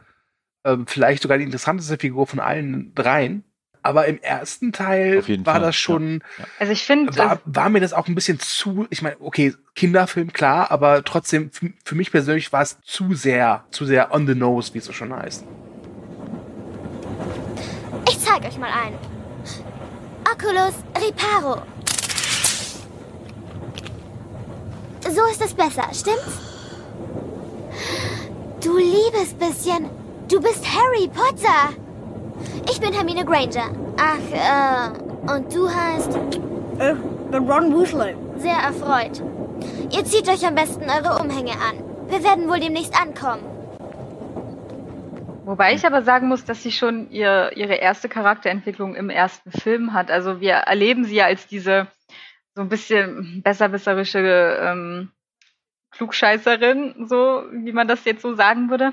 Ähm, 0.64 0.87
vielleicht 0.87 1.22
sogar 1.22 1.38
die 1.38 1.44
interessanteste 1.44 1.98
Figur 1.98 2.27
von 2.27 2.40
allen 2.40 2.94
dreien. 2.94 3.44
Aber 3.82 4.06
im 4.06 4.20
ersten 4.22 4.72
Teil 4.72 5.26
war 5.44 5.54
Fall. 5.54 5.60
das 5.60 5.76
schon. 5.76 6.22
Ja. 6.38 6.44
Also 6.58 6.72
ich 6.72 6.84
finde. 6.84 7.16
War, 7.16 7.40
war, 7.44 7.68
mir 7.68 7.80
das 7.80 7.92
auch 7.92 8.06
ein 8.06 8.14
bisschen 8.14 8.38
zu, 8.38 8.86
ich 8.90 9.02
meine, 9.02 9.16
okay, 9.20 9.54
Kinderfilm, 9.74 10.32
klar, 10.32 10.70
aber 10.70 11.02
trotzdem, 11.04 11.50
für 11.84 11.94
mich 11.94 12.10
persönlich 12.10 12.52
war 12.52 12.62
es 12.62 12.80
zu 12.82 13.14
sehr, 13.14 13.64
zu 13.70 13.84
sehr 13.84 14.12
on 14.12 14.26
the 14.26 14.34
nose, 14.34 14.72
wie 14.74 14.78
es 14.78 14.84
so 14.84 14.92
schon 14.92 15.12
heißt 15.14 15.44
zeige 18.32 18.46
euch 18.46 18.58
mal 18.58 18.70
ein. 18.70 18.94
Oculus 20.30 20.74
Reparo. 20.96 21.62
So 25.02 25.24
ist 25.30 25.42
es 25.42 25.54
besser, 25.54 25.88
stimmt's? 25.92 26.38
Du 28.62 28.78
liebes 28.78 29.34
bisschen. 29.34 29.90
Du 30.28 30.40
bist 30.40 30.64
Harry 30.64 31.08
Potter. 31.08 31.76
Ich 32.70 32.80
bin 32.80 32.92
Hermine 32.92 33.24
Granger. 33.24 33.70
Ach, 33.98 34.18
äh, 34.32 35.36
und 35.36 35.54
du 35.54 35.68
heißt... 35.68 36.18
Ich 36.74 37.30
bin 37.30 37.50
Ron 37.50 37.78
Weasley. 37.78 38.16
Sehr 38.36 38.56
erfreut. 38.56 39.22
Ihr 39.90 40.04
zieht 40.04 40.28
euch 40.28 40.46
am 40.46 40.54
besten 40.54 40.84
eure 40.84 41.22
Umhänge 41.22 41.52
an. 41.52 41.82
Wir 42.08 42.24
werden 42.24 42.48
wohl 42.48 42.60
demnächst 42.60 43.00
ankommen 43.00 43.42
Wobei 45.44 45.74
ich 45.74 45.84
aber 45.84 46.02
sagen 46.02 46.28
muss, 46.28 46.44
dass 46.44 46.62
sie 46.62 46.70
schon 46.70 47.10
ihr, 47.10 47.50
ihre 47.56 47.74
erste 47.74 48.08
Charakterentwicklung 48.08 48.94
im 48.94 49.10
ersten 49.10 49.50
Film 49.50 49.92
hat. 49.92 50.10
Also 50.10 50.40
wir 50.40 50.52
erleben 50.52 51.04
sie 51.04 51.16
ja 51.16 51.26
als 51.26 51.48
diese 51.48 51.88
so 52.54 52.62
ein 52.62 52.68
bisschen 52.68 53.42
besserwisserische 53.42 54.58
ähm, 54.60 55.10
Klugscheißerin, 55.90 57.06
so 57.08 57.44
wie 57.50 57.72
man 57.72 57.88
das 57.88 58.04
jetzt 58.04 58.22
so 58.22 58.34
sagen 58.34 58.70
würde. 58.70 58.92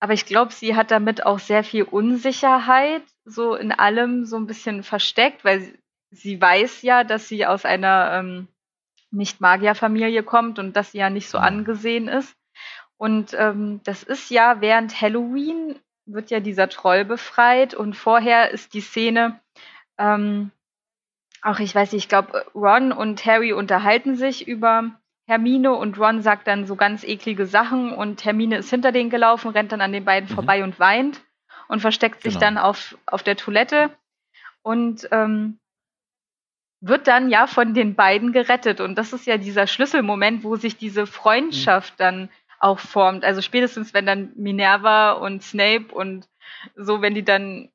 Aber 0.00 0.14
ich 0.14 0.24
glaube, 0.24 0.52
sie 0.52 0.74
hat 0.76 0.90
damit 0.90 1.26
auch 1.26 1.38
sehr 1.38 1.62
viel 1.62 1.82
Unsicherheit 1.84 3.02
so 3.24 3.54
in 3.54 3.70
allem 3.70 4.24
so 4.24 4.36
ein 4.36 4.46
bisschen 4.46 4.82
versteckt, 4.82 5.44
weil 5.44 5.60
sie, 5.60 5.78
sie 6.10 6.40
weiß 6.40 6.82
ja, 6.82 7.04
dass 7.04 7.28
sie 7.28 7.46
aus 7.46 7.64
einer 7.64 8.12
ähm, 8.14 8.48
Nicht-Magier-Familie 9.10 10.22
kommt 10.22 10.58
und 10.58 10.74
dass 10.74 10.92
sie 10.92 10.98
ja 10.98 11.10
nicht 11.10 11.28
so 11.28 11.38
Mhm. 11.38 11.44
angesehen 11.44 12.08
ist. 12.08 12.34
Und 12.96 13.34
ähm, 13.34 13.80
das 13.84 14.02
ist 14.02 14.30
ja 14.30 14.60
während 14.60 15.00
Halloween 15.00 15.76
wird 16.06 16.30
ja 16.30 16.40
dieser 16.40 16.68
Troll 16.68 17.04
befreit 17.04 17.74
und 17.74 17.94
vorher 17.94 18.50
ist 18.50 18.74
die 18.74 18.80
Szene, 18.80 19.40
ähm, 19.98 20.50
auch 21.42 21.60
ich 21.60 21.74
weiß 21.74 21.92
nicht, 21.92 22.04
ich 22.04 22.08
glaube, 22.08 22.44
Ron 22.54 22.92
und 22.92 23.24
Harry 23.24 23.52
unterhalten 23.52 24.16
sich 24.16 24.46
über 24.46 24.99
Hermine 25.30 25.72
und 25.72 25.96
Ron 25.96 26.22
sagt 26.22 26.48
dann 26.48 26.66
so 26.66 26.74
ganz 26.74 27.04
eklige 27.04 27.46
Sachen 27.46 27.92
und 27.92 28.24
Hermine 28.24 28.56
ist 28.56 28.68
hinter 28.70 28.90
denen 28.90 29.10
gelaufen, 29.10 29.52
rennt 29.52 29.70
dann 29.70 29.80
an 29.80 29.92
den 29.92 30.04
beiden 30.04 30.28
Mhm. 30.28 30.34
vorbei 30.34 30.64
und 30.64 30.80
weint 30.80 31.22
und 31.68 31.78
versteckt 31.80 32.22
sich 32.22 32.34
Genau. 32.34 32.46
dann 32.46 32.58
auf, 32.58 32.98
auf 33.06 33.22
der 33.22 33.36
Toilette 33.36 33.90
und 34.62 35.08
ähm, 35.12 35.60
wird 36.80 37.06
dann 37.06 37.30
ja 37.30 37.46
von 37.46 37.74
den 37.74 37.94
beiden 37.94 38.32
gerettet. 38.32 38.80
Und 38.80 38.96
das 38.96 39.12
ist 39.12 39.24
ja 39.24 39.36
dieser 39.36 39.68
Schlüsselmoment, 39.68 40.42
wo 40.42 40.56
sich 40.56 40.76
diese 40.76 41.06
Freundschaft 41.06 41.94
dann 41.98 42.28
auch 42.58 42.80
formt. 42.80 43.24
Also 43.24 43.40
spätestens, 43.40 43.94
wenn 43.94 44.06
dann 44.06 44.32
Minerva 44.34 45.12
und 45.12 45.44
Snape 45.44 45.94
und 45.94 46.26
so, 46.74 47.02
wenn 47.02 47.14
die 47.14 47.24
dann 47.24 47.70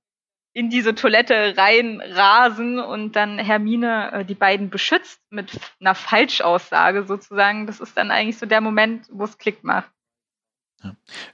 in 0.56 0.70
diese 0.70 0.96
Toilette 0.96 1.56
rein 1.58 2.02
rasen 2.02 2.80
und 2.80 3.18
dann 3.18 3.38
Hermine 3.38 4.12
äh, 4.14 4.26
die 4.26 4.36
beiden 4.36 4.70
beschützt 4.70 5.20
mit 5.30 5.52
einer 5.82 5.96
Falschaussage 5.96 7.04
sozusagen. 7.06 7.68
Das 7.68 7.82
ist 7.82 7.98
dann 7.98 8.10
eigentlich 8.10 8.38
so 8.38 8.46
der 8.46 8.62
Moment, 8.62 9.06
wo 9.12 9.26
es 9.26 9.38
Klick 9.38 9.66
macht. 9.66 9.92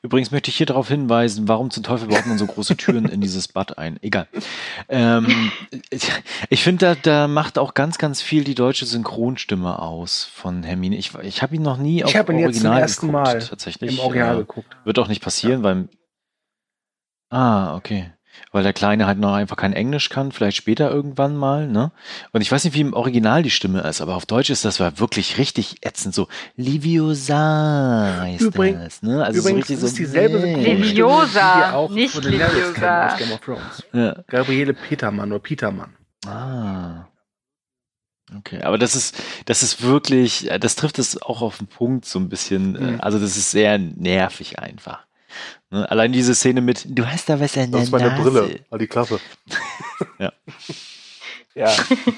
Übrigens 0.01 0.31
möchte 0.31 0.49
ich 0.49 0.55
hier 0.55 0.65
darauf 0.65 0.87
hinweisen, 0.87 1.47
warum 1.47 1.69
zum 1.69 1.83
Teufel 1.83 2.07
baut 2.07 2.25
man 2.25 2.37
so 2.39 2.47
große 2.47 2.77
Türen 2.77 3.05
in 3.05 3.21
dieses 3.21 3.47
Bad 3.47 3.77
ein? 3.77 3.99
Egal. 4.01 4.27
Ähm, 4.89 5.51
ich 5.91 6.09
ich 6.49 6.63
finde, 6.63 6.95
da, 6.95 6.95
da 6.95 7.27
macht 7.27 7.59
auch 7.59 7.75
ganz, 7.75 7.99
ganz 7.99 8.23
viel 8.23 8.43
die 8.43 8.55
deutsche 8.55 8.85
Synchronstimme 8.87 9.77
aus 9.77 10.23
von 10.23 10.63
Hermine. 10.63 10.95
Ich, 10.95 11.13
ich 11.21 11.43
habe 11.43 11.55
ihn 11.55 11.61
noch 11.61 11.77
nie 11.77 12.01
Ich 12.03 12.15
habe 12.15 12.33
ihn 12.33 12.39
jetzt 12.39 12.61
zum 12.61 12.71
Original 12.71 12.81
ersten 12.81 13.07
geguckt, 13.07 13.23
Mal 13.25 13.39
tatsächlich. 13.39 13.91
im 13.91 13.99
Original 13.99 14.35
Äh, 14.35 14.39
geguckt. 14.39 14.77
Wird 14.83 14.97
auch 14.97 15.07
nicht 15.09 15.21
passieren, 15.21 15.61
weil. 15.61 15.89
Ah, 17.29 17.75
okay. 17.75 18.13
Weil 18.53 18.63
der 18.63 18.73
Kleine 18.73 19.05
halt 19.07 19.17
noch 19.17 19.33
einfach 19.33 19.55
kein 19.55 19.71
Englisch 19.73 20.09
kann, 20.09 20.31
vielleicht 20.31 20.57
später 20.57 20.91
irgendwann 20.91 21.35
mal, 21.37 21.67
ne? 21.67 21.91
Und 22.33 22.41
ich 22.41 22.51
weiß 22.51 22.63
nicht, 22.65 22.73
wie 22.73 22.81
im 22.81 22.93
Original 22.93 23.43
die 23.43 23.49
Stimme 23.49 23.81
ist, 23.81 24.01
aber 24.01 24.15
auf 24.15 24.25
Deutsch 24.25 24.49
ist 24.49 24.65
das 24.65 24.79
war 24.79 24.99
wirklich 24.99 25.37
richtig 25.37 25.85
ätzend, 25.85 26.13
so 26.15 26.27
Liviosa 26.55 28.17
heißt 28.21 28.41
Übrig- 28.41 28.77
das, 28.77 29.01
ne? 29.03 29.23
Also 29.23 29.39
Übrigens 29.39 29.67
so 29.67 29.73
ist 29.73 29.83
richtig 29.83 29.89
es 29.89 29.93
dieselbe 30.11 30.39
so, 30.39 30.45
Synchronstimme, 30.45 30.85
Leviosa, 30.85 31.87
die 31.87 31.93
nicht 31.93 32.23
Leviosa. 32.23 33.07
aus 33.07 33.17
Game 33.17 33.31
of 33.31 33.39
Thrones. 33.41 33.83
Ja. 33.93 34.15
Gabriele 34.27 34.73
Petermann 34.73 35.31
oder 35.31 35.39
Petermann. 35.39 35.95
Ah. 36.25 37.07
Okay, 38.37 38.61
aber 38.61 38.77
das 38.77 38.95
ist, 38.95 39.15
das 39.45 39.61
ist 39.63 39.81
wirklich, 39.81 40.49
äh, 40.49 40.57
das 40.59 40.75
trifft 40.75 40.99
es 40.99 41.21
auch 41.21 41.41
auf 41.41 41.57
den 41.57 41.67
Punkt 41.67 42.05
so 42.05 42.17
ein 42.19 42.29
bisschen. 42.29 42.75
äh, 42.75 42.79
Mhm. 42.93 43.01
Also 43.01 43.19
das 43.19 43.35
ist 43.35 43.51
sehr 43.51 43.77
nervig 43.77 44.57
einfach. 44.59 45.05
Ne? 45.69 45.89
Allein 45.89 46.11
diese 46.11 46.35
Szene 46.35 46.61
mit, 46.61 46.85
du 46.87 47.05
hast 47.05 47.29
da 47.29 47.39
was 47.39 47.57
an 47.57 47.71
der 47.71 47.79
Das 47.79 47.83
ist 47.83 47.91
meine 47.91 48.09
Nase. 48.09 48.21
Brille, 48.21 48.59
all 48.69 48.79
die 48.79 48.87
Klappe. 48.87 49.19
Ja. 50.17 50.31
Ja. 51.53 51.69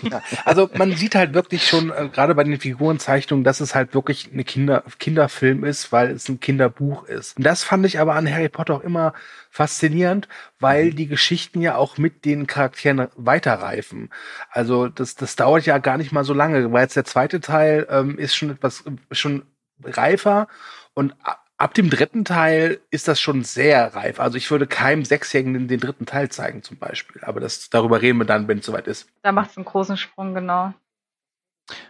ja. 0.04 0.22
Also 0.46 0.70
man 0.76 0.96
sieht 0.96 1.16
halt 1.16 1.34
wirklich 1.34 1.68
schon, 1.68 1.90
äh, 1.90 2.10
gerade 2.12 2.36
bei 2.36 2.44
den 2.44 2.60
Figurenzeichnungen, 2.60 3.44
dass 3.44 3.62
es 3.62 3.74
halt 3.74 3.94
wirklich 3.94 4.32
eine 4.32 4.44
Kinder, 4.44 4.84
Kinderfilm 5.00 5.64
ist, 5.64 5.92
weil 5.92 6.12
es 6.12 6.30
ein 6.30 6.40
Kinderbuch 6.40 7.06
ist. 7.06 7.38
Und 7.38 7.44
das 7.44 7.64
fand 7.64 7.86
ich 7.86 8.00
aber 8.00 8.16
an 8.16 8.32
Harry 8.32 8.50
Potter 8.50 8.76
auch 8.76 8.82
immer 8.82 9.14
faszinierend, 9.50 10.28
weil 10.60 10.94
die 10.94 11.08
Geschichten 11.08 11.62
ja 11.62 11.76
auch 11.76 11.98
mit 11.98 12.26
den 12.26 12.48
Charakteren 12.48 13.08
weiterreifen. 13.16 14.10
Also 14.52 14.88
das, 14.88 15.16
das 15.16 15.36
dauert 15.36 15.66
ja 15.66 15.80
gar 15.80 15.98
nicht 15.98 16.12
mal 16.12 16.24
so 16.24 16.34
lange, 16.34 16.72
weil 16.72 16.84
jetzt 16.84 16.96
der 16.96 17.06
zweite 17.06 17.42
Teil 17.42 17.88
ähm, 17.90 18.18
ist 18.20 18.36
schon 18.36 18.52
etwas 18.52 18.84
schon 19.12 19.44
reifer 19.84 20.48
und 20.94 21.16
ab 21.64 21.74
dem 21.74 21.90
dritten 21.90 22.26
Teil 22.26 22.82
ist 22.92 23.08
das 23.08 23.22
schon 23.22 23.46
sehr 23.46 23.96
reif. 23.96 24.20
Also 24.20 24.38
ich 24.38 24.52
würde 24.52 24.68
keinem 24.68 25.06
Sechsjährigen 25.06 25.70
den, 25.70 25.80
dritten 25.80 26.06
Teil 26.06 26.28
zeigen 26.30 26.62
zum 26.62 26.78
Beispiel. 26.78 27.22
Aber 27.24 27.40
das, 27.40 27.70
darüber 27.70 28.02
reden 28.02 28.18
wir 28.20 28.26
dann, 28.26 28.50
wenn 28.50 28.60
es 28.60 28.66
soweit 28.66 28.86
ist. 28.86 29.08
Da 29.22 29.32
macht 29.32 29.52
es 29.52 29.58
einen 29.58 29.66
großen 29.66 29.96
Sprung, 29.96 30.34
genau. 30.34 30.74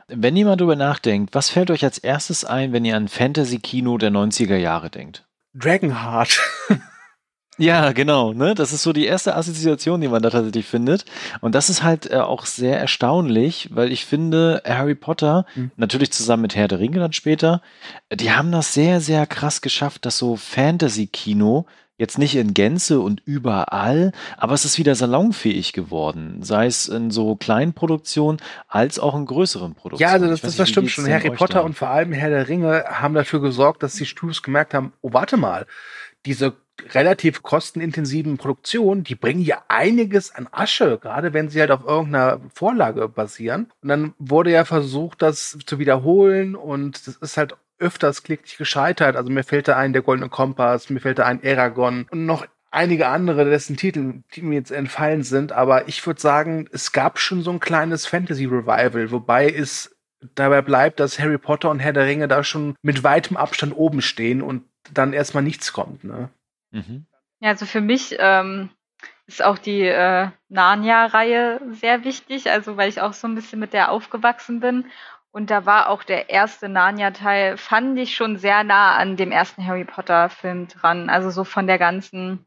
Wenn 0.07 0.37
ihr 0.37 0.45
mal 0.45 0.57
drüber 0.57 0.75
nachdenkt, 0.75 1.33
was 1.33 1.49
fällt 1.49 1.71
euch 1.71 1.83
als 1.83 1.97
erstes 1.97 2.45
ein, 2.45 2.71
wenn 2.71 2.85
ihr 2.85 2.95
an 2.95 3.07
Fantasy-Kino 3.07 3.97
der 3.97 4.11
90er 4.11 4.57
Jahre 4.57 4.91
denkt? 4.91 5.25
Dragonheart. 5.55 6.39
Ja, 7.57 7.91
genau, 7.91 8.33
ne? 8.33 8.55
Das 8.55 8.73
ist 8.73 8.81
so 8.83 8.93
die 8.93 9.05
erste 9.05 9.35
Assoziation, 9.35 10.01
die 10.01 10.07
man 10.07 10.23
da 10.23 10.29
tatsächlich 10.31 10.65
findet. 10.65 11.05
Und 11.41 11.53
das 11.53 11.69
ist 11.69 11.83
halt 11.83 12.09
äh, 12.09 12.15
auch 12.17 12.45
sehr 12.45 12.79
erstaunlich, 12.79 13.69
weil 13.71 13.91
ich 13.91 14.05
finde, 14.05 14.61
Harry 14.65 14.95
Potter, 14.95 15.45
Mhm. 15.55 15.71
natürlich 15.75 16.11
zusammen 16.11 16.41
mit 16.41 16.55
Herr 16.55 16.67
der 16.67 16.79
Ringe 16.79 16.99
dann 16.99 17.13
später, 17.13 17.61
die 18.11 18.31
haben 18.31 18.51
das 18.51 18.73
sehr, 18.73 19.01
sehr 19.01 19.27
krass 19.27 19.61
geschafft, 19.61 20.05
dass 20.05 20.17
so 20.17 20.35
Fantasy-Kino 20.35 21.65
jetzt 21.97 22.17
nicht 22.17 22.35
in 22.35 22.55
Gänze 22.55 22.99
und 22.99 23.21
überall, 23.25 24.11
aber 24.37 24.53
es 24.55 24.65
ist 24.65 24.79
wieder 24.79 24.95
salonfähig 24.95 25.73
geworden, 25.73 26.39
sei 26.41 26.65
es 26.65 26.87
in 26.87 27.11
so 27.11 27.35
kleinen 27.35 27.73
Produktionen 27.73 28.39
als 28.67 28.97
auch 28.97 29.15
in 29.15 29.25
größeren 29.27 29.75
Produktionen. 29.75 30.09
Ja, 30.09 30.13
also 30.13 30.27
das, 30.27 30.41
das, 30.41 30.55
das 30.55 30.69
stimmt 30.69 30.89
schon. 30.89 31.07
Harry 31.07 31.29
Potter 31.29 31.59
da? 31.59 31.61
und 31.61 31.75
vor 31.77 31.89
allem 31.89 32.11
Herr 32.11 32.31
der 32.31 32.49
Ringe 32.49 32.83
haben 32.87 33.13
dafür 33.13 33.41
gesorgt, 33.41 33.83
dass 33.83 33.93
die 33.93 34.07
Studios 34.07 34.41
gemerkt 34.41 34.73
haben, 34.73 34.91
oh, 35.01 35.13
warte 35.13 35.37
mal, 35.37 35.67
diese 36.25 36.53
relativ 36.93 37.43
kostenintensiven 37.43 38.37
Produktionen, 38.37 39.03
die 39.03 39.15
bringen 39.15 39.41
ja 39.41 39.63
einiges 39.67 40.33
an 40.33 40.47
Asche, 40.51 40.97
gerade 41.01 41.33
wenn 41.33 41.49
sie 41.49 41.59
halt 41.59 41.71
auf 41.71 41.85
irgendeiner 41.85 42.41
Vorlage 42.53 43.07
basieren. 43.07 43.71
Und 43.81 43.89
dann 43.89 44.13
wurde 44.17 44.51
ja 44.51 44.65
versucht, 44.65 45.21
das 45.21 45.57
zu 45.65 45.79
wiederholen 45.79 46.55
und 46.55 47.07
das 47.07 47.15
ist 47.17 47.37
halt 47.37 47.55
öfters 47.79 48.23
kläglich 48.23 48.57
gescheitert. 48.57 49.15
Also 49.15 49.29
mir 49.29 49.43
fällt 49.43 49.67
da 49.67 49.77
ein 49.77 49.93
der 49.93 50.01
Goldene 50.01 50.29
Kompass, 50.29 50.89
mir 50.89 50.99
fällt 50.99 51.19
da 51.19 51.25
ein 51.25 51.43
Aragon 51.43 52.07
und 52.11 52.25
noch 52.25 52.45
einige 52.71 53.07
andere, 53.07 53.45
dessen 53.45 53.77
Titel, 53.77 54.23
die 54.33 54.41
mir 54.41 54.55
jetzt 54.55 54.71
entfallen 54.71 55.23
sind. 55.23 55.51
Aber 55.51 55.87
ich 55.87 56.05
würde 56.05 56.19
sagen, 56.19 56.67
es 56.71 56.91
gab 56.91 57.19
schon 57.19 57.43
so 57.43 57.51
ein 57.51 57.59
kleines 57.59 58.05
Fantasy-Revival, 58.07 59.11
wobei 59.11 59.49
es 59.49 59.95
dabei 60.35 60.61
bleibt, 60.61 60.99
dass 60.99 61.19
Harry 61.19 61.37
Potter 61.37 61.69
und 61.69 61.79
Herr 61.79 61.93
der 61.93 62.05
Ringe 62.05 62.27
da 62.27 62.43
schon 62.43 62.75
mit 62.81 63.03
weitem 63.03 63.37
Abstand 63.37 63.75
oben 63.75 64.01
stehen 64.01 64.41
und 64.41 64.63
dann 64.91 65.13
erstmal 65.13 65.43
nichts 65.43 65.73
kommt. 65.73 66.03
Ne? 66.03 66.29
Mhm. 66.73 67.05
Ja, 67.39 67.49
also 67.49 67.65
für 67.65 67.81
mich 67.81 68.15
ähm, 68.19 68.69
ist 69.25 69.43
auch 69.43 69.57
die 69.57 69.81
äh, 69.81 70.29
Narnia-Reihe 70.49 71.61
sehr 71.71 72.03
wichtig, 72.03 72.49
also 72.49 72.77
weil 72.77 72.89
ich 72.89 73.01
auch 73.01 73.13
so 73.13 73.27
ein 73.27 73.35
bisschen 73.35 73.59
mit 73.59 73.73
der 73.73 73.91
aufgewachsen 73.91 74.59
bin. 74.59 74.85
Und 75.31 75.49
da 75.49 75.65
war 75.65 75.89
auch 75.89 76.03
der 76.03 76.29
erste 76.29 76.69
Narnia-Teil, 76.69 77.57
fand 77.57 77.97
ich 77.97 78.15
schon 78.15 78.37
sehr 78.37 78.63
nah 78.63 78.95
an 78.95 79.17
dem 79.17 79.31
ersten 79.31 79.65
Harry 79.65 79.85
Potter-Film 79.85 80.67
dran. 80.67 81.09
Also 81.09 81.31
so 81.31 81.43
von 81.43 81.65
der 81.65 81.79
ganzen, 81.79 82.45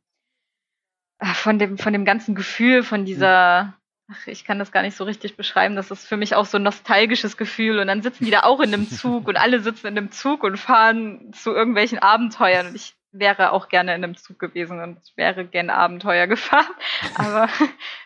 äh, 1.19 1.27
von 1.27 1.59
dem, 1.59 1.79
von 1.79 1.93
dem 1.93 2.05
ganzen 2.05 2.35
Gefühl, 2.35 2.83
von 2.83 3.05
dieser, 3.05 3.75
ach, 4.09 4.27
ich 4.27 4.45
kann 4.45 4.59
das 4.59 4.71
gar 4.71 4.83
nicht 4.83 4.97
so 4.97 5.05
richtig 5.05 5.37
beschreiben. 5.37 5.77
Das 5.77 5.91
ist 5.91 6.07
für 6.07 6.17
mich 6.17 6.35
auch 6.35 6.47
so 6.47 6.59
ein 6.59 6.63
nostalgisches 6.63 7.37
Gefühl. 7.37 7.81
Und 7.81 7.89
dann 7.89 8.03
sitzen 8.03 8.25
die 8.25 8.31
da 8.31 8.45
auch 8.45 8.61
in 8.61 8.73
einem 8.73 8.89
Zug 8.89 9.29
und 9.29 9.37
alle 9.37 9.61
sitzen 9.61 9.89
in 9.89 9.99
einem 9.99 10.13
Zug 10.13 10.45
und 10.45 10.57
fahren 10.57 11.33
zu 11.33 11.53
irgendwelchen 11.53 11.99
Abenteuern. 11.99 12.69
Und 12.69 12.77
ich 12.77 12.95
wäre 13.19 13.53
auch 13.53 13.69
gerne 13.69 13.95
in 13.95 14.05
einem 14.05 14.17
Zug 14.17 14.39
gewesen 14.39 14.81
und 14.81 14.99
wäre 15.17 15.45
gerne 15.47 15.75
Abenteuer 15.75 16.27
gefahren. 16.27 16.67
Aber 17.15 17.49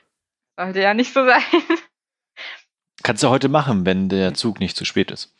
sollte 0.56 0.80
ja 0.80 0.94
nicht 0.94 1.12
so 1.12 1.24
sein. 1.26 1.42
Kannst 3.02 3.22
du 3.22 3.28
heute 3.30 3.48
machen, 3.48 3.86
wenn 3.86 4.08
der 4.08 4.34
Zug 4.34 4.60
nicht 4.60 4.76
zu 4.76 4.84
spät 4.84 5.10
ist. 5.10 5.34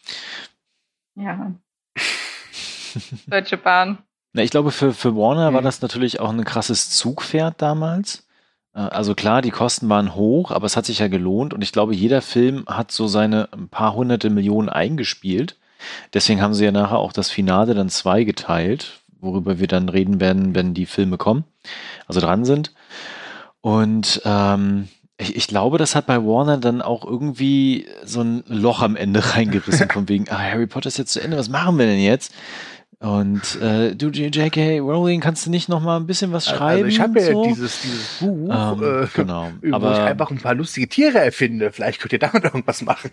Ja. 1.14 1.52
Deutsche 3.26 3.56
Bahn. 3.56 3.98
Na, 4.33 4.42
ich 4.42 4.50
glaube, 4.50 4.70
für, 4.70 4.92
für 4.94 5.16
Warner 5.16 5.52
war 5.52 5.61
Mhm. 5.61 5.64
das 5.64 5.83
natürlich 5.83 6.20
auch 6.20 6.30
ein 6.30 6.44
krasses 6.44 6.90
Zugpferd 6.90 7.61
damals. 7.61 8.26
Äh, 8.74 8.80
Also 8.80 9.14
klar, 9.14 9.42
die 9.42 9.50
Kosten 9.50 9.88
waren 9.88 10.14
hoch, 10.14 10.50
aber 10.52 10.66
es 10.66 10.76
hat 10.76 10.87
sich 10.87 11.00
ja 11.00 11.09
gelohnt 11.09 11.52
und 11.52 11.62
ich 11.62 11.72
glaube, 11.72 11.94
jeder 11.94 12.22
Film 12.22 12.64
hat 12.66 12.92
so 12.92 13.06
seine 13.08 13.48
ein 13.52 13.68
paar 13.68 13.94
hunderte 13.94 14.31
Millionen 14.31 14.68
eingespielt. 14.68 15.56
Deswegen 16.14 16.42
haben 16.42 16.54
sie 16.54 16.64
ja 16.64 16.73
nachher 16.73 16.98
auch 16.98 17.12
das 17.12 17.31
Finale 17.31 17.75
dann 17.75 17.88
zweigeteilt, 17.88 19.00
worüber 19.21 19.58
wir 19.58 19.66
dann 19.66 19.88
reden 19.88 20.21
werden, 20.21 20.54
wenn 20.54 20.75
die 20.75 20.87
Filme 20.87 21.16
kommen, 21.18 21.44
also 22.06 22.21
dran 22.21 22.44
sind. 22.44 22.73
Und 23.60 24.23
ähm, 24.25 24.88
ich, 25.18 25.37
ich 25.37 25.46
glaube, 25.48 25.77
das 25.79 25.94
hat 25.94 26.06
bei 26.06 26.16
Warner 26.25 26.56
dann 26.58 26.81
auch 26.81 27.04
irgendwie 27.04 27.87
so 28.04 28.23
ein 28.23 28.42
Loch 28.46 28.81
am 28.83 28.96
Ende 28.96 29.23
reingerissen, 29.35 29.90
von 29.90 30.08
wegen, 30.08 30.27
ah, 30.31 30.38
Harry 30.38 30.66
Potter 30.66 30.88
ist 30.88 30.98
jetzt 30.98 31.12
zu 31.12 31.21
Ende, 31.23 31.37
was 31.37 31.48
machen 31.48 31.79
wir 31.79 31.87
denn 31.87 32.00
jetzt? 32.00 32.33
Und 33.02 33.58
äh, 33.62 33.96
du, 33.96 34.08
J.K. 34.10 34.79
Rowling, 34.81 35.21
kannst 35.21 35.46
du 35.46 35.50
nicht 35.50 35.71
noch 35.71 35.81
mal 35.81 35.96
ein 35.96 36.06
bisschen 36.06 36.33
was 36.33 36.46
schreiben? 36.46 36.85
Also 36.85 36.87
ich 36.87 37.00
habe 37.00 37.18
ja 37.18 37.33
so? 37.33 37.44
dieses, 37.44 37.81
dieses 37.81 38.18
Buch, 38.21 38.50
Ähm, 38.50 38.83
äh, 39.04 39.06
genau. 39.14 39.50
wo 39.62 39.75
Aber- 39.75 39.92
ich 39.92 39.98
einfach 40.00 40.31
ein 40.31 40.37
paar 40.37 40.54
lustige 40.54 40.87
Tiere 40.87 41.18
erfinde. 41.18 41.73
Vielleicht 41.73 42.00
könnt 42.00 42.12
ihr 42.12 42.18
damit 42.18 42.44
irgendwas 42.44 42.83
machen. 42.83 43.10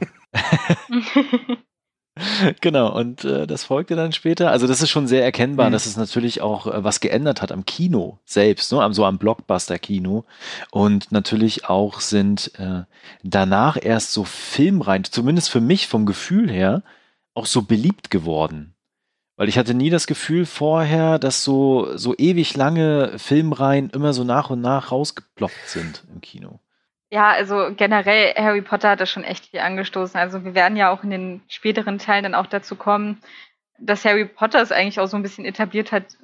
Genau, 2.62 2.96
und 2.96 3.24
äh, 3.24 3.48
das 3.48 3.64
folgte 3.64 3.96
dann 3.96 4.12
später. 4.12 4.52
Also 4.52 4.68
das 4.68 4.82
ist 4.82 4.90
schon 4.90 5.08
sehr 5.08 5.24
erkennbar, 5.24 5.68
Mhm. 5.70 5.74
dass 5.74 5.86
es 5.86 5.98
natürlich 5.98 6.42
auch 6.42 6.68
äh, 6.68 6.84
was 6.84 7.00
geändert 7.00 7.42
hat 7.42 7.52
am 7.52 7.66
Kino 7.66 8.20
selbst, 8.26 8.72
ne? 8.72 8.82
am, 8.82 8.94
so 8.94 9.06
am 9.06 9.18
Blockbuster-Kino. 9.18 10.26
Und 10.72 11.12
natürlich 11.12 11.66
auch 11.66 12.00
sind 12.00 12.52
äh, 12.60 12.84
danach 13.24 13.78
erst 13.82 14.14
so 14.14 14.24
Filmreihen, 14.24 15.04
zumindest 15.04 15.50
für 15.50 15.62
mich 15.62 15.88
vom 15.88 16.06
Gefühl 16.06 16.50
her, 16.50 16.84
auch 17.34 17.46
so 17.46 17.62
beliebt 17.62 18.10
geworden. 18.10 18.74
Weil 19.36 19.50
ich 19.50 19.60
hatte 19.60 19.76
nie 19.76 19.92
das 19.92 20.08
Gefühl 20.08 20.48
vorher, 20.48 21.20
dass 21.20 21.44
so, 21.44 21.96
so 21.96 22.16
ewig 22.18 22.58
lange 22.58 23.14
Filmreihen 23.18 23.92
immer 23.92 24.12
so 24.14 24.24
nach 24.24 24.50
und 24.50 24.62
nach 24.62 24.92
rausgeploppt 24.92 25.68
sind 25.68 26.04
im 26.12 26.22
Kino. 26.22 26.60
Ja, 27.10 27.32
also 27.32 27.70
generell 27.76 28.34
Harry 28.36 28.62
Potter 28.62 28.90
hat 28.90 29.00
das 29.00 29.10
schon 29.10 29.24
echt 29.24 29.46
viel 29.48 29.62
angestoßen. 29.62 30.20
Also 30.20 30.44
wir 30.44 30.54
werden 30.56 30.76
ja 30.76 30.90
auch 30.90 31.04
in 31.04 31.10
den 31.10 31.42
späteren 31.48 32.00
Teilen 32.00 32.24
dann 32.24 32.36
auch 32.36 32.48
dazu 32.48 32.76
kommen, 32.76 33.22
dass 33.80 34.04
Harry 34.04 34.26
Potter 34.26 34.62
es 34.62 34.72
eigentlich 34.72 35.00
auch 35.00 35.08
so 35.08 35.16
ein 35.16 35.24
bisschen 35.24 35.46
etabliert 35.46 35.92
hat, 35.92 36.18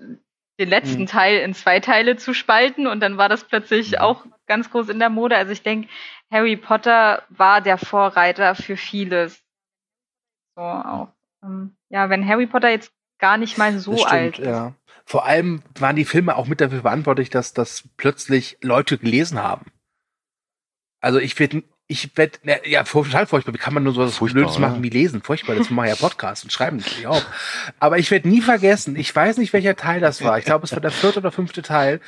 den 0.60 0.70
letzten 0.70 1.04
Mhm. 1.04 1.08
Teil 1.08 1.38
in 1.40 1.54
zwei 1.54 1.80
Teile 1.80 2.18
zu 2.18 2.34
spalten 2.34 2.86
und 2.86 3.00
dann 3.00 3.18
war 3.18 3.30
das 3.30 3.46
plötzlich 3.46 4.00
auch 4.00 4.26
ganz 4.46 4.70
groß 4.70 4.90
in 4.90 5.00
der 5.00 5.10
Mode. 5.10 5.38
Also 5.38 5.52
ich 5.52 5.64
denke, 5.64 5.88
Harry 6.32 6.58
Potter 6.58 7.24
war 7.30 7.62
der 7.62 7.78
Vorreiter 7.78 8.54
für 8.56 8.76
vieles. 8.78 9.42
So 10.56 10.62
auch. 10.62 11.08
Ähm, 11.44 11.76
ja, 11.90 12.10
wenn 12.10 12.28
Harry 12.28 12.46
Potter 12.46 12.70
jetzt 12.70 12.92
gar 13.20 13.38
nicht 13.38 13.58
mal 13.58 13.78
so 13.80 13.96
stimmt, 13.96 14.12
alt 14.12 14.40
ist. 14.40 14.46
ja. 14.48 14.74
Vor 15.06 15.26
allem 15.26 15.64
waren 15.80 15.96
die 15.96 16.06
Filme 16.06 16.36
auch 16.36 16.48
mit 16.48 16.62
dafür 16.62 16.82
verantwortlich, 16.82 17.30
dass 17.30 17.54
das 17.54 17.88
plötzlich 17.98 18.58
Leute 18.62 18.98
gelesen 18.98 19.42
haben. 19.42 19.66
Also 21.04 21.20
ich 21.20 21.38
werde, 21.38 21.64
ich 21.88 22.16
werde, 22.16 22.40
ja, 22.64 22.84
total 22.84 23.28
furchtbar. 23.28 23.54
Wie 23.54 23.58
kann 23.58 23.74
man 23.74 23.84
nur 23.84 23.94
so 23.94 24.02
was 24.02 24.18
Furchtbar, 24.18 24.44
Blödes 24.44 24.58
machen 24.58 24.76
oder? 24.76 24.84
wie 24.84 24.90
lesen? 24.90 25.22
Furchtbar, 25.22 25.56
das 25.56 25.70
machen 25.70 25.90
ja 25.90 25.96
Podcasts 25.96 26.46
und 26.46 26.52
schreiben 26.52 26.78
natürlich 26.78 27.08
auch. 27.08 27.22
Aber 27.80 28.00
ich 28.00 28.10
werde 28.10 28.30
nie 28.30 28.40
vergessen, 28.40 28.96
ich 28.96 29.14
weiß 29.14 29.38
nicht, 29.38 29.52
welcher 29.52 29.76
Teil 29.76 30.00
das 30.00 30.24
war. 30.24 30.40
Ich 30.40 30.46
glaube, 30.46 30.64
es 30.64 30.72
war 30.72 30.80
der 30.80 30.92
vierte 30.92 31.20
oder 31.20 31.34
fünfte 31.34 31.62
Teil. 31.62 32.00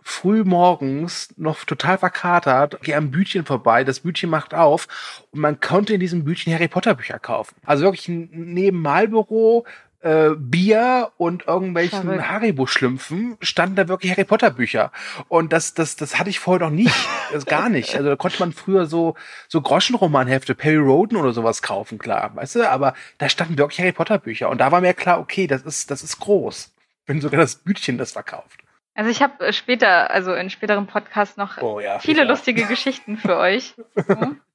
Früh 0.00 0.44
morgens, 0.44 1.28
noch 1.36 1.64
total 1.64 1.98
verkatert, 1.98 2.80
gehe 2.82 2.96
am 2.96 3.10
Bütchen 3.10 3.44
vorbei, 3.44 3.84
das 3.84 4.00
Bütchen 4.00 4.30
macht 4.30 4.54
auf 4.54 4.88
und 5.32 5.40
man 5.40 5.60
konnte 5.60 5.92
in 5.92 6.00
diesem 6.00 6.24
Bütchen 6.24 6.54
Harry 6.54 6.68
Potter 6.68 6.94
Bücher 6.94 7.18
kaufen. 7.18 7.54
Also 7.66 7.82
wirklich 7.82 8.08
neben 8.08 8.80
Malbüro, 8.80 9.66
äh, 10.00 10.30
Bier 10.36 11.10
und 11.16 11.46
irgendwelchen. 11.46 12.28
Haribo-Schlümpfen 12.28 13.36
standen 13.40 13.76
da 13.76 13.88
wirklich 13.88 14.12
Harry 14.12 14.24
Potter 14.24 14.50
Bücher. 14.50 14.92
Und 15.28 15.52
das, 15.52 15.74
das, 15.74 15.96
das 15.96 16.18
hatte 16.18 16.30
ich 16.30 16.38
vorher 16.38 16.66
noch 16.68 16.74
nicht. 16.74 16.94
Das 17.30 17.44
gar 17.44 17.68
nicht. 17.68 17.94
Also 17.94 18.08
da 18.08 18.16
konnte 18.16 18.38
man 18.40 18.54
früher 18.54 18.86
so, 18.86 19.14
so 19.48 19.60
Groschenromanhefte, 19.60 20.54
Perry 20.54 20.78
Roden 20.78 21.14
oder 21.18 21.34
sowas 21.34 21.60
kaufen, 21.60 21.98
klar, 21.98 22.30
weißt 22.34 22.54
du? 22.56 22.70
Aber 22.70 22.94
da 23.18 23.28
standen 23.28 23.58
wirklich 23.58 23.78
Harry 23.80 23.92
Potter 23.92 24.16
Bücher. 24.16 24.48
Und 24.48 24.62
da 24.62 24.72
war 24.72 24.80
mir 24.80 24.94
klar, 24.94 25.20
okay, 25.20 25.46
das 25.46 25.60
ist, 25.60 25.90
das 25.90 26.02
ist 26.02 26.20
groß. 26.20 26.72
Wenn 27.04 27.20
sogar 27.20 27.38
das 27.40 27.56
Bütchen 27.56 27.98
das 27.98 28.12
verkauft. 28.12 28.60
Also 28.94 29.10
ich 29.10 29.20
habe 29.20 29.52
später, 29.52 30.10
also 30.10 30.32
in 30.32 30.48
späteren 30.48 30.86
Podcasts 30.86 31.36
noch 31.36 31.58
Oh 31.60 31.80
ja. 31.80 31.98
viele 31.98 32.24
auch. 32.24 32.28
lustige 32.28 32.64
Geschichten 32.66 33.18
für 33.18 33.36
euch. 33.36 33.74
So. 33.94 34.16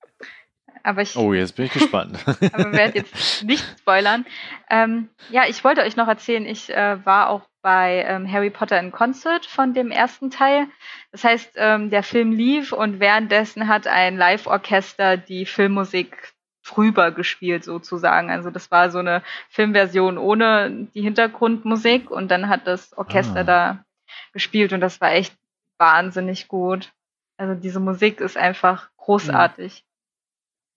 Aber 0.84 1.02
ich 1.02 1.16
Oh, 1.16 1.34
jetzt 1.34 1.56
bin 1.56 1.66
ich 1.66 1.72
gespannt. 1.74 2.18
aber 2.54 2.74
werde 2.74 3.00
jetzt 3.00 3.44
nicht 3.44 3.64
spoilern. 3.80 4.26
Ähm, 4.70 5.10
ja, 5.30 5.44
ich 5.48 5.64
wollte 5.64 5.82
euch 5.82 5.96
noch 5.96 6.08
erzählen, 6.10 6.46
ich 6.46 6.70
äh, 6.70 7.04
war 7.06 7.30
auch 7.30 7.42
bei 7.62 8.04
ähm, 8.06 8.30
Harry 8.30 8.50
Potter 8.50 8.78
in 8.78 8.92
Concert 8.92 9.46
von 9.46 9.74
dem 9.74 9.92
ersten 9.92 10.30
Teil. 10.30 10.68
Das 11.14 11.24
heißt, 11.24 11.54
ähm, 11.56 11.90
der 11.90 12.04
Film 12.04 12.34
lief 12.34 12.74
und 12.74 13.00
währenddessen 13.00 13.70
hat 13.70 13.88
ein 13.88 14.18
Live-Orchester 14.18 15.16
die 15.16 15.46
Filmmusik 15.46 16.34
drüber 16.66 17.12
gespielt 17.12 17.64
sozusagen. 17.64 18.30
Also 18.30 18.50
das 18.50 18.70
war 18.70 18.90
so 18.92 19.00
eine 19.00 19.24
Filmversion 19.50 20.18
ohne 20.18 20.88
die 20.94 21.02
Hintergrundmusik 21.02 22.12
und 22.12 22.30
dann 22.30 22.50
hat 22.50 22.68
das 22.68 22.98
Orchester 22.98 23.42
Ah. 23.42 23.44
da 23.44 23.86
gespielt 24.34 24.74
und 24.74 24.82
das 24.82 25.00
war 25.00 25.14
echt 25.14 25.34
wahnsinnig 25.78 26.50
gut. 26.50 26.92
Also 27.38 27.54
diese 27.56 27.80
Musik 27.80 28.20
ist 28.20 28.38
einfach 28.38 28.90
großartig. 28.98 29.86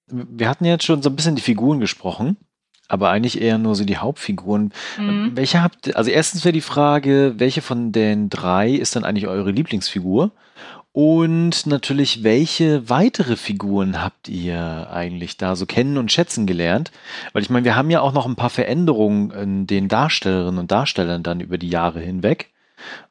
Wir 0.09 0.49
hatten 0.49 0.65
jetzt 0.65 0.85
schon 0.85 1.03
so 1.03 1.11
ein 1.11 1.17
bisschen 1.17 1.37
die 1.37 1.43
Figuren 1.43 1.81
gesprochen, 1.81 2.37
aber 2.89 3.11
eigentlich 3.11 3.41
eher 3.41 3.59
nur 3.59 3.75
so 3.75 3.85
die 3.85 3.97
Hauptfiguren. 3.97 4.73
Mhm. 4.99 5.33
Welche 5.35 5.63
habt 5.63 5.97
also 5.97 6.11
erstens 6.11 6.45
wäre 6.45 6.53
die 6.53 6.61
Frage, 6.61 7.35
welche 7.39 7.63
von 7.63 7.93
den 7.93 8.31
drei 8.31 8.71
ist 8.71 8.97
dann 8.97 9.05
eigentlich 9.05 9.27
eure 9.27 9.51
Lieblingsfigur? 9.51 10.33
Und 10.93 11.67
natürlich, 11.67 12.23
welche 12.23 12.89
weitere 12.89 13.37
Figuren 13.37 14.03
habt 14.03 14.29
ihr 14.29 14.89
eigentlich 14.91 15.37
da 15.37 15.55
so 15.55 15.67
kennen 15.67 15.99
und 15.99 16.11
schätzen 16.11 16.47
gelernt? 16.47 16.91
Weil 17.35 17.43
ich 17.43 17.51
meine, 17.51 17.67
wir 17.67 17.77
haben 17.77 17.91
ja 17.91 18.01
auch 18.01 18.15
noch 18.15 18.25
ein 18.25 18.35
paar 18.35 18.49
Veränderungen 18.49 19.31
in 19.31 19.67
den 19.67 19.89
Darstellerinnen 19.89 20.59
und 20.59 20.71
Darstellern 20.71 21.23
dann 21.23 21.41
über 21.41 21.59
die 21.59 21.69
Jahre 21.69 22.01
hinweg. 22.01 22.51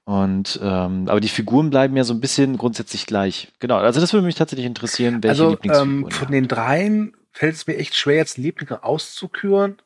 Und 0.04 0.60
ähm, 0.62 1.08
aber 1.08 1.20
die 1.20 1.28
Figuren 1.30 1.70
bleiben 1.70 1.98
ja 1.98 2.04
so 2.04 2.14
ein 2.14 2.20
bisschen 2.22 2.58
grundsätzlich 2.58 3.06
gleich. 3.06 3.52
Genau, 3.60 3.78
also 3.78 4.00
das 4.00 4.14
würde 4.14 4.26
mich 4.26 4.36
tatsächlich 4.36 4.66
interessieren, 4.68 5.24
welche 5.24 5.30
Also 5.30 5.50
Lieblingsfiguren. 5.52 6.04
ähm, 6.06 6.12
von 6.12 6.32
den 6.32 6.48
dreien 6.48 7.16
fällt 7.32 7.56
es 7.56 7.68
mir 7.68 7.78
echt 7.78 7.96
schwer, 7.96 8.18
jetzt 8.18 8.38
einen 8.38 8.46
Liebling 8.46 8.70
auszuküren. 8.72 9.78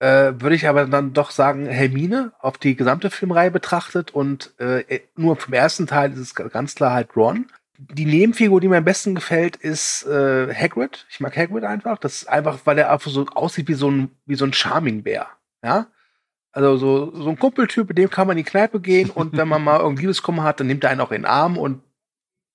Äh, 0.00 0.34
Würde 0.38 0.56
ich 0.56 0.68
aber 0.68 0.86
dann 0.86 1.12
doch 1.12 1.30
sagen, 1.30 1.66
Hermine 1.66 2.32
auf 2.40 2.58
die 2.58 2.74
gesamte 2.76 3.10
Filmreihe 3.10 3.50
betrachtet 3.52 4.10
und 4.12 4.52
äh, 4.58 5.00
nur 5.16 5.36
vom 5.36 5.54
ersten 5.54 5.86
Teil 5.86 6.12
ist 6.12 6.18
es 6.18 6.34
ganz 6.34 6.74
klar 6.74 6.92
halt 6.92 7.16
Ron. 7.16 7.46
Die 7.78 8.04
Nebenfigur, 8.04 8.60
die 8.60 8.68
mir 8.68 8.78
am 8.78 8.84
besten 8.84 9.14
gefällt, 9.14 9.56
ist 9.56 10.04
äh, 10.06 10.52
Hagrid. 10.52 11.06
Ich 11.10 11.20
mag 11.20 11.36
Hagrid 11.36 11.64
einfach. 11.64 11.98
Das 11.98 12.16
ist 12.16 12.28
einfach, 12.28 12.58
weil 12.64 12.78
er 12.78 12.90
einfach 12.90 13.10
so 13.10 13.24
aussieht 13.34 13.68
wie 13.68 13.74
so 13.74 13.90
ein, 13.90 14.10
wie 14.26 14.34
so 14.34 14.44
ein 14.44 14.52
Charming-Bär. 14.52 15.26
Ja? 15.62 15.86
Also 16.54 16.76
so, 16.76 17.12
so 17.22 17.30
ein 17.30 17.38
Kumpeltyp, 17.38 17.88
mit 17.88 17.98
dem 17.98 18.10
kann 18.10 18.26
man 18.28 18.38
in 18.38 18.44
die 18.44 18.50
Kneipe 18.50 18.80
gehen 18.80 19.10
und 19.10 19.36
wenn 19.36 19.48
man 19.48 19.62
mal 19.62 19.80
irgendwie 19.80 20.02
Liebeskummer 20.02 20.44
hat, 20.44 20.60
dann 20.60 20.68
nimmt 20.68 20.84
er 20.84 20.90
einen 20.90 21.00
auch 21.00 21.10
in 21.10 21.22
den 21.22 21.26
Arm 21.26 21.58
und 21.58 21.82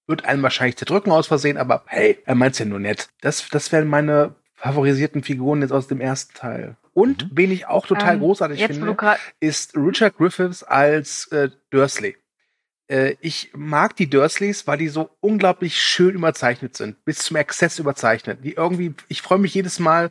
wird 0.08 0.24
einen 0.26 0.42
wahrscheinlich 0.42 0.78
zerdrücken 0.78 1.12
aus 1.12 1.28
Versehen, 1.28 1.58
aber 1.58 1.84
hey, 1.86 2.18
er 2.26 2.36
meint's 2.36 2.60
ja 2.60 2.66
nur 2.66 2.80
nett. 2.80 3.10
Das, 3.22 3.48
das 3.50 3.72
wären 3.72 3.88
meine 3.88 4.36
favorisierten 4.56 5.22
Figuren 5.24 5.62
jetzt 5.62 5.72
aus 5.72 5.88
dem 5.88 6.02
ersten 6.02 6.34
Teil. 6.34 6.78
Und 6.94 7.26
Mhm. 7.26 7.30
wen 7.34 7.52
ich 7.52 7.68
auch 7.68 7.86
total 7.86 8.16
Ähm, 8.16 8.20
großartig 8.20 8.66
finde, 8.66 8.98
ist 9.40 9.76
Richard 9.76 10.18
Griffiths 10.18 10.64
als 10.64 11.28
äh, 11.32 11.50
Dursley. 11.70 12.16
Äh, 12.90 13.16
ich 13.22 13.52
mag 13.54 13.96
die 13.96 14.10
Dursleys, 14.10 14.68
weil 14.68 14.78
die 14.78 14.88
so 14.90 15.10
unglaublich 15.22 15.82
schön 15.82 16.16
überzeichnet 16.16 16.76
sind, 16.76 17.04
bis 17.06 17.20
zum 17.20 17.38
Exzess 17.38 17.80
überzeichnet. 17.80 18.44
Die 18.44 18.54
irgendwie, 18.54 18.94
ich 19.08 19.22
freue 19.22 19.38
mich 19.40 19.54
jedes 19.54 19.80
Mal. 19.80 20.10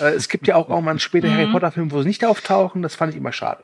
Äh, 0.00 0.14
es 0.14 0.28
gibt 0.28 0.46
ja 0.46 0.56
auch 0.56 0.68
irgendwann 0.68 0.98
später 0.98 1.28
Mhm. 1.28 1.32
Harry 1.34 1.46
Potter 1.52 1.70
Filme, 1.72 1.90
wo 1.92 2.00
sie 2.02 2.08
nicht 2.08 2.24
auftauchen. 2.24 2.82
Das 2.82 2.96
fand 2.96 3.12
ich 3.12 3.18
immer 3.18 3.32
schade. 3.32 3.62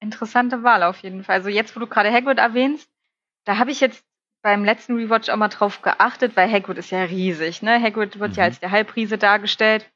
Interessante 0.00 0.62
Wahl 0.64 0.82
auf 0.82 0.98
jeden 0.98 1.22
Fall. 1.24 1.36
Also 1.36 1.48
jetzt, 1.48 1.76
wo 1.76 1.80
du 1.80 1.86
gerade 1.86 2.10
Hagrid 2.12 2.38
erwähnst, 2.38 2.88
da 3.44 3.58
habe 3.58 3.70
ich 3.70 3.80
jetzt 3.80 4.04
beim 4.42 4.64
letzten 4.64 4.96
Rewatch 4.96 5.28
auch 5.28 5.36
mal 5.36 5.48
drauf 5.48 5.82
geachtet, 5.82 6.32
weil 6.34 6.50
Hagrid 6.50 6.78
ist 6.78 6.90
ja 6.90 7.04
riesig. 7.04 7.62
Ne? 7.62 7.80
Hagrid 7.80 8.18
wird 8.18 8.36
ja 8.36 8.42
Mhm. 8.42 8.46
als 8.48 8.58
der 8.60 8.72
Halbriese 8.72 9.16
dargestellt. 9.18 9.88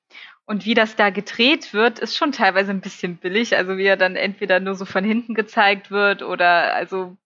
Und 0.45 0.65
wie 0.65 0.75
das 0.75 0.95
da 0.95 1.11
gedreht 1.11 1.73
wird, 1.75 1.99
ist 1.99 2.17
schon 2.17 2.31
teilweise 2.31 2.71
ein 2.71 2.81
bisschen 2.81 3.17
billig. 3.17 3.57
Also 3.57 3.77
wie 3.77 3.87
er 3.87 3.97
dann 3.97 4.15
entweder 4.15 4.61
nur 4.61 4.77
so 4.77 4.85
von 4.85 5.03
hinten 5.03 5.35
gezeigt 5.35 5.91
wird 5.91 6.23
oder 6.23 6.73
also 6.75 7.17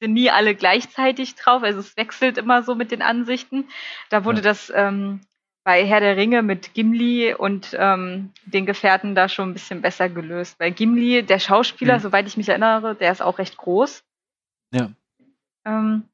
sind 0.00 0.12
nie 0.14 0.30
alle 0.30 0.54
gleichzeitig 0.54 1.34
drauf. 1.34 1.62
Also 1.62 1.80
es 1.80 1.96
wechselt 1.96 2.38
immer 2.38 2.62
so 2.62 2.74
mit 2.74 2.90
den 2.90 3.02
Ansichten. 3.02 3.68
Da 4.08 4.24
wurde 4.24 4.38
Ja. 4.38 4.44
das 4.44 4.72
ähm, 4.74 5.20
bei 5.64 5.84
Herr 5.86 6.00
der 6.00 6.16
Ringe 6.16 6.42
mit 6.42 6.72
Gimli 6.74 7.34
und 7.34 7.76
ähm, 7.78 8.32
den 8.46 8.64
Gefährten 8.66 9.14
da 9.14 9.28
schon 9.28 9.50
ein 9.50 9.52
bisschen 9.52 9.82
besser 9.82 10.08
gelöst. 10.08 10.58
Weil 10.58 10.72
Gimli, 10.72 11.22
der 11.22 11.38
Schauspieler, 11.38 11.98
Mhm. 11.98 12.00
soweit 12.02 12.26
ich 12.26 12.36
mich 12.38 12.48
erinnere, 12.48 12.94
der 12.94 13.12
ist 13.12 13.20
auch 13.22 13.38
recht 13.38 13.56
groß. 13.58 14.02
Ja. 14.72 14.90
Ähm, 15.66 16.04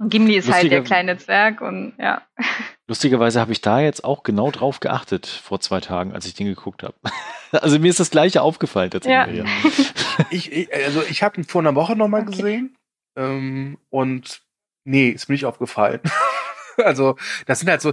und 0.00 0.10
Gimli 0.10 0.36
ist 0.36 0.50
halt 0.52 0.70
der 0.70 0.78
Lustiger- 0.80 0.82
kleine 0.84 1.18
Zwerg 1.18 1.60
und 1.60 1.94
ja. 1.98 2.22
Lustigerweise 2.88 3.40
habe 3.40 3.52
ich 3.52 3.60
da 3.60 3.80
jetzt 3.80 4.02
auch 4.04 4.22
genau 4.22 4.50
drauf 4.50 4.80
geachtet 4.80 5.26
vor 5.26 5.60
zwei 5.60 5.80
Tagen, 5.80 6.12
als 6.14 6.26
ich 6.26 6.34
den 6.34 6.46
geguckt 6.46 6.82
habe. 6.82 6.94
Also 7.50 7.78
mir 7.78 7.88
ist 7.88 7.98
das 7.98 8.10
gleiche 8.10 8.42
aufgefallen 8.42 8.90
tatsächlich. 8.90 9.38
Ja. 9.38 9.44
Ich, 10.30 10.52
ich, 10.52 10.74
also 10.74 11.00
ich 11.08 11.22
habe 11.22 11.40
ihn 11.40 11.44
vor 11.44 11.62
einer 11.62 11.74
Woche 11.76 11.94
noch 11.96 12.08
mal 12.08 12.20
Okay. 12.22 12.30
gesehen 12.32 12.76
ähm, 13.18 13.78
und 13.90 14.42
nee, 14.84 15.10
ist 15.10 15.28
mir 15.28 15.34
nicht 15.34 15.44
aufgefallen. 15.44 16.00
also 16.78 17.16
das 17.46 17.58
sind 17.60 17.68
halt 17.68 17.82
so, 17.82 17.92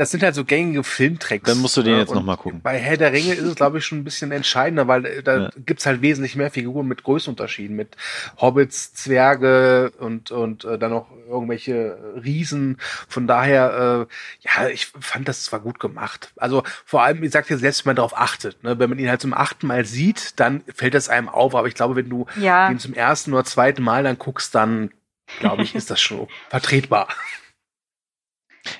das 0.00 0.10
sind 0.10 0.22
halt 0.22 0.34
so 0.34 0.46
gängige 0.46 0.82
Filmtricks. 0.82 1.44
Dann 1.46 1.58
musst 1.58 1.76
du 1.76 1.82
den 1.82 1.92
ne? 1.92 1.98
jetzt 1.98 2.14
nochmal 2.14 2.38
gucken. 2.38 2.62
Bei 2.62 2.78
Herr 2.78 2.96
der 2.96 3.12
Ringe 3.12 3.34
ist 3.34 3.44
es, 3.44 3.54
glaube 3.54 3.76
ich, 3.76 3.84
schon 3.84 3.98
ein 3.98 4.04
bisschen 4.04 4.32
entscheidender, 4.32 4.88
weil 4.88 5.04
äh, 5.04 5.22
da 5.22 5.38
Ja. 5.42 5.50
gibt's 5.66 5.84
halt 5.84 6.00
wesentlich 6.00 6.36
mehr 6.36 6.50
Figuren 6.50 6.88
mit 6.88 7.02
Größenunterschieden, 7.02 7.76
mit 7.76 7.98
Hobbits, 8.40 8.94
Zwerge 8.94 9.92
und, 9.98 10.30
und 10.30 10.64
äh, 10.64 10.78
dann 10.78 10.92
noch 10.92 11.08
irgendwelche 11.28 11.98
Riesen. 12.24 12.78
Von 13.08 13.26
daher, 13.26 14.06
äh, 14.08 14.48
ja, 14.48 14.68
ich 14.70 14.86
fand 14.86 15.28
das 15.28 15.44
zwar 15.44 15.60
gut 15.60 15.78
gemacht. 15.78 16.32
Also 16.36 16.62
vor 16.86 17.02
allem, 17.02 17.22
ich 17.22 17.32
sag 17.32 17.46
dir 17.46 17.58
selbst, 17.58 17.84
wenn 17.84 17.90
man 17.90 17.96
darauf 17.96 18.16
achtet. 18.16 18.64
Ne? 18.64 18.78
Wenn 18.78 18.88
man 18.88 18.98
ihn 18.98 19.10
halt 19.10 19.20
zum 19.20 19.34
achten 19.34 19.66
Mal 19.66 19.84
sieht, 19.84 20.40
dann 20.40 20.62
fällt 20.74 20.94
das 20.94 21.10
einem 21.10 21.28
auf. 21.28 21.54
Aber 21.54 21.68
ich 21.68 21.74
glaube, 21.74 21.96
wenn 21.96 22.08
du 22.08 22.24
Ja, 22.36 22.70
ihn 22.70 22.78
zum 22.78 22.94
ersten 22.94 23.34
oder 23.34 23.44
zweiten 23.44 23.82
Mal 23.82 24.02
dann 24.04 24.18
guckst, 24.18 24.54
dann 24.54 24.92
glaube 25.40 25.62
ich, 25.62 25.74
ist 25.74 25.90
das 25.90 26.00
schon 26.00 26.26
vertretbar. 26.48 27.06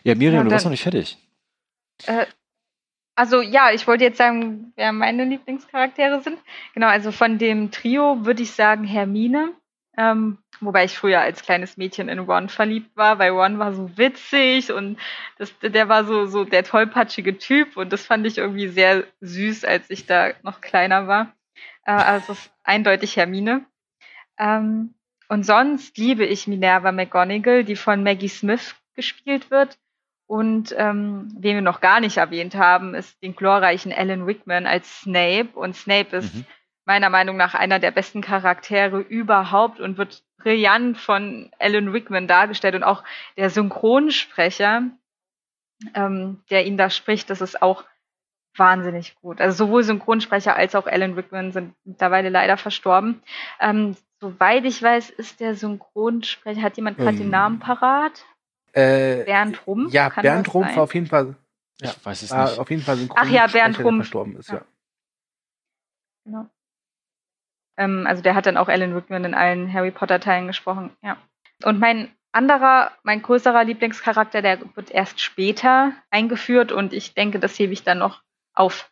Ja, 0.05 0.15
Miriam, 0.15 0.35
Ja, 0.37 0.45
du 0.45 0.51
warst 0.51 0.65
dann- 0.65 0.71
noch 0.71 0.75
nicht 0.75 0.83
fertig. 0.83 1.19
Äh, 2.07 2.27
also 3.17 3.43
ja, 3.43 3.71
ich 3.73 3.87
wollte 3.87 4.05
jetzt 4.05 4.19
sagen, 4.19 4.73
wer 4.77 4.93
meine 4.93 5.25
Lieblingscharaktere 5.25 6.23
sind. 6.23 6.39
Genau, 6.75 6.87
also 6.89 7.13
von 7.13 7.39
dem 7.39 7.71
Trio 7.71 8.25
würde 8.25 8.43
ich 8.43 8.53
sagen 8.53 8.85
Hermine. 8.85 9.53
Ähm, 9.99 10.39
wobei 10.61 10.85
ich 10.85 10.97
früher 10.97 11.21
als 11.21 11.43
kleines 11.43 11.77
Mädchen 11.77 12.09
in 12.09 12.21
Ron 12.21 12.49
verliebt 12.49 12.97
war, 12.97 13.19
weil 13.19 13.33
Ron 13.33 13.59
war 13.59 13.75
so 13.75 13.99
witzig 13.99 14.73
und 14.73 14.99
das, 15.37 15.53
der 15.59 15.89
war 15.89 16.05
so, 16.05 16.27
so 16.27 16.45
der 16.45 16.63
tollpatschige 16.65 17.37
Typ 17.37 17.77
und 17.77 17.93
das 17.93 18.07
fand 18.07 18.25
ich 18.27 18.39
irgendwie 18.39 18.69
sehr 18.69 19.05
süß, 19.21 19.65
als 19.65 19.91
ich 19.91 20.07
da 20.07 20.33
noch 20.43 20.61
kleiner 20.61 21.07
war. 21.09 21.35
Äh, 21.85 21.93
also 21.93 22.33
es 22.33 22.39
ist 22.39 22.53
eindeutig 22.63 23.17
Hermine. 23.17 23.67
Ähm, 24.39 24.95
und 25.29 25.45
sonst 25.45 25.99
liebe 25.99 26.25
ich 26.25 26.47
Minerva 26.47 26.93
McGonagall, 26.93 27.65
die 27.65 27.77
von 27.77 28.03
Maggie 28.03 28.29
Smith 28.29 28.75
gespielt 29.01 29.51
wird. 29.51 29.79
Und 30.27 30.73
ähm, 30.79 31.29
wen 31.39 31.57
wir 31.57 31.63
noch 31.63 31.81
gar 31.81 31.99
nicht 32.01 32.19
erwähnt 32.19 32.55
haben, 32.55 32.95
ist 32.95 33.21
den 33.23 33.35
glorreichen 33.35 33.93
Alan 33.93 34.23
Rickman 34.23 34.67
als 34.67 35.01
Snape. 35.01 35.49
Und 35.55 35.75
Snape 35.75 36.17
ist 36.17 36.35
Mhm. 36.35 36.47
meiner 36.85 37.11
Meinung 37.11 37.37
nach 37.37 37.55
einer 37.55 37.79
der 37.81 37.91
besten 37.91 38.21
Charaktere 38.21 39.01
überhaupt 39.01 39.81
und 39.81 39.99
wird 39.99 40.23
brillant 40.39 40.99
von 40.99 41.51
Alan 41.59 41.89
Rickman 41.89 42.29
dargestellt. 42.29 42.77
Und 42.77 42.85
auch 42.85 43.03
der 43.37 43.51
Synchronsprecher, 43.51 44.83
ähm, 45.95 46.43
der 46.51 46.67
ihn 46.67 46.77
da 46.77 46.91
spricht, 46.91 47.29
das 47.31 47.41
ist 47.41 47.61
auch 47.61 47.85
wahnsinnig 48.57 49.17
gut. 49.17 49.41
Also 49.41 49.67
sowohl 49.67 49.83
Synchronsprecher 49.83 50.55
als 50.57 50.75
auch 50.75 50.87
Alan 50.87 51.15
Rickman 51.15 51.53
sind 51.53 51.75
mittlerweile 51.85 52.29
leider 52.29 52.57
verstorben. 52.57 53.23
Ähm, 53.61 53.97
soweit 54.21 54.65
ich 54.65 54.83
weiß, 54.83 55.11
ist 55.11 55.41
der 55.41 55.55
Synchronsprecher, 55.55 56.63
hat 56.63 56.77
jemand 56.77 56.99
gerade 56.99 57.17
den 57.17 57.27
Ähm, 57.27 57.31
Namen 57.31 57.59
parat? 57.59 58.25
Äh, 58.73 59.25
Bernd 59.25 59.67
Rumpf? 59.67 59.93
ja, 59.93 60.11
Kann 60.11 60.23
Bernd 60.23 60.47
das 60.47 60.55
Rumpf 60.55 60.67
sein? 60.69 60.77
war 60.77 60.83
auf 60.85 60.95
jeden 60.95 61.07
Fall, 61.07 61.35
Ja. 61.81 61.91
Ich 61.91 62.05
weiß 62.07 62.23
es 62.23 62.31
war 62.31 62.49
nicht. 62.49 62.59
auf 62.59 62.71
jeden 62.71 62.83
Fall 62.83 62.99
Ach 63.15 63.27
ja, 63.29 63.47
Bernd 63.47 63.77
Synchronsprecher, 63.77 63.77
der 63.79 63.85
Rumpf. 63.87 63.97
verstorben 64.05 64.37
ist, 64.37 64.49
Ja. 64.49 64.55
ja. 64.57 64.65
Genau. 66.25 66.47
Ähm, 67.79 68.07
also 68.07 68.23
der 68.23 68.35
hat 68.35 68.47
dann 68.47 68.57
auch 68.57 68.69
Alan 68.69 68.93
Rickman 68.93 69.25
in 69.25 69.35
allen 69.35 69.73
Harry 69.73 69.91
Potter 69.91 70.21
Teilen 70.21 70.47
gesprochen, 70.47 70.91
ja. 71.03 71.17
Und 71.65 71.79
mein 71.79 72.11
anderer, 72.33 72.93
mein 73.03 73.23
größerer 73.23 73.65
Lieblingscharakter, 73.65 74.41
der 74.43 74.61
wird 74.77 74.91
erst 74.91 75.21
später 75.21 75.93
eingeführt 76.11 76.71
und 76.73 76.93
ich 76.93 77.15
denke, 77.15 77.39
das 77.41 77.59
hebe 77.59 77.73
ich 77.73 77.83
dann 77.83 77.99
noch 77.99 78.23
auf 78.55 78.91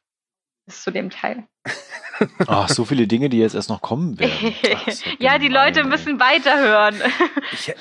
bis 0.67 0.83
zu 0.83 0.91
dem 0.91 1.11
Teil. 1.11 1.45
Ach, 2.49 2.69
so 2.69 2.85
viele 2.85 3.07
Dinge, 3.07 3.29
die 3.29 3.39
jetzt 3.39 3.55
erst 3.55 3.69
noch 3.71 3.81
kommen 3.81 4.19
werden. 4.19 4.55
Ach, 4.75 4.89
ja, 5.19 5.39
die 5.39 5.49
Leute 5.49 5.81
ey. 5.81 5.87
müssen 5.87 6.19
weiterhören. 6.19 6.97
Ich, 7.53 7.73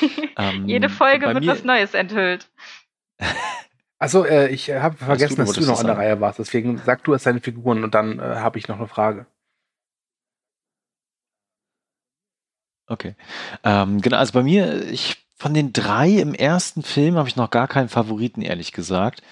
Ähm, 0.38 0.66
Jede 0.68 0.88
Folge 0.88 1.26
wird 1.26 1.40
mir- 1.40 1.46
was 1.52 1.64
Neues 1.64 1.94
enthüllt. 1.94 2.48
also 3.98 4.24
äh, 4.24 4.48
ich 4.48 4.70
habe 4.70 4.96
vergessen, 4.96 5.36
du, 5.36 5.44
dass 5.44 5.52
du 5.52 5.66
noch 5.66 5.80
an 5.80 5.86
der? 5.86 5.98
Reihe 5.98 6.20
warst. 6.20 6.38
Deswegen 6.38 6.78
sag 6.78 7.04
du 7.04 7.12
erst 7.12 7.26
deine 7.26 7.40
Figuren 7.40 7.84
und 7.84 7.94
dann 7.94 8.18
äh, 8.18 8.22
habe 8.22 8.58
ich 8.58 8.68
noch 8.68 8.78
eine 8.78 8.88
Frage. 8.88 9.26
Okay. 12.86 13.14
Ähm, 13.64 14.00
genau, 14.00 14.16
also 14.16 14.32
bei 14.32 14.42
mir, 14.42 14.88
ich 14.90 15.24
von 15.36 15.54
den 15.54 15.72
drei 15.72 16.10
im 16.10 16.34
ersten 16.34 16.82
Film 16.82 17.16
habe 17.16 17.28
ich 17.28 17.36
noch 17.36 17.50
gar 17.50 17.68
keinen 17.68 17.88
Favoriten, 17.88 18.42
ehrlich 18.42 18.72
gesagt. 18.72 19.22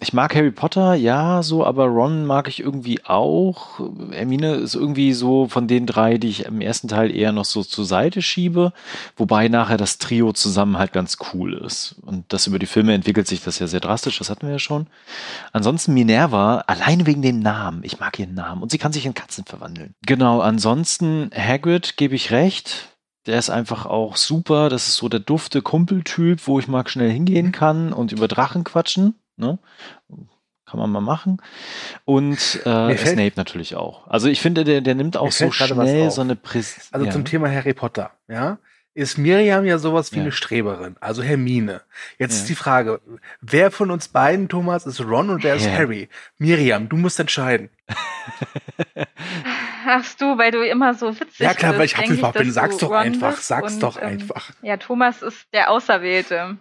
Ich 0.00 0.12
mag 0.12 0.34
Harry 0.34 0.50
Potter, 0.50 0.94
ja, 0.94 1.42
so, 1.42 1.64
aber 1.64 1.86
Ron 1.86 2.24
mag 2.24 2.48
ich 2.48 2.60
irgendwie 2.60 3.04
auch. 3.04 3.80
Hermine 4.10 4.54
ist 4.54 4.74
irgendwie 4.74 5.12
so 5.12 5.48
von 5.48 5.66
den 5.66 5.86
drei, 5.86 6.18
die 6.18 6.28
ich 6.28 6.44
im 6.44 6.60
ersten 6.60 6.86
Teil 6.88 7.14
eher 7.14 7.32
noch 7.32 7.44
so 7.44 7.64
zur 7.64 7.84
Seite 7.84 8.22
schiebe, 8.22 8.72
wobei 9.16 9.48
nachher 9.48 9.76
das 9.76 9.98
Trio 9.98 10.32
zusammen 10.32 10.78
halt 10.78 10.92
ganz 10.92 11.18
cool 11.32 11.54
ist. 11.54 11.96
Und 12.02 12.32
das 12.32 12.46
über 12.46 12.58
die 12.58 12.66
Filme 12.66 12.94
entwickelt 12.94 13.26
sich 13.26 13.42
das 13.42 13.58
ja 13.58 13.66
sehr 13.66 13.80
drastisch, 13.80 14.18
das 14.18 14.30
hatten 14.30 14.46
wir 14.46 14.52
ja 14.52 14.58
schon. 14.58 14.86
Ansonsten 15.52 15.94
Minerva, 15.94 16.64
alleine 16.66 17.06
wegen 17.06 17.22
dem 17.22 17.40
Namen. 17.40 17.82
Ich 17.82 17.98
mag 17.98 18.18
ihren 18.18 18.34
Namen. 18.34 18.62
Und 18.62 18.70
sie 18.70 18.78
kann 18.78 18.92
sich 18.92 19.06
in 19.06 19.14
Katzen 19.14 19.44
verwandeln. 19.44 19.94
Genau, 20.06 20.40
ansonsten 20.40 21.30
Hagrid 21.34 21.96
gebe 21.96 22.14
ich 22.14 22.30
recht. 22.30 22.90
Der 23.26 23.38
ist 23.38 23.50
einfach 23.50 23.86
auch 23.86 24.16
super. 24.16 24.68
Das 24.68 24.88
ist 24.88 24.96
so 24.96 25.08
der 25.08 25.20
dufte 25.20 25.60
Kumpeltyp, 25.62 26.46
wo 26.46 26.58
ich 26.58 26.68
mal 26.68 26.86
schnell 26.88 27.10
hingehen 27.10 27.52
kann 27.52 27.92
und 27.92 28.12
über 28.12 28.28
Drachen 28.28 28.64
quatschen. 28.64 29.14
Ne? 29.40 29.58
Kann 30.66 30.78
man 30.78 30.90
mal 30.90 31.00
machen. 31.00 31.42
Und 32.04 32.36
äh, 32.64 32.94
fällt- 32.94 33.08
Snape 33.08 33.32
natürlich 33.36 33.74
auch. 33.74 34.06
Also 34.06 34.28
ich 34.28 34.40
finde, 34.40 34.62
der, 34.62 34.80
der 34.82 34.94
nimmt 34.94 35.16
auch 35.16 35.32
so 35.32 35.50
schnell 35.50 36.10
so 36.12 36.20
eine 36.20 36.36
Präsenz. 36.36 36.88
Also 36.92 37.06
ja. 37.06 37.12
zum 37.12 37.24
Thema 37.24 37.50
Harry 37.50 37.74
Potter, 37.74 38.12
ja, 38.28 38.58
ist 38.94 39.18
Miriam 39.18 39.64
ja 39.64 39.78
sowas 39.78 40.12
wie 40.12 40.16
Ja. 40.16 40.22
eine 40.22 40.32
Streberin, 40.32 40.96
also 41.00 41.22
Hermine. 41.22 41.80
Jetzt 42.18 42.34
Ja. 42.34 42.38
ist 42.42 42.48
die 42.50 42.54
Frage, 42.54 43.00
wer 43.40 43.70
von 43.70 43.90
uns 43.90 44.08
beiden, 44.08 44.48
Thomas, 44.48 44.86
ist 44.86 45.00
Ron 45.00 45.30
und 45.30 45.42
wer 45.42 45.56
ist 45.56 45.64
Ja. 45.66 45.72
Harry? 45.72 46.08
Miriam, 46.38 46.88
du 46.88 46.96
musst 46.96 47.18
entscheiden. 47.18 47.70
Ach 49.86 50.04
du, 50.18 50.38
weil 50.38 50.50
du 50.52 50.62
immer 50.66 50.94
so 50.94 51.18
witzig 51.18 51.38
Ja 51.40 51.54
klar, 51.54 51.72
bist, 51.72 51.78
weil 51.78 51.86
ich 51.86 52.10
Hufflepuff 52.10 52.32
bin. 52.34 52.52
Sag's 52.52 52.76
doch 52.76 52.90
Ron 52.90 52.96
einfach, 52.98 53.34
bist 53.36 53.48
sag's 53.48 53.74
und, 53.74 53.82
doch 53.82 53.96
ähm, 54.00 54.08
einfach. 54.08 54.50
Ja, 54.62 54.76
Thomas 54.76 55.22
ist 55.22 55.46
der 55.52 55.70
Auserwählte. 55.70 56.58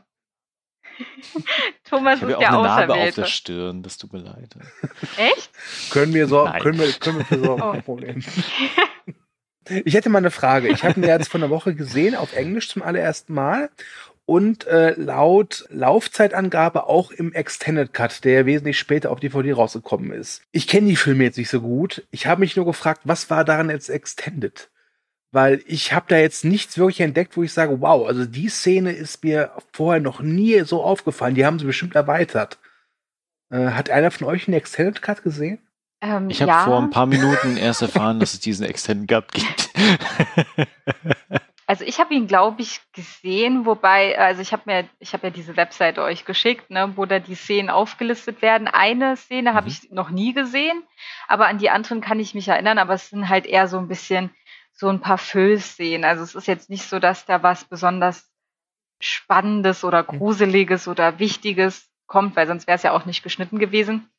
Thomas 1.89 2.21
ist 2.21 2.29
ja 2.29 2.37
der 2.39 2.49
auch 2.57 2.63
eine 2.63 2.87
Narbe 2.87 2.93
auf 2.95 3.15
der 3.15 3.25
Stirn, 3.25 3.83
das 3.83 3.97
tut 3.97 4.13
mir 4.13 4.19
leid. 4.19 4.55
Echt? 5.17 5.49
Können 5.91 6.13
wir 6.13 6.27
so, 6.27 6.45
Nein. 6.45 6.61
können 6.61 6.79
wir, 6.79 6.91
können 6.93 7.17
wir 7.19 7.25
für 7.25 7.39
sorgen, 7.39 7.61
Oh. 7.61 7.71
kein 7.71 7.83
Problem. 7.83 8.23
Ich 9.85 9.93
hätte 9.93 10.09
mal 10.09 10.17
eine 10.17 10.31
Frage. 10.31 10.67
Ich 10.69 10.83
habe 10.83 10.99
ihn 10.99 11.03
ja 11.07 11.15
jetzt 11.15 11.29
vor 11.29 11.39
einer 11.39 11.49
Woche 11.51 11.75
gesehen, 11.75 12.15
auf 12.15 12.33
Englisch 12.33 12.69
zum 12.69 12.81
allerersten 12.81 13.33
Mal. 13.33 13.69
Und 14.25 14.67
äh, 14.67 14.93
laut 14.95 15.65
Laufzeitangabe 15.69 16.85
auch 16.87 17.11
im 17.11 17.33
Extended 17.33 17.93
Cut, 17.93 18.23
der 18.23 18.45
wesentlich 18.45 18.77
später 18.77 19.09
auf 19.11 19.19
DVD 19.19 19.53
rausgekommen 19.53 20.11
ist. 20.11 20.43
Ich 20.51 20.67
kenne 20.67 20.87
die 20.87 20.95
Filme 20.95 21.23
jetzt 21.23 21.37
nicht 21.37 21.49
so 21.49 21.61
gut. 21.61 22.05
Ich 22.11 22.27
habe 22.27 22.41
mich 22.41 22.55
nur 22.55 22.65
gefragt, 22.65 23.01
was 23.05 23.29
war 23.31 23.43
daran 23.43 23.69
jetzt 23.71 23.89
Extended? 23.89 24.69
Weil 25.31 25.61
ich 25.67 25.93
habe 25.93 26.05
da 26.09 26.17
jetzt 26.17 26.43
nichts 26.43 26.77
wirklich 26.77 27.01
entdeckt, 27.01 27.37
wo 27.37 27.43
ich 27.43 27.53
sage, 27.53 27.81
wow, 27.81 28.07
also 28.07 28.25
die 28.25 28.49
Szene 28.49 28.91
ist 28.91 29.23
mir 29.23 29.51
vorher 29.73 30.01
noch 30.01 30.21
nie 30.21 30.61
so 30.61 30.83
aufgefallen. 30.83 31.35
Die 31.35 31.45
haben 31.45 31.59
sie 31.59 31.65
bestimmt 31.65 31.95
erweitert. 31.95 32.57
Äh, 33.51 33.67
hat 33.71 33.89
einer 33.91 34.09
von 34.11 34.27
euch 34.27 34.47
einen 34.47 34.57
Extended 34.57 35.01
Cut 35.01 35.21
gesehen? 35.23 35.59
Ähm, 36.01 36.29
Ich 36.29 36.41
habe 36.41 36.49
ja, 36.49 36.63
vor 36.63 36.79
ein 36.81 36.89
paar 36.89 37.05
Minuten 37.05 37.57
erst 37.57 37.81
erfahren, 37.83 38.19
dass 38.19 38.33
es 38.33 38.39
diesen 38.39 38.65
Extended 38.65 39.07
Cut 39.07 39.31
gibt. 39.33 39.69
also 41.67 41.83
ich 41.85 41.99
habe 41.99 42.13
ihn, 42.15 42.25
glaube 42.27 42.61
ich, 42.61 42.81
gesehen, 42.93 43.65
wobei, 43.65 44.17
also 44.17 44.41
ich 44.41 44.51
habe 44.51 44.63
mir, 44.65 44.89
ich 44.99 45.13
habe 45.13 45.27
ja 45.27 45.31
diese 45.31 45.55
Webseite 45.57 46.01
euch 46.01 46.25
geschickt, 46.25 46.71
ne, 46.71 46.93
wo 46.95 47.05
da 47.05 47.19
die 47.19 47.35
Szenen 47.35 47.69
aufgelistet 47.69 48.41
werden. 48.41 48.67
Eine 48.67 49.15
Szene 49.17 49.53
habe 49.53 49.67
Mhm. 49.67 49.71
ich 49.71 49.91
noch 49.91 50.09
nie 50.09 50.33
gesehen, 50.33 50.81
aber 51.27 51.47
an 51.47 51.59
die 51.59 51.69
anderen 51.69 52.01
kann 52.01 52.19
ich 52.19 52.33
mich 52.33 52.47
erinnern, 52.47 52.79
aber 52.79 52.95
es 52.95 53.09
sind 53.09 53.29
halt 53.29 53.45
eher 53.45 53.67
so 53.67 53.77
ein 53.77 53.87
bisschen 53.87 54.31
so 54.79 54.87
ein 54.87 55.01
paar 55.01 55.17
Füllszenen. 55.17 56.05
Also 56.05 56.23
es 56.23 56.35
ist 56.35 56.47
jetzt 56.47 56.69
nicht 56.69 56.87
so, 56.87 56.99
dass 56.99 57.25
da 57.25 57.43
was 57.43 57.65
besonders 57.65 58.31
Spannendes 59.01 59.83
oder 59.83 60.03
Gruseliges 60.03 60.87
oder 60.87 61.19
Wichtiges 61.19 61.89
kommt, 62.07 62.35
weil 62.37 62.47
sonst 62.47 62.65
wäre 62.65 62.77
es 62.77 62.83
ja 62.83 62.93
auch 62.93 63.05
nicht 63.05 63.21
geschnitten 63.21 63.59
gewesen. 63.59 64.09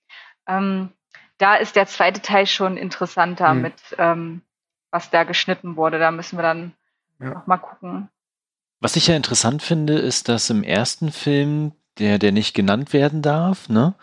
Ähm, 0.47 0.91
da 1.39 1.55
ist 1.55 1.77
der 1.77 1.87
zweite 1.87 2.21
Teil 2.21 2.47
schon 2.47 2.77
interessanter 2.77 3.55
Mhm. 3.55 3.63
mit, 3.63 3.75
ähm, 3.99 4.43
was 4.91 5.09
da 5.09 5.25
geschnitten 5.25 5.77
wurde. 5.77 5.99
Da 5.99 6.11
müssen 6.11 6.37
wir 6.39 6.43
dann 6.43 6.75
Ja. 7.19 7.31
noch 7.31 7.47
mal 7.47 7.57
gucken. 7.57 8.11
Was 8.81 8.97
ich 8.97 9.07
ja 9.07 9.17
interessant 9.17 9.63
finde, 9.63 9.95
ist, 9.99 10.29
dass 10.29 10.51
im 10.51 10.63
ersten 10.63 11.11
Film, 11.11 11.73
der, 11.99 12.19
der 12.19 12.33
nicht 12.33 12.55
genannt 12.55 12.93
werden 12.93 13.23
darf, 13.23 13.69
ne, 13.71 13.95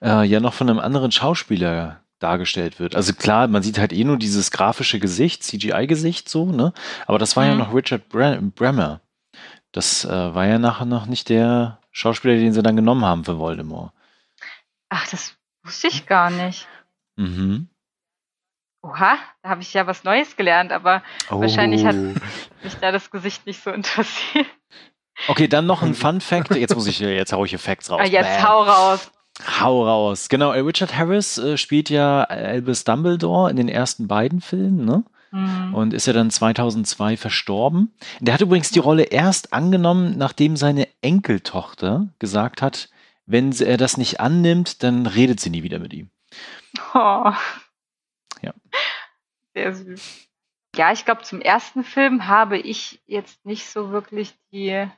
äh, 0.00 0.24
ja 0.24 0.38
noch 0.38 0.54
von 0.54 0.70
einem 0.70 0.78
anderen 0.78 1.10
Schauspieler 1.12 2.03
dargestellt 2.24 2.80
wird. 2.80 2.96
Also 2.96 3.12
klar, 3.12 3.46
man 3.48 3.62
sieht 3.62 3.78
halt 3.78 3.92
eh 3.92 4.02
nur 4.04 4.16
dieses 4.16 4.50
grafische 4.50 4.98
Gesicht, 4.98 5.42
CGI-Gesicht 5.44 6.28
so, 6.28 6.46
ne? 6.46 6.72
Aber 7.06 7.18
das 7.18 7.36
war 7.36 7.44
ja 7.44 7.52
Mhm. 7.52 7.58
noch 7.58 7.74
Richard 7.74 8.08
Bre 8.08 8.40
Bremer. 8.40 9.00
Das 9.72 10.04
äh, 10.04 10.34
war 10.34 10.46
ja 10.46 10.58
nachher 10.58 10.86
noch 10.86 11.06
nicht 11.06 11.28
der 11.28 11.78
Schauspieler, 11.92 12.34
den 12.36 12.52
sie 12.52 12.62
dann 12.62 12.76
genommen 12.76 13.04
haben 13.04 13.24
für 13.24 13.38
Voldemort. 13.38 13.92
Ach, 14.88 15.06
das 15.08 15.36
wusste 15.64 15.88
ich 15.88 16.06
gar 16.06 16.30
nicht. 16.30 16.66
Mhm. 17.16 17.68
Oha, 18.82 19.16
da 19.42 19.48
habe 19.48 19.62
ich 19.62 19.72
ja 19.74 19.86
was 19.86 20.04
Neues 20.04 20.36
gelernt, 20.36 20.70
aber 20.72 21.02
Oh. 21.30 21.40
Wahrscheinlich 21.40 21.84
hat- 21.86 21.96
mich 21.96 22.74
da 22.80 22.92
das 22.92 23.10
Gesicht 23.10 23.46
nicht 23.46 23.62
so 23.62 23.70
interessiert. 23.70 24.46
Okay, 25.28 25.48
dann 25.48 25.66
noch 25.66 25.82
ein 25.82 25.94
Fun 25.94 26.20
Fact. 26.20 26.54
Jetzt 26.54 26.74
muss 26.74 26.86
ich, 26.86 26.98
jetzt 27.00 27.32
hau 27.32 27.44
ich 27.44 27.50
hier 27.50 27.58
Facts 27.58 27.90
raus. 27.90 28.00
Ah, 28.02 28.06
Jetzt 28.06 28.40
Bam. 28.40 28.48
hau 28.48 28.62
raus. 28.62 29.10
Hau 29.42 29.84
raus. 29.84 30.28
Genau, 30.28 30.50
Richard 30.50 30.96
Harris 30.96 31.38
äh, 31.38 31.56
spielt 31.56 31.90
ja 31.90 32.24
Albus 32.24 32.84
Dumbledore 32.84 33.50
in 33.50 33.56
den 33.56 33.68
ersten 33.68 34.06
beiden 34.06 34.40
Filmen, 34.40 34.84
ne? 34.84 35.04
Mhm. 35.32 35.74
Und 35.74 35.92
ist 35.92 36.06
ja 36.06 36.12
dann 36.12 36.30
2002 36.30 37.16
verstorben. 37.16 37.92
Der 38.20 38.34
hat 38.34 38.40
übrigens 38.40 38.70
die 38.70 38.78
Rolle 38.78 39.02
erst 39.02 39.52
angenommen, 39.52 40.16
nachdem 40.16 40.56
seine 40.56 40.86
Enkeltochter 41.02 42.08
gesagt 42.20 42.62
hat, 42.62 42.88
wenn 43.26 43.50
er 43.52 43.76
das 43.76 43.96
nicht 43.96 44.20
annimmt, 44.20 44.82
dann 44.84 45.06
redet 45.06 45.40
sie 45.40 45.50
nie 45.50 45.64
wieder 45.64 45.80
mit 45.80 45.92
ihm. 45.92 46.10
Oh. 46.94 47.32
Ja. 48.42 48.52
Sehr 49.54 49.74
süß. 49.74 50.28
Ja, 50.76 50.92
ich 50.92 51.04
glaube, 51.04 51.22
zum 51.22 51.40
ersten 51.40 51.84
Film 51.84 52.26
habe 52.26 52.58
ich 52.58 53.00
jetzt 53.06 53.44
nicht 53.46 53.66
so 53.66 53.90
wirklich 53.90 54.34
die 54.52 54.88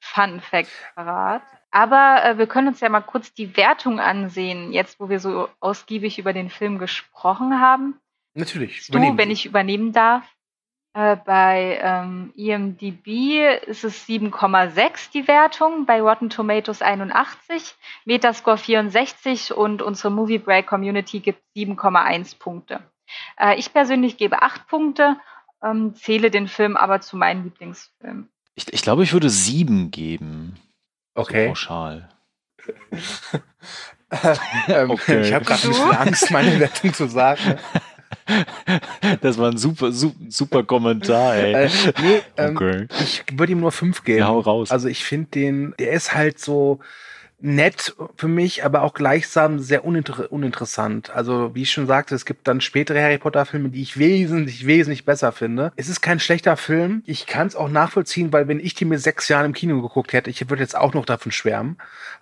Fun 0.00 0.40
Facts 0.40 0.72
parat. 0.94 1.42
Aber 1.70 2.24
äh, 2.24 2.38
wir 2.38 2.46
können 2.46 2.68
uns 2.68 2.80
ja 2.80 2.88
mal 2.88 3.00
kurz 3.00 3.32
die 3.34 3.56
Wertung 3.56 4.00
ansehen, 4.00 4.72
jetzt 4.72 5.00
wo 5.00 5.08
wir 5.08 5.20
so 5.20 5.48
ausgiebig 5.60 6.18
über 6.18 6.32
den 6.32 6.50
Film 6.50 6.78
gesprochen 6.78 7.60
haben. 7.60 7.98
Natürlich. 8.34 8.86
Du, 8.86 8.92
übernehmen 8.92 9.18
wenn 9.18 9.30
ich 9.30 9.46
übernehmen 9.46 9.92
darf. 9.92 10.24
Äh, 10.94 11.16
bei 11.16 11.78
ähm, 11.82 12.32
IMDb 12.34 13.46
ist 13.66 13.84
es 13.84 14.08
7,6 14.08 15.12
die 15.12 15.28
Wertung, 15.28 15.84
bei 15.84 16.00
Rotten 16.00 16.30
Tomatoes 16.30 16.80
81, 16.80 17.74
Metascore 18.06 18.56
64 18.56 19.52
und 19.52 19.82
unsere 19.82 20.10
Movie 20.10 20.38
Break 20.38 20.66
Community 20.66 21.20
gibt 21.20 21.42
7,1 21.54 22.38
Punkte. 22.38 22.80
Äh, 23.38 23.58
ich 23.58 23.72
persönlich 23.72 24.16
gebe 24.16 24.42
8 24.42 24.66
Punkte, 24.66 25.16
ähm, 25.62 25.94
zähle 25.94 26.30
den 26.30 26.48
Film 26.48 26.76
aber 26.76 27.00
zu 27.00 27.16
meinen 27.16 27.44
Lieblingsfilmen. 27.44 28.28
Ich, 28.54 28.72
ich 28.72 28.82
glaube, 28.82 29.04
ich 29.04 29.12
würde 29.12 29.30
sieben 29.30 29.90
geben. 29.90 30.56
So 31.18 31.22
Okay. 31.22 31.48
pauschal. 31.48 32.08
ähm, 34.68 34.90
Okay. 34.90 35.22
Ich 35.22 35.32
habe 35.34 35.44
gerade 35.44 35.62
ein 35.62 35.68
bisschen 35.68 35.92
Angst, 35.92 36.30
meine 36.30 36.58
Wertung 36.60 36.92
zu 36.94 37.06
sagen. 37.08 37.58
Das 39.22 39.38
war 39.38 39.50
ein 39.50 39.56
super, 39.56 39.90
super, 39.90 40.16
super 40.28 40.62
Kommentar, 40.62 41.34
ey. 41.34 41.64
Äh, 41.64 41.70
nee, 42.02 42.22
ähm, 42.36 42.56
Okay. 42.56 42.86
ich 43.00 43.24
würde 43.32 43.52
ihm 43.52 43.60
nur 43.60 43.72
fünf 43.72 44.04
geben. 44.04 44.18
Ja, 44.18 44.26
hau 44.28 44.40
raus. 44.40 44.70
Also 44.70 44.88
ich 44.88 45.02
finde 45.02 45.30
den, 45.30 45.74
der 45.78 45.92
ist 45.92 46.14
halt 46.14 46.38
so 46.38 46.80
nett 47.40 47.94
für 48.16 48.28
mich, 48.28 48.64
aber 48.64 48.82
auch 48.82 48.94
gleichsam 48.94 49.60
sehr 49.60 49.84
uninter 49.84 50.30
uninteressant. 50.32 51.10
Also 51.10 51.54
wie 51.54 51.62
ich 51.62 51.70
schon 51.70 51.86
sagte, 51.86 52.14
es 52.14 52.24
gibt 52.24 52.48
dann 52.48 52.60
spätere 52.60 53.00
Harry 53.00 53.18
Potter 53.18 53.46
Filme, 53.46 53.68
die 53.68 53.82
ich 53.82 53.98
wesentlich, 53.98 54.66
wesentlich 54.66 55.04
besser 55.04 55.30
finde. 55.32 55.72
Es 55.76 55.88
ist 55.88 56.00
kein 56.00 56.18
schlechter 56.18 56.56
Film. 56.56 57.02
Ich 57.06 57.26
kann 57.26 57.46
es 57.46 57.54
auch 57.54 57.68
nachvollziehen, 57.68 58.32
weil 58.32 58.48
wenn 58.48 58.60
ich 58.60 58.74
die 58.74 58.84
mit 58.84 59.00
sechs 59.00 59.28
Jahren 59.28 59.46
im 59.46 59.52
Kino 59.52 59.80
geguckt 59.80 60.12
hätte, 60.12 60.30
ich 60.30 60.48
würde 60.50 60.62
jetzt 60.62 60.76
auch 60.76 60.94
noch 60.94 61.04
davon 61.04 61.30
schwärmen. 61.30 61.78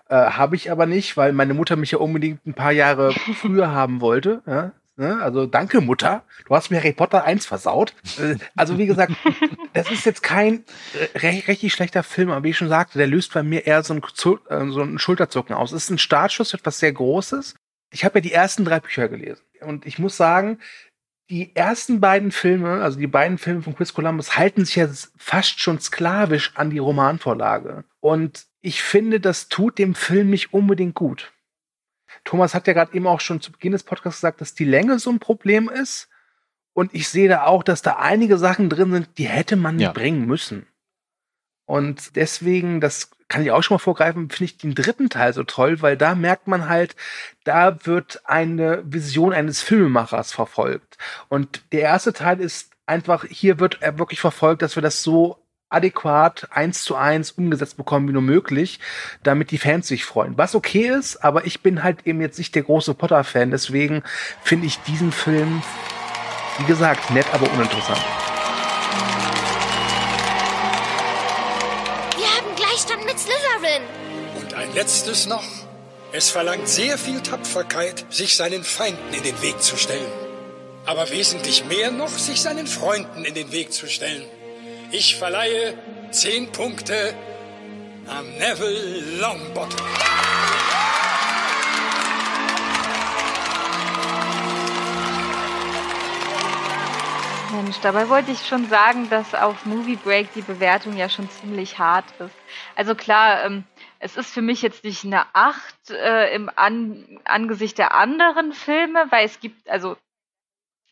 Äh, 0.08 0.16
Habe 0.16 0.56
ich 0.56 0.70
aber 0.70 0.86
nicht, 0.86 1.16
weil 1.16 1.32
meine 1.32 1.54
Mutter 1.54 1.76
mich 1.76 1.92
ja 1.92 1.98
unbedingt 1.98 2.44
ein 2.46 2.54
paar 2.54 2.72
Jahre 2.72 3.12
früher 3.12 3.70
haben 3.70 4.00
wollte. 4.00 4.42
Ja? 4.46 4.72
Ne? 4.98 5.20
Also 5.22 5.46
danke 5.46 5.80
Mutter, 5.80 6.24
du 6.46 6.54
hast 6.54 6.70
mir 6.70 6.78
Harry 6.78 6.92
Potter 6.92 7.24
1 7.24 7.44
versaut. 7.46 7.94
Äh, 8.18 8.36
Also 8.56 8.78
wie 8.78 8.86
gesagt, 8.86 9.12
das 9.74 9.90
ist 9.90 10.06
jetzt 10.06 10.22
kein 10.22 10.64
äh, 11.14 11.28
richtig 11.28 11.72
schlechter 11.72 12.02
Film, 12.02 12.30
aber 12.30 12.44
wie 12.44 12.50
ich 12.50 12.56
schon 12.56 12.68
sagte, 12.70 12.96
der 12.98 13.06
löst 13.06 13.34
bei 13.34 13.42
mir 13.42 13.66
eher 13.66 13.82
so 13.82 13.94
ein, 13.94 14.02
Zu- 14.14 14.38
äh, 14.48 14.66
so 14.70 14.82
ein 14.82 14.98
Schulterzucken 14.98 15.54
aus. 15.54 15.72
Es 15.72 15.84
ist 15.84 15.90
ein 15.90 15.98
Startschuss, 15.98 16.54
etwas 16.54 16.78
sehr 16.78 16.92
Großes. 16.92 17.54
Ich 17.92 18.04
habe 18.04 18.18
ja 18.18 18.22
die 18.22 18.32
ersten 18.32 18.64
drei 18.64 18.80
Bücher 18.80 19.08
gelesen 19.08 19.42
und 19.60 19.86
ich 19.86 19.98
muss 19.98 20.16
sagen, 20.16 20.58
die 21.28 21.54
ersten 21.56 22.00
beiden 22.00 22.30
Filme, 22.30 22.82
also 22.82 22.98
die 22.98 23.06
beiden 23.08 23.36
Filme 23.38 23.60
von 23.62 23.74
Chris 23.76 23.92
Columbus, 23.94 24.36
halten 24.38 24.64
sich 24.64 24.76
ja 24.76 24.88
fast 25.16 25.60
schon 25.60 25.80
sklavisch 25.80 26.52
an 26.54 26.70
die 26.70 26.78
Romanvorlage. 26.78 27.84
Und 28.00 28.46
ich 28.60 28.82
finde, 28.82 29.18
das 29.20 29.48
tut 29.48 29.78
dem 29.78 29.94
Film 29.96 30.30
nicht 30.30 30.52
unbedingt 30.54 30.94
gut. 30.94 31.32
Thomas 32.26 32.54
hat 32.54 32.66
ja 32.66 32.74
gerade 32.74 32.92
eben 32.94 33.06
auch 33.06 33.20
schon 33.20 33.40
zu 33.40 33.52
Beginn 33.52 33.72
des 33.72 33.84
Podcasts 33.84 34.20
gesagt, 34.20 34.42
dass 34.42 34.54
die 34.54 34.64
Länge 34.64 34.98
so 34.98 35.08
ein 35.10 35.20
Problem 35.20 35.70
ist. 35.70 36.08
Und 36.74 36.94
ich 36.94 37.08
sehe 37.08 37.28
da 37.28 37.44
auch, 37.44 37.62
dass 37.62 37.80
da 37.80 37.94
einige 37.96 38.36
Sachen 38.36 38.68
drin 38.68 38.92
sind, 38.92 39.08
die 39.16 39.28
hätte 39.28 39.56
man 39.56 39.78
Ja. 39.78 39.88
nicht 39.88 39.94
bringen 39.96 40.26
müssen. 40.26 40.66
Und 41.64 42.14
deswegen, 42.16 42.80
das 42.80 43.10
kann 43.28 43.42
ich 43.42 43.50
auch 43.50 43.62
schon 43.62 43.76
mal 43.76 43.78
vorgreifen, 43.80 44.28
finde 44.30 44.44
ich 44.44 44.58
den 44.58 44.74
dritten 44.74 45.08
Teil 45.08 45.32
so 45.32 45.42
toll, 45.42 45.80
weil 45.82 45.96
da 45.96 46.14
merkt 46.14 46.46
man 46.46 46.68
halt, 46.68 46.94
da 47.44 47.84
wird 47.86 48.20
eine 48.24 48.82
Vision 48.84 49.32
eines 49.32 49.62
Filmemachers 49.62 50.32
verfolgt. 50.32 50.98
Und 51.28 51.62
der 51.72 51.80
erste 51.82 52.12
Teil 52.12 52.40
ist 52.40 52.70
einfach, 52.86 53.24
hier 53.24 53.58
wird 53.58 53.82
er 53.82 53.98
wirklich 53.98 54.20
verfolgt, 54.20 54.62
dass 54.62 54.76
wir 54.76 54.82
das 54.82 55.02
so 55.02 55.38
adäquat 55.68 56.48
eins 56.50 56.84
zu 56.84 56.94
eins 56.94 57.32
umgesetzt 57.32 57.76
bekommen 57.76 58.08
wie 58.08 58.12
nur 58.12 58.22
möglich, 58.22 58.78
damit 59.22 59.50
die 59.50 59.58
Fans 59.58 59.88
sich 59.88 60.04
freuen. 60.04 60.38
Was 60.38 60.54
okay 60.54 60.88
ist, 60.88 61.16
aber 61.24 61.46
ich 61.46 61.60
bin 61.60 61.82
halt 61.82 62.06
eben 62.06 62.20
jetzt 62.20 62.38
nicht 62.38 62.54
der 62.54 62.62
große 62.62 62.94
Potter-Fan, 62.94 63.50
deswegen 63.50 64.02
finde 64.42 64.66
ich 64.66 64.78
diesen 64.80 65.12
Film, 65.12 65.62
wie 66.58 66.64
gesagt, 66.66 67.10
nett, 67.10 67.26
aber 67.32 67.50
uninteressant. 67.52 68.00
Wir 72.16 72.28
haben 72.28 72.56
Gleichstand 72.56 73.04
mit 73.04 73.18
Slytherin. 73.18 73.82
Und 74.40 74.54
ein 74.54 74.72
letztes 74.74 75.26
noch. 75.26 75.44
Es 76.12 76.30
verlangt 76.30 76.68
sehr 76.68 76.96
viel 76.96 77.20
Tapferkeit, 77.20 78.06
sich 78.10 78.36
seinen 78.36 78.62
Feinden 78.62 79.12
in 79.12 79.24
den 79.24 79.42
Weg 79.42 79.60
zu 79.60 79.76
stellen. 79.76 80.10
Aber 80.86 81.10
wesentlich 81.10 81.64
mehr 81.64 81.90
noch, 81.90 82.08
sich 82.08 82.40
seinen 82.40 82.68
Freunden 82.68 83.24
in 83.24 83.34
den 83.34 83.50
Weg 83.50 83.72
zu 83.72 83.88
stellen. 83.88 84.22
Ich 84.92 85.16
verleihe 85.16 85.74
zehn 86.10 86.50
Punkte 86.52 87.14
an 88.06 88.24
Neville 88.38 89.18
Longbottom. 89.20 89.86
Mensch, 97.52 97.78
dabei 97.82 98.08
wollte 98.08 98.30
ich 98.30 98.46
schon 98.46 98.68
sagen, 98.68 99.10
dass 99.10 99.34
auf 99.34 99.66
Movie 99.66 99.96
Break 99.96 100.32
die 100.34 100.42
Bewertung 100.42 100.96
ja 100.96 101.08
schon 101.08 101.28
ziemlich 101.30 101.78
hart 101.78 102.04
ist. 102.20 102.34
Also 102.76 102.94
klar, 102.94 103.44
ähm, 103.44 103.64
es 103.98 104.16
ist 104.16 104.32
für 104.32 104.42
mich 104.42 104.62
jetzt 104.62 104.84
nicht 104.84 105.04
eine 105.04 105.24
8 105.32 105.90
äh, 105.90 106.34
im 106.34 106.48
An 106.54 107.18
Angesicht 107.24 107.78
der 107.78 107.94
anderen 107.94 108.52
Filme, 108.52 109.06
weil 109.10 109.26
es 109.26 109.40
gibt, 109.40 109.68
also 109.68 109.96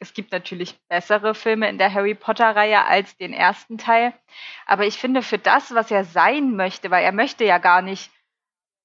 es 0.04 0.12
gibt 0.12 0.32
natürlich 0.32 0.78
bessere 0.88 1.34
Filme 1.34 1.68
in 1.68 1.78
der 1.78 1.92
Harry 1.92 2.14
Potter-Reihe 2.14 2.84
als 2.84 3.16
den 3.16 3.32
ersten 3.32 3.78
Teil. 3.78 4.12
Aber 4.66 4.86
ich 4.86 4.98
finde, 4.98 5.22
für 5.22 5.38
das, 5.38 5.74
was 5.74 5.90
er 5.90 6.04
sein 6.04 6.56
möchte, 6.56 6.90
weil 6.90 7.04
er 7.04 7.12
möchte 7.12 7.44
ja 7.44 7.56
gar 7.56 7.80
nicht 7.80 8.10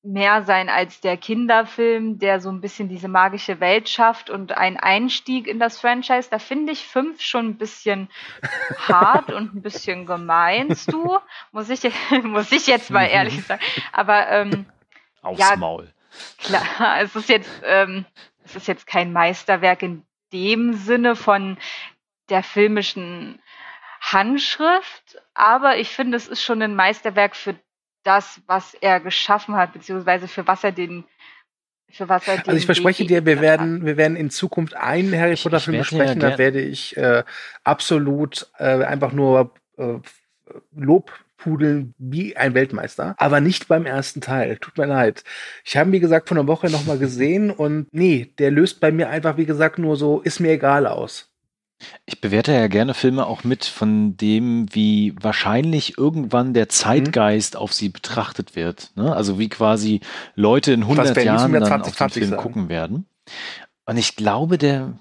mehr 0.01 0.43
sein 0.43 0.69
als 0.69 1.01
der 1.01 1.17
Kinderfilm, 1.17 2.19
der 2.19 2.39
so 2.39 2.49
ein 2.49 2.61
bisschen 2.61 2.87
diese 2.87 3.09
magische 3.09 3.59
Welt 3.59 3.89
schafft 3.89 4.29
und 4.29 4.53
ein 4.53 4.77
Einstieg 4.77 5.45
in 5.45 5.59
das 5.59 5.77
Franchise. 5.77 6.29
Da 6.31 6.39
finde 6.39 6.71
ich 6.71 6.85
fünf 6.85 7.21
schon 7.21 7.47
ein 7.47 7.57
bisschen 7.57 8.09
hart 8.87 9.29
und 9.29 9.53
ein 9.53 9.61
bisschen 9.61 10.05
gemeinst 10.05 10.93
du, 10.93 11.19
muss 11.51 11.69
ich, 11.69 11.83
muss 12.23 12.51
ich 12.53 12.67
jetzt 12.67 12.91
mal 12.91 13.07
ehrlich 13.07 13.45
sagen. 13.45 13.61
Aber 13.91 14.29
ähm, 14.29 14.65
Aufs 15.21 15.39
ja. 15.39 15.57
Maul. 15.57 15.93
klar, 16.37 16.63
es 17.01 17.13
ist 17.13 17.27
jetzt, 17.27 17.61
ähm, 17.65 18.05
es 18.45 18.55
ist 18.55 18.67
jetzt 18.67 18.87
kein 18.87 19.11
Meisterwerk 19.11 19.83
in 19.83 20.05
dem 20.33 20.73
Sinne 20.73 21.15
von 21.15 21.57
der 22.29 22.43
filmischen 22.43 23.39
Handschrift, 24.01 25.21
aber 25.33 25.77
ich 25.77 25.89
finde, 25.89 26.17
es 26.17 26.27
ist 26.27 26.43
schon 26.43 26.61
ein 26.61 26.75
Meisterwerk 26.75 27.35
für 27.35 27.55
das, 28.03 28.41
was 28.47 28.73
er 28.73 28.99
geschaffen 28.99 29.55
hat, 29.55 29.73
beziehungsweise 29.73 30.27
für 30.27 30.47
was 30.47 30.63
er 30.63 30.71
den, 30.71 31.03
für 31.89 32.07
was 32.07 32.27
er 32.27 32.37
den 32.37 32.47
Also 32.47 32.57
ich 32.57 32.65
verspreche 32.65 33.05
dir, 33.05 33.25
wir 33.25 33.41
werden, 33.41 33.85
wir 33.85 33.97
werden 33.97 34.15
in 34.15 34.29
Zukunft 34.29 34.75
einen 34.75 35.13
Harry 35.19 35.35
Potter 35.35 35.59
Film 35.59 35.75
werde 35.75 35.77
ja 35.77 35.81
besprechen, 35.81 36.19
da 36.19 36.37
werde 36.37 36.61
ich 36.61 36.95
äh, 36.95 37.23
absolut 37.63 38.47
äh, 38.57 38.83
einfach 38.83 39.11
nur 39.11 39.53
äh, 39.77 39.99
Lobpudeln 41.39 41.93
wie 41.97 42.35
ein 42.35 42.53
Weltmeister, 42.53 43.15
aber 43.17 43.41
nicht 43.41 43.67
beim 43.67 43.85
ersten 43.85 44.21
Teil. 44.21 44.57
Tut 44.57 44.77
mir 44.77 44.85
leid. 44.85 45.23
Ich 45.63 45.77
habe, 45.77 45.91
wie 45.91 45.99
gesagt, 45.99 46.27
von 46.27 46.37
der 46.37 46.47
Woche 46.47 46.69
nochmal 46.69 46.97
gesehen 46.97 47.51
und 47.51 47.87
nee, 47.91 48.33
der 48.37 48.51
löst 48.51 48.79
bei 48.79 48.91
mir 48.91 49.09
einfach, 49.09 49.37
wie 49.37 49.45
gesagt, 49.45 49.79
nur 49.79 49.95
so, 49.95 50.21
ist 50.21 50.39
mir 50.39 50.51
egal 50.51 50.85
aus. 50.87 51.27
Ich 52.05 52.19
bewerte 52.19 52.51
ja 52.51 52.67
gerne 52.67 52.93
Filme 52.93 53.25
auch 53.25 53.45
mit 53.45 53.63
von 53.63 54.17
dem, 54.17 54.65
wie 54.73 55.15
wahrscheinlich 55.21 55.97
irgendwann 55.97 56.53
der 56.53 56.67
Zeitgeist 56.67 57.55
auf 57.55 57.71
sie 57.71 57.87
betrachtet 57.87 58.57
wird. 58.57 58.91
Ne? 58.95 59.15
Also 59.15 59.39
wie 59.39 59.47
quasi 59.47 60.01
Leute 60.35 60.73
in 60.73 60.81
100 60.81 61.07
werden 61.07 61.19
die 61.19 61.25
Jahren 61.25 61.53
dann 61.53 61.63
auf 61.63 61.69
den 61.69 61.93
2020 61.93 62.19
Film 62.21 62.29
sagen? 62.31 62.41
gucken 62.41 62.69
werden. 62.69 63.05
Und 63.85 63.95
ich 63.95 64.17
glaube, 64.17 64.57
der 64.57 64.99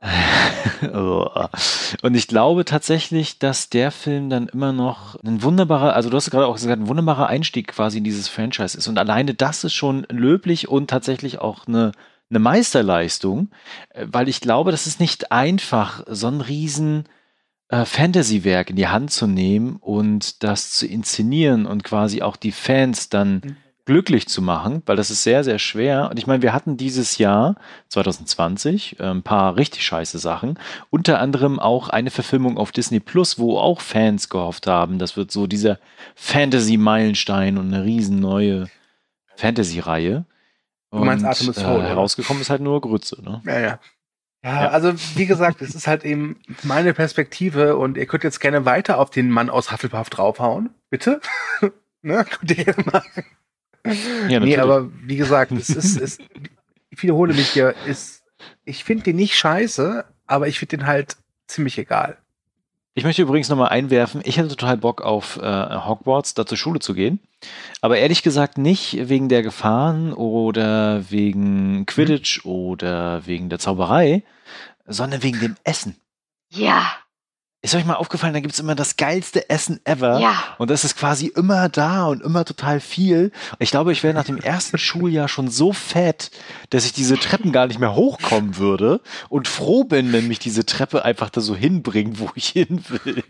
Und 2.02 2.14
ich 2.14 2.26
glaube 2.26 2.64
tatsächlich, 2.64 3.38
dass 3.38 3.68
der 3.68 3.90
Film 3.90 4.30
dann 4.30 4.48
immer 4.48 4.72
noch 4.72 5.22
ein 5.22 5.42
wunderbarer, 5.42 5.94
also 5.94 6.08
du 6.08 6.16
hast 6.16 6.30
gerade 6.30 6.46
auch 6.46 6.54
gesagt, 6.54 6.80
ein 6.80 6.88
wunderbarer 6.88 7.26
Einstieg 7.26 7.68
quasi 7.68 7.98
in 7.98 8.04
dieses 8.04 8.28
Franchise 8.28 8.78
ist. 8.78 8.88
Und 8.88 8.98
alleine 8.98 9.34
das 9.34 9.64
ist 9.64 9.74
schon 9.74 10.06
löblich 10.10 10.68
und 10.68 10.88
tatsächlich 10.88 11.38
auch 11.38 11.66
eine, 11.66 11.92
eine 12.30 12.38
Meisterleistung, 12.38 13.50
äh, 13.90 14.06
weil 14.08 14.28
ich 14.28 14.40
glaube, 14.40 14.70
das 14.70 14.86
ist 14.86 15.00
nicht 15.00 15.32
einfach, 15.32 16.02
so 16.08 16.28
einen 16.28 16.40
riesen 16.40 17.04
äh, 17.68 17.84
Fantasy-Werk 17.84 18.70
in 18.70 18.76
die 18.76 18.88
Hand 18.88 19.10
zu 19.10 19.26
nehmen 19.26 19.76
und 19.76 20.42
das 20.42 20.70
zu 20.70 20.86
inszenieren 20.86 21.66
und 21.66 21.84
quasi 21.84 22.22
auch 22.22 22.36
die 22.36 22.52
Fans 22.52 23.10
dann 23.10 23.42
Mhm. 23.44 23.56
Glücklich 23.90 24.28
zu 24.28 24.40
machen, 24.40 24.84
weil 24.86 24.94
das 24.94 25.10
ist 25.10 25.24
sehr, 25.24 25.42
sehr 25.42 25.58
schwer. 25.58 26.10
Und 26.12 26.16
ich 26.16 26.28
meine, 26.28 26.42
wir 26.42 26.52
hatten 26.52 26.76
dieses 26.76 27.18
Jahr, 27.18 27.56
2020, 27.88 29.00
äh, 29.00 29.02
ein 29.02 29.24
paar 29.24 29.56
richtig 29.56 29.84
scheiße 29.84 30.20
Sachen. 30.20 30.60
Unter 30.90 31.18
anderem 31.18 31.58
auch 31.58 31.88
eine 31.88 32.12
Verfilmung 32.12 32.56
auf 32.56 32.70
Disney 32.70 33.00
Plus, 33.00 33.40
wo 33.40 33.58
auch 33.58 33.80
Fans 33.80 34.28
gehofft 34.28 34.68
haben, 34.68 35.00
das 35.00 35.16
wird 35.16 35.32
so 35.32 35.48
dieser 35.48 35.80
Fantasy-Meilenstein 36.14 37.58
und 37.58 37.74
eine 37.74 37.84
riesen 37.84 38.20
neue 38.20 38.68
Fantasy-Reihe. 39.34 40.24
Du 40.92 40.98
meinst 41.04 41.24
Und, 41.24 41.28
Artemis 41.28 41.56
äh, 41.58 41.60
Fowl, 41.62 41.78
oder? 41.78 41.88
herausgekommen 41.88 42.40
ist 42.42 42.50
halt 42.50 42.60
nur 42.62 42.80
Grütze, 42.80 43.20
ne? 43.24 43.42
Ja, 43.44 43.58
ja. 43.58 43.78
Ja, 44.44 44.62
Ja. 44.62 44.68
also 44.70 44.92
wie 45.16 45.26
gesagt, 45.26 45.62
es 45.62 45.74
ist 45.74 45.88
halt 45.88 46.04
eben 46.04 46.36
meine 46.62 46.94
Perspektive 46.94 47.76
und 47.76 47.96
ihr 47.96 48.06
könnt 48.06 48.22
jetzt 48.22 48.38
gerne 48.38 48.64
weiter 48.64 48.98
auf 48.98 49.10
den 49.10 49.30
Mann 49.30 49.50
aus 49.50 49.72
Hufflepuff 49.72 50.10
draufhauen. 50.10 50.70
Bitte? 50.90 51.20
ne? 52.02 52.24
Könnt 52.24 52.56
ihr 52.56 52.64
gerne 52.64 52.84
machen. 52.84 53.24
Ja, 54.28 54.40
nee, 54.40 54.58
aber 54.58 54.90
wie 55.04 55.16
gesagt, 55.16 55.52
es 55.52 55.70
ist, 55.70 56.00
es, 56.00 56.18
ich 56.90 57.02
wiederhole 57.02 57.34
mich 57.34 57.48
hier, 57.48 57.74
ist, 57.86 58.22
ich 58.64 58.84
finde 58.84 59.04
den 59.04 59.16
nicht 59.16 59.36
scheiße, 59.36 60.04
aber 60.26 60.48
ich 60.48 60.58
finde 60.58 60.78
den 60.78 60.86
halt 60.86 61.16
ziemlich 61.46 61.78
egal. 61.78 62.18
Ich 62.94 63.04
möchte 63.04 63.22
übrigens 63.22 63.48
nochmal 63.48 63.68
einwerfen, 63.68 64.20
ich 64.24 64.36
hätte 64.36 64.48
total 64.48 64.76
Bock 64.76 65.00
auf 65.00 65.36
äh, 65.36 65.40
Hogwarts, 65.42 66.34
da 66.34 66.44
zur 66.44 66.58
Schule 66.58 66.80
zu 66.80 66.92
gehen. 66.92 67.20
Aber 67.80 67.96
ehrlich 67.96 68.22
gesagt 68.22 68.58
nicht 68.58 69.08
wegen 69.08 69.28
der 69.28 69.42
Gefahren 69.42 70.12
oder 70.12 71.10
wegen 71.10 71.86
Quidditch 71.86 72.44
oder 72.44 73.26
wegen 73.26 73.48
der 73.48 73.58
Zauberei, 73.58 74.24
sondern 74.86 75.22
wegen 75.22 75.40
dem 75.40 75.56
Essen. 75.64 75.96
Ja, 76.50 76.92
Ist 77.62 77.74
euch 77.74 77.84
mal 77.84 77.94
aufgefallen, 77.94 78.32
da 78.32 78.40
gibt's 78.40 78.58
immer 78.58 78.74
das 78.74 78.96
geilste 78.96 79.50
Essen 79.50 79.80
ever. 79.84 80.18
ja. 80.18 80.34
Und 80.56 80.70
das 80.70 80.84
ist 80.84 80.96
quasi 80.96 81.26
immer 81.26 81.68
da 81.68 82.06
und 82.06 82.22
immer 82.22 82.46
total 82.46 82.80
viel. 82.80 83.32
Ich 83.58 83.70
glaube, 83.70 83.92
ich 83.92 84.02
wäre 84.02 84.14
nach 84.14 84.24
dem 84.24 84.38
ersten 84.42 84.78
Schuljahr 84.78 85.28
schon 85.28 85.48
so 85.48 85.74
fett, 85.74 86.30
dass 86.70 86.86
ich 86.86 86.94
diese 86.94 87.18
Treppen 87.18 87.52
gar 87.52 87.66
nicht 87.66 87.78
mehr 87.78 87.94
hochkommen 87.94 88.56
würde 88.56 89.00
und 89.28 89.46
froh 89.46 89.84
bin, 89.84 90.12
wenn 90.12 90.26
mich 90.26 90.38
diese 90.38 90.64
Treppe 90.64 91.04
einfach 91.04 91.28
da 91.28 91.42
so 91.42 91.54
hinbringt, 91.54 92.18
wo 92.18 92.30
ich 92.34 92.48
hin 92.48 92.82
will. 92.88 93.22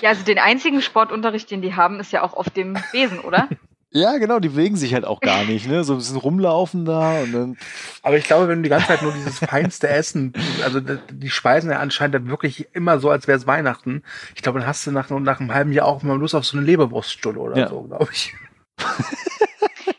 Ja, 0.00 0.08
also 0.10 0.24
den 0.24 0.38
einzigen 0.38 0.80
Sportunterricht, 0.80 1.50
den 1.50 1.62
die 1.62 1.74
haben, 1.74 2.00
ist 2.00 2.12
ja 2.12 2.22
auch 2.22 2.34
auf 2.34 2.50
dem 2.50 2.78
Besen, 2.92 3.20
oder? 3.20 3.48
Ja, 3.92 4.18
genau, 4.18 4.38
die 4.38 4.50
bewegen 4.50 4.76
sich 4.76 4.94
halt 4.94 5.04
auch 5.04 5.20
gar 5.20 5.44
nicht, 5.44 5.66
ne? 5.66 5.82
So 5.82 5.94
ein 5.94 5.98
bisschen 5.98 6.16
rumlaufen 6.16 6.84
da 6.84 7.20
und 7.22 7.32
dann. 7.32 7.58
Aber 8.02 8.16
ich 8.16 8.24
glaube, 8.24 8.46
wenn 8.46 8.58
du 8.58 8.62
die 8.62 8.68
ganze 8.68 8.86
Zeit 8.86 9.02
nur 9.02 9.12
dieses 9.12 9.38
feinste 9.40 9.88
Essen, 9.88 10.32
also 10.64 10.80
die 10.80 11.30
speisen 11.30 11.70
ja 11.70 11.80
anscheinend 11.80 12.14
dann 12.14 12.28
wirklich 12.28 12.68
immer 12.72 13.00
so, 13.00 13.10
als 13.10 13.26
wäre 13.26 13.36
es 13.36 13.48
Weihnachten. 13.48 14.04
Ich 14.36 14.42
glaube, 14.42 14.60
dann 14.60 14.68
hast 14.68 14.86
du 14.86 14.92
nach, 14.92 15.10
nach 15.10 15.40
einem 15.40 15.52
halben 15.52 15.72
Jahr 15.72 15.86
auch 15.86 16.02
mal 16.04 16.16
Lust 16.16 16.36
auf 16.36 16.46
so 16.46 16.56
eine 16.56 16.66
Leberwurststunde 16.66 17.40
oder 17.40 17.56
Ja. 17.56 17.68
so, 17.68 17.82
glaube 17.82 18.08
ich. 18.12 18.34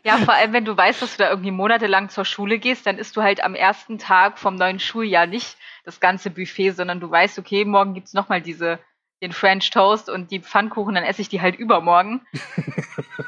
Ja, 0.04 0.18
vor 0.18 0.34
allem, 0.34 0.52
wenn 0.52 0.66
du 0.66 0.76
weißt, 0.76 1.00
dass 1.02 1.16
du 1.16 1.24
da 1.24 1.30
irgendwie 1.30 1.52
monatelang 1.52 2.10
zur 2.10 2.26
Schule 2.26 2.58
gehst, 2.58 2.88
dann 2.88 2.98
isst 2.98 3.16
du 3.16 3.22
halt 3.22 3.44
am 3.44 3.54
ersten 3.54 4.00
Tag 4.00 4.39
vom 4.39 4.56
neuen 4.56 4.80
Schuljahr 4.80 5.28
nicht 5.28 5.58
das 5.86 6.00
ganze 6.00 6.32
Buffet, 6.32 6.72
sondern 6.72 7.00
du 7.00 7.12
weißt, 7.12 7.38
okay, 7.38 7.66
morgen 7.66 7.94
gibt's 7.94 8.14
noch 8.14 8.24
nochmal 8.24 8.42
diese, 8.42 8.80
den 9.22 9.32
French 9.32 9.70
Toast 9.70 10.10
und 10.10 10.32
die 10.32 10.40
Pfannkuchen, 10.40 10.96
dann 10.96 11.04
esse 11.04 11.22
ich 11.22 11.30
die 11.30 11.42
halt 11.42 11.56
übermorgen. 11.56 12.22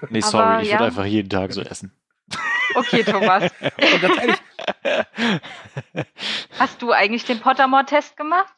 Nee, 0.09 0.19
Aber 0.21 0.27
sorry, 0.29 0.61
ich 0.63 0.67
ja. 0.69 0.73
würde 0.75 0.85
einfach 0.85 1.05
jeden 1.05 1.29
Tag 1.29 1.53
so 1.53 1.61
essen. 1.61 1.91
Okay, 2.75 3.03
Thomas. 3.03 3.51
Ehrlich, 3.77 4.37
Hast 6.59 6.81
du 6.81 6.91
eigentlich 6.91 7.25
den 7.25 7.39
Pottermore-Test 7.39 8.17
gemacht? 8.17 8.53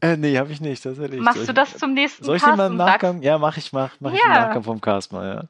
Äh, 0.00 0.16
nee, 0.16 0.36
habe 0.38 0.50
ich 0.52 0.60
nicht, 0.60 0.82
tatsächlich. 0.82 1.20
Machst 1.20 1.48
du 1.48 1.52
das 1.52 1.76
zum 1.76 1.94
nächsten 1.94 2.24
Soll 2.24 2.36
ich 2.36 2.42
den 2.42 2.56
mal 2.56 2.66
im 2.66 2.76
sagst- 2.78 2.92
Nachgang? 3.02 3.22
Ja, 3.22 3.38
mach 3.38 3.56
ich, 3.56 3.72
mach, 3.72 3.92
mach 4.00 4.12
ich 4.12 4.22
im 4.22 4.30
Ja. 4.30 4.46
Nachgang 4.46 4.62
vom 4.62 4.80
Cast 4.80 5.12
mal, 5.12 5.26
ja. 5.36 5.44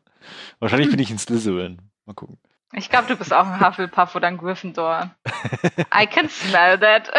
Wahrscheinlich 0.60 0.90
bin 0.90 0.98
ich 0.98 1.10
in 1.10 1.18
Slytherin. 1.18 1.78
Mal 2.06 2.14
gucken. 2.14 2.38
Ich 2.74 2.90
glaube, 2.90 3.06
du 3.08 3.16
bist 3.16 3.32
auch 3.32 3.46
ein 3.46 3.60
Hufflepuff 3.66 4.14
oder 4.14 4.28
ein 4.28 4.36
Gryffindor. 4.36 5.10
I 5.94 6.06
can 6.06 6.28
smell 6.28 6.78
that. 6.78 7.10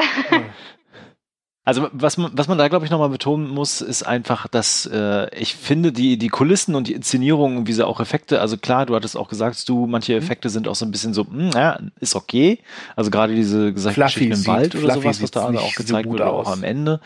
Also 1.70 1.88
was 1.92 2.18
man, 2.18 2.32
was 2.34 2.48
man 2.48 2.58
da, 2.58 2.68
glaube 2.68 2.86
ich, 2.86 2.90
nochmal 2.90 3.10
betonen 3.10 3.48
muss, 3.48 3.82
ist 3.82 4.02
einfach, 4.02 4.48
dass 4.48 4.88
äh, 4.88 5.28
ich 5.38 5.54
finde, 5.54 5.92
die, 5.92 6.18
die 6.18 6.30
Kulissen 6.30 6.74
und 6.74 6.88
die 6.88 6.94
Inszenierung 6.94 7.58
und 7.58 7.68
wie 7.68 7.74
sie 7.74 7.86
auch 7.86 8.00
Effekte, 8.00 8.42
also 8.42 8.58
klar, 8.58 8.88
du 8.88 8.96
hattest 8.96 9.16
auch 9.16 9.30
gesagt, 9.30 9.70
du, 9.70 9.86
manche 9.86 10.14
Mhm. 10.14 10.18
Effekte 10.18 10.50
sind 10.50 10.68
auch 10.68 10.74
so 10.74 10.84
ein 10.84 10.90
bisschen 10.90 11.14
so, 11.14 11.28
hm, 11.28 11.52
ja, 11.54 11.80
ist 12.00 12.16
okay. 12.16 12.58
Also 12.96 13.12
gerade 13.12 13.36
diese 13.36 13.72
gesagt, 13.72 13.94
Fluffy 13.94 14.30
Geschichten 14.30 14.50
im 14.50 14.56
Wald 14.56 14.74
oder 14.74 14.94
Fluffy 14.94 15.14
sowas, 15.14 15.22
was 15.22 15.30
da 15.30 15.46
auch 15.46 15.72
so 15.72 15.84
gezeigt 15.84 16.08
gut 16.08 16.14
wurde, 16.14 16.26
auch 16.26 16.48
aus. 16.48 16.54
am 16.54 16.64
Ende. 16.64 17.02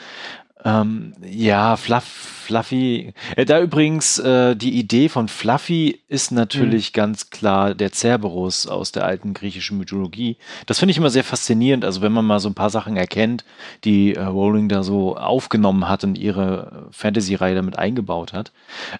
Ähm, 0.66 1.14
ja, 1.30 1.76
Fluff, 1.78 2.04
Fluffy. 2.04 3.14
Äh, 3.36 3.46
da 3.46 3.62
übrigens, 3.62 4.18
äh, 4.20 4.56
die 4.56 4.78
Idee 4.78 5.10
von 5.10 5.28
Fluffy 5.28 6.02
ist 6.08 6.32
natürlich 6.32 6.90
Mhm. 6.90 6.94
ganz 6.94 7.30
klar 7.30 7.74
der 7.74 7.92
Cerberus 7.92 8.68
aus 8.68 8.92
der 8.92 9.06
alten 9.06 9.34
griechischen 9.34 9.78
Mythologie. 9.78 10.38
Das 10.66 10.80
finde 10.80 10.92
ich 10.92 10.98
immer 10.98 11.10
sehr 11.10 11.24
faszinierend. 11.24 11.84
Also 11.86 12.02
wenn 12.02 12.12
man 12.12 12.26
mal 12.26 12.40
so 12.40 12.50
ein 12.50 12.54
paar 12.54 12.70
Sachen 12.70 12.96
erkennt, 12.98 13.44
die 13.84 14.16
äh, 14.16 14.24
Rowling 14.24 14.70
da 14.70 14.84
so 14.84 15.18
aufgenommen 15.18 15.88
hat 15.90 16.04
und 16.04 16.18
ihre 16.18 16.88
Fantasy-Reihe 16.92 17.56
damit 17.56 17.78
eingebaut 17.78 18.34
hat. 18.34 18.52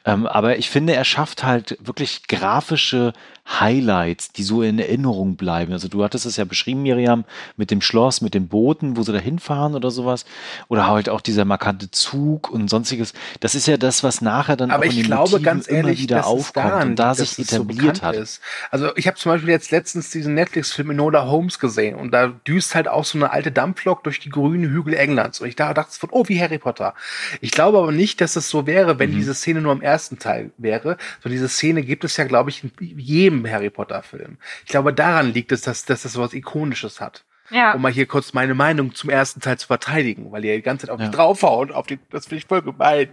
Ähm, 0.06 0.26
aber 0.26 0.58
ich 0.58 0.70
finde, 0.70 0.94
er 0.96 1.06
schafft 1.06 1.44
halt 1.44 1.78
wirklich 1.82 2.28
grafische 2.28 3.14
Highlights, 3.60 4.32
die 4.32 4.44
so 4.44 4.62
in 4.62 4.80
Erinnerung 4.80 5.36
bleiben. 5.36 5.74
Also 5.74 5.90
du 5.90 6.02
hattest 6.02 6.26
es 6.26 6.38
ja 6.38 6.46
beschrieben, 6.46 6.82
Miriam, 6.82 7.26
mit 7.58 7.72
dem 7.72 7.82
Schloss, 7.82 8.22
mit 8.22 8.34
den 8.34 8.48
Booten, 8.48 8.96
wo 8.96 9.04
sie 9.04 9.12
da 9.12 9.20
hinfahren 9.20 9.76
oder 9.76 9.92
sowas. 9.92 10.24
Oder 10.70 10.88
halt 10.88 11.10
auch 11.10 11.20
dieser 11.20 11.44
markante 11.54 11.92
Zug 11.92 12.50
und 12.50 12.68
sonstiges. 12.68 13.14
Das 13.40 13.54
ist 13.54 13.68
ja 13.68 13.78
das, 13.78 14.04
was 14.04 14.22
nachher 14.22 14.56
dann 14.56 14.72
aber 14.72 14.86
auch 14.86 14.92
in 14.92 14.98
ich 14.98 15.04
glaube 15.04 15.32
Motiven 15.32 15.44
ganz 15.44 15.70
ehrlich, 15.70 16.02
wieder 16.02 16.26
aufkommt 16.26 16.84
und 16.84 16.96
da 16.96 17.14
sich 17.14 17.36
so 17.36 17.42
etabliert 17.44 17.80
bekannt 17.80 18.02
hat. 18.02 18.16
Ist. 18.16 18.42
Also 18.72 18.96
ich 18.96 19.06
habe 19.06 19.18
zum 19.18 19.32
Beispiel 19.32 19.50
jetzt 19.50 19.70
letztens 19.70 20.10
diesen 20.10 20.34
Netflix-Film 20.34 20.90
Enola 20.92 21.28
Holmes 21.28 21.60
gesehen 21.60 21.96
und 21.96 22.12
da 22.12 22.28
düst 22.28 22.74
halt 22.74 22.88
auch 22.88 23.06
so 23.06 23.20
eine 23.20 23.32
alte 23.32 23.52
Dampflok 23.52 24.04
durch 24.04 24.20
die 24.20 24.30
grünen 24.30 24.70
Hügel 24.72 24.96
Englands 24.96 25.42
und 25.42 25.48
ich 25.48 25.56
da 25.56 25.74
dachte 25.76 25.98
von, 25.98 26.10
oh, 26.12 26.24
wie 26.28 26.42
Harry 26.42 26.58
Potter. 26.58 26.96
Ich 27.40 27.52
glaube 27.52 27.78
aber 27.78 27.92
nicht, 27.92 28.20
dass 28.20 28.36
es 28.36 28.50
so 28.50 28.66
wäre, 28.66 28.98
wenn 28.98 29.12
Mhm. 29.12 29.16
diese 29.18 29.36
Szene 29.36 29.62
nur 29.62 29.74
im 29.74 29.82
ersten 29.82 30.18
Teil 30.18 30.52
wäre. 30.58 30.98
So 31.22 31.30
diese 31.30 31.50
Szene 31.50 31.84
gibt 31.84 32.04
es 32.04 32.18
ja, 32.18 32.24
glaube 32.24 32.50
ich, 32.50 32.64
in 32.64 32.72
jedem 32.98 33.48
Harry 33.50 33.70
Potter-Film. 33.70 34.38
Ich 34.66 34.72
glaube, 34.72 34.92
daran 34.94 35.32
liegt 35.34 35.52
es, 35.52 35.62
dass, 35.62 35.86
dass 35.86 36.02
das 36.02 36.18
was 36.18 36.34
Ikonisches 36.34 37.00
hat. 37.00 37.24
Ja. 37.50 37.74
Um 37.74 37.82
mal 37.82 37.92
hier 37.92 38.06
kurz 38.06 38.34
meine 38.34 38.54
Meinung 38.54 38.96
zum 38.96 39.10
ersten 39.10 39.40
Teil 39.42 39.58
zu 39.58 39.68
verteidigen, 39.68 40.32
weil 40.32 40.44
ihr 40.46 40.56
die 40.56 40.62
ganze 40.62 40.88
Zeit 40.88 40.94
auf 40.94 41.00
Ja. 41.00 41.08
mich 41.08 41.16
draufhaut, 41.16 41.72
auf 41.72 41.86
die, 41.88 42.00
das 42.10 42.26
finde 42.26 42.38
ich 42.40 42.46
voll 42.46 42.62
gemein. 42.62 43.10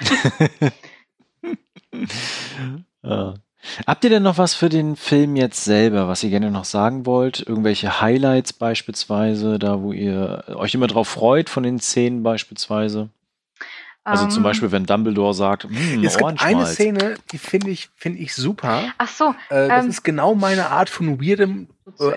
Ja. 3.02 3.34
Habt 3.86 4.02
ihr 4.04 4.10
denn 4.10 4.22
noch 4.24 4.38
was 4.38 4.54
für 4.54 4.68
den 4.68 4.96
Film 4.96 5.36
jetzt 5.36 5.64
selber, 5.64 6.08
was 6.08 6.22
ihr 6.24 6.30
gerne 6.30 6.50
noch 6.50 6.64
sagen 6.64 7.06
wollt? 7.06 7.40
Irgendwelche 7.46 8.00
Highlights 8.00 8.52
beispielsweise, 8.52 9.58
da 9.58 9.80
wo 9.82 9.92
ihr 9.92 10.44
euch 10.48 10.74
immer 10.74 10.88
drauf 10.88 11.08
freut 11.08 11.48
von 11.48 11.62
den 11.62 11.78
Szenen 11.78 12.22
beispielsweise? 12.24 13.08
Also 14.04 14.26
zum 14.26 14.38
Ähm, 14.38 14.42
Beispiel, 14.42 14.72
wenn 14.72 14.84
Dumbledore 14.84 15.32
sagt, 15.32 15.64
hm, 15.64 16.02
Es 16.02 16.16
gibt 16.18 16.42
eine. 16.42 16.66
Szene, 16.66 17.14
die 17.30 17.38
finde 17.38 17.70
ich, 17.70 17.88
finde 17.94 18.18
ich 18.18 18.34
super. 18.34 18.82
Ach 18.98 19.08
so, 19.08 19.34
Äh, 19.48 19.68
das 19.68 19.84
Ähm, 19.84 19.90
ist 19.90 20.02
genau 20.02 20.34
meine 20.34 20.70
Art 20.70 20.90
von 20.90 21.20
weirdem 21.20 21.68
äh. 22.00 22.12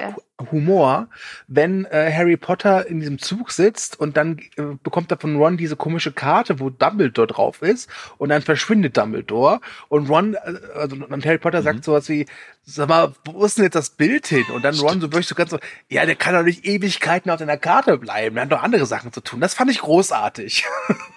Humor, 0.51 1.07
wenn 1.47 1.85
äh, 1.85 2.11
Harry 2.11 2.35
Potter 2.37 2.87
in 2.87 2.99
diesem 2.99 3.19
Zug 3.19 3.51
sitzt 3.51 3.97
und 3.99 4.17
dann 4.17 4.39
äh, 4.57 4.63
bekommt 4.83 5.09
er 5.11 5.17
von 5.17 5.35
Ron 5.37 5.55
diese 5.57 5.75
komische 5.77 6.11
Karte, 6.11 6.59
wo 6.59 6.69
Dumbledore 6.69 7.27
drauf 7.27 7.61
ist 7.61 7.89
und 8.17 8.29
dann 8.29 8.41
verschwindet 8.41 8.97
Dumbledore 8.97 9.61
und 9.87 10.09
Ron, 10.09 10.33
äh, 10.33 10.39
also 10.75 10.97
und 11.07 11.25
Harry 11.25 11.37
Potter 11.37 11.61
sagt 11.61 11.83
sowas 11.85 12.09
wie, 12.09 12.25
sag 12.63 12.89
mal, 12.89 13.13
wo 13.25 13.45
ist 13.45 13.57
denn 13.57 13.63
jetzt 13.63 13.75
das 13.75 13.91
Bild 13.91 14.27
hin? 14.27 14.43
Und 14.53 14.63
dann 14.65 14.75
Ron 14.75 14.99
so 14.99 15.11
wirklich 15.11 15.27
so 15.27 15.35
ganz 15.35 15.51
so, 15.51 15.59
ja, 15.87 16.05
der 16.05 16.15
kann 16.15 16.33
doch 16.33 16.43
nicht 16.43 16.65
Ewigkeiten 16.65 17.31
auf 17.31 17.39
deiner 17.39 17.57
Karte 17.57 17.97
bleiben, 17.97 18.35
der 18.35 18.45
hat 18.45 18.51
doch 18.51 18.63
andere 18.63 18.85
Sachen 18.87 19.13
zu 19.13 19.21
tun. 19.21 19.39
Das 19.39 19.53
fand 19.53 19.69
ich 19.71 19.79
großartig. 19.79 20.65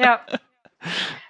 Ja. 0.00 0.20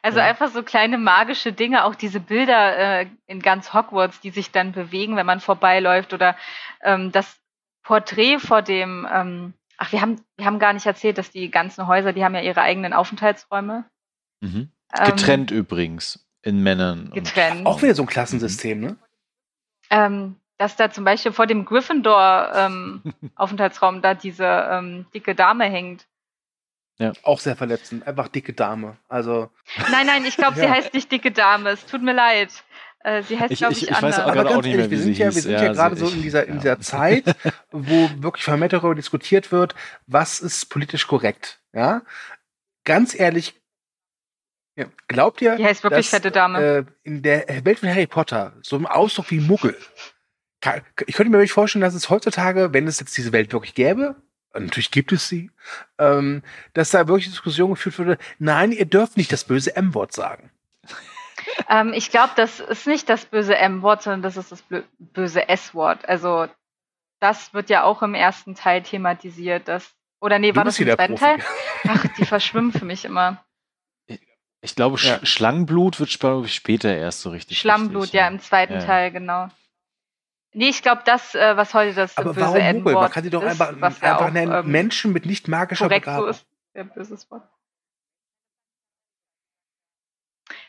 Also 0.03 0.19
einfach 0.21 0.51
so 0.51 0.63
kleine 0.63 0.99
magische 0.99 1.53
Dinge, 1.53 1.85
auch 1.85 1.95
diese 1.95 2.19
Bilder 2.21 3.01
äh, 3.03 3.07
in 3.27 3.41
ganz 3.41 3.73
Hogwarts, 3.73 4.21
die 4.21 4.31
sich 4.31 4.51
dann 4.51 4.73
bewegen, 4.73 5.17
wenn 5.17 5.27
man 5.27 5.41
vorbeiläuft 5.41 6.13
oder 6.13 6.37
ähm, 6.83 7.13
das 7.13 7.39
Porträt 7.83 8.39
vor 8.39 8.63
dem, 8.63 9.07
ähm, 9.13 9.55
ach, 9.79 9.93
wir 9.93 10.01
haben, 10.01 10.21
wir 10.37 10.47
haben 10.47 10.59
gar 10.59 10.73
nicht 10.73 10.87
erzählt, 10.87 11.19
dass 11.19 11.31
die 11.31 11.51
ganzen 11.51 11.87
Häuser, 11.87 12.13
die 12.13 12.25
haben 12.25 12.35
ja 12.35 12.41
ihre 12.41 12.63
eigenen 12.63 12.93
Aufenthaltsräume. 12.93 13.85
Mhm. 14.41 14.71
Ähm, 14.99 15.07
Getrennt 15.07 15.51
übrigens 15.51 16.27
in 16.43 16.63
Männern. 16.63 17.05
und- 17.07 17.15
Getrennt. 17.15 17.65
Auch 17.67 17.81
wieder 17.83 17.95
so 17.95 18.03
ein 18.03 18.09
Klassensystem, 18.09 18.81
ne? 18.81 18.97
Ähm, 19.91 20.37
dass 20.59 20.77
da 20.77 20.91
zum 20.91 21.05
Beispiel 21.05 21.33
vor 21.33 21.47
dem 21.47 21.65
Gryffindor 21.65 22.53
ähm, 22.55 23.03
Aufenthaltsraum 23.37 24.03
da 24.03 24.15
diese 24.15 24.45
ähm, 24.45 25.07
dicke 25.15 25.35
Dame 25.35 25.65
hängt. 25.65 26.07
Auch 27.25 27.41
sehr 27.41 27.57
verletzend. 27.57 28.07
Einfach 28.07 28.29
dicke 28.29 28.53
Dame. 28.53 28.97
Also, 29.09 29.51
Nein, 29.91 30.07
nein, 30.07 30.25
ich 30.25 30.37
glaube, 30.37 30.55
sie 30.57 30.63
Ja. 30.63 30.71
heißt 30.71 30.95
nicht 30.95 31.11
dicke 31.11 31.33
Dame. 31.33 31.71
Es 31.71 31.85
tut 31.87 32.03
mir 32.03 32.13
leid. 32.15 32.51
Äh, 33.01 33.23
sie 33.25 33.39
heißt, 33.39 33.57
glaube 33.57 33.73
ich- 33.73 33.83
ich, 33.83 33.91
ich 33.91 33.97
weiß 33.97 34.03
anders. 34.03 34.19
auch 34.21 34.23
Aber 34.23 34.33
gerade 34.35 34.49
ganz 34.51 34.59
auch 34.59 34.63
nicht 34.63 34.71
ehrlich, 34.77 34.89
mehr, 34.89 34.91
wir 34.91 34.99
sind 35.05 35.15
sie 35.15 35.21
ja, 35.21 35.35
wir 35.35 35.43
sind 35.43 35.53
Ja, 35.53 35.63
ja 35.63 35.69
also 35.71 35.81
gerade 35.83 35.97
so 35.97 36.07
ich- 36.07 36.15
in 36.15 36.23
dieser, 36.23 36.47
in 36.47 36.55
ja. 36.55 36.61
dieser 36.61 36.81
Zeit, 36.81 37.37
wo 37.73 38.09
wirklich 38.23 38.45
vermehrt 38.45 38.73
darüber 38.73 38.95
diskutiert 38.95 39.51
wird, 39.51 39.75
was 40.07 40.39
ist 40.41 40.67
politisch 40.71 41.07
korrekt. 41.09 41.61
Ja, 41.73 42.03
ganz 42.85 43.19
ehrlich, 43.19 43.61
ja, 44.77 44.87
glaubt 45.09 45.43
ihr, 45.43 45.57
Die 45.57 45.65
heißt 45.65 45.83
wirklich 45.83 46.07
dass, 46.07 46.15
fette 46.21 46.31
Dame. 46.31 46.63
Äh, 46.63 46.85
in 47.03 47.23
der 47.23 47.47
Welt 47.65 47.81
von 47.81 47.89
Harry 47.89 48.07
Potter 48.07 48.55
so 48.63 48.77
ein 48.77 48.87
Ausdruck 48.87 49.31
wie 49.33 49.41
Muggel. 49.41 49.77
Ich 51.07 51.15
könnte 51.15 51.31
mir 51.31 51.39
wirklich 51.39 51.53
vorstellen, 51.53 51.83
dass 51.83 51.95
es 51.95 52.11
heutzutage, 52.11 52.73
wenn 52.73 52.87
es 52.87 53.01
jetzt 53.01 53.17
diese 53.17 53.33
Welt 53.33 53.53
wirklich 53.53 53.75
gäbe, 53.75 54.17
natürlich 54.53 54.91
gibt 54.91 55.13
es 55.13 55.29
sie, 55.29 55.51
ähm, 55.99 56.43
dass 56.73 56.91
da 56.91 57.09
wirklich 57.09 57.29
Diskussion 57.29 57.71
geführt 57.71 57.99
würde, 57.99 58.19
nein, 58.39 58.73
ihr 58.73 58.87
dürft 58.87 59.17
nicht 59.17 59.33
das 59.33 59.45
böse 59.45 59.75
M-Wort 59.77 60.13
sagen. 60.13 60.51
Ähm, 61.69 61.93
ich 61.93 62.11
glaube, 62.11 62.33
das 62.37 62.59
ist 62.61 62.87
nicht 62.87 63.09
das 63.09 63.27
böse 63.27 63.57
M-Wort, 63.57 64.03
sondern 64.03 64.23
das 64.23 64.37
ist 64.37 64.51
das 64.51 64.65
böse 64.99 65.49
S-Wort. 65.49 66.09
Also 66.09 66.49
das 67.21 67.53
wird 67.53 67.71
ja 67.71 67.83
auch 67.85 68.03
im 68.03 68.15
ersten 68.15 68.55
Teil 68.55 68.83
thematisiert. 68.83 69.69
Dass, 69.69 69.91
oder 70.21 70.39
nee, 70.39 70.53
Du 70.53 70.57
war 70.57 70.65
das 70.65 70.79
im 70.79 70.87
zweiten 70.87 71.15
Profi. 71.17 71.25
Teil? 71.25 71.39
Ach, 71.89 72.07
die 72.19 72.25
verschwimmen 72.25 72.73
für 72.73 72.85
mich 72.85 73.05
immer. 73.05 73.45
Ich 74.63 74.75
glaube, 74.75 74.97
Sch 74.97 75.05
Ja. 75.05 75.27
Schlangenblut 75.27 76.01
wird 76.01 76.11
später 76.11 76.97
erst 76.97 77.21
so 77.21 77.31
richtig. 77.31 77.59
Schlammblut, 77.59 78.05
wichtig, 78.05 78.21
ja, 78.21 78.29
im 78.29 78.41
zweiten 78.41 78.75
Ja. 78.75 78.85
Teil, 78.85 79.11
genau. 79.11 79.49
Nee, 80.55 80.69
ich 80.69 80.83
glaube, 80.83 81.03
das, 81.05 81.35
äh, 81.35 81.57
was 81.57 81.75
heute 81.75 81.95
das 81.95 82.17
Aber 82.17 82.33
böse 82.33 82.47
warum? 82.47 82.57
N-Wort 82.57 82.95
Man 82.95 83.11
kann 83.11 83.25
sie 83.25 83.31
doch 83.31 83.43
ist, 83.43 83.61
einfach, 83.61 83.77
ja 84.01 84.13
einfach 84.13 84.27
auch, 84.27 84.31
nennen, 84.31 84.53
ähm, 84.53 84.71
Menschen 84.71 85.13
mit 85.13 85.27
nicht 85.27 85.49
magischer 85.49 85.87
korrekt 85.89 86.07
so 86.07 86.13
Begabung. 86.13 86.31
ist. 86.31 86.47
Ja, 86.75 86.83
böses 86.85 87.31
Wort. 87.31 87.43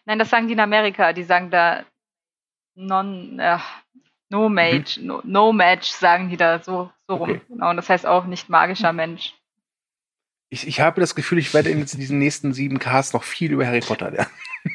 Nein, 0.05 0.19
das 0.19 0.29
sagen 0.29 0.47
die 0.47 0.53
in 0.53 0.59
Amerika. 0.59 1.13
Die 1.13 1.23
sagen 1.23 1.51
da 1.51 1.85
non, 2.75 3.39
äh, 3.39 3.59
no 4.29 4.49
mage, 4.49 4.99
no, 5.01 5.21
no 5.23 5.53
match 5.53 5.89
sagen 5.89 6.29
die 6.29 6.37
da 6.37 6.59
so, 6.61 6.91
so 7.07 7.15
rum. 7.15 7.29
Mhm. 7.29 7.35
Okay. 7.35 7.45
Genau, 7.49 7.69
und 7.69 7.77
das 7.77 7.89
heißt 7.89 8.05
auch 8.05 8.25
nicht 8.25 8.49
magischer 8.49 8.93
Mensch. 8.93 9.35
Ich, 10.49 10.67
ich 10.67 10.79
habe 10.79 11.01
das 11.01 11.15
Gefühl, 11.15 11.37
ich 11.39 11.53
werde 11.53 11.69
in 11.69 11.85
diesen 11.85 12.19
nächsten 12.19 12.53
sieben 12.53 12.79
Casts 12.79 13.13
noch 13.13 13.23
viel 13.23 13.51
über 13.51 13.65
Harry 13.65 13.81
Potter 13.81 14.11
lernen. 14.11 14.31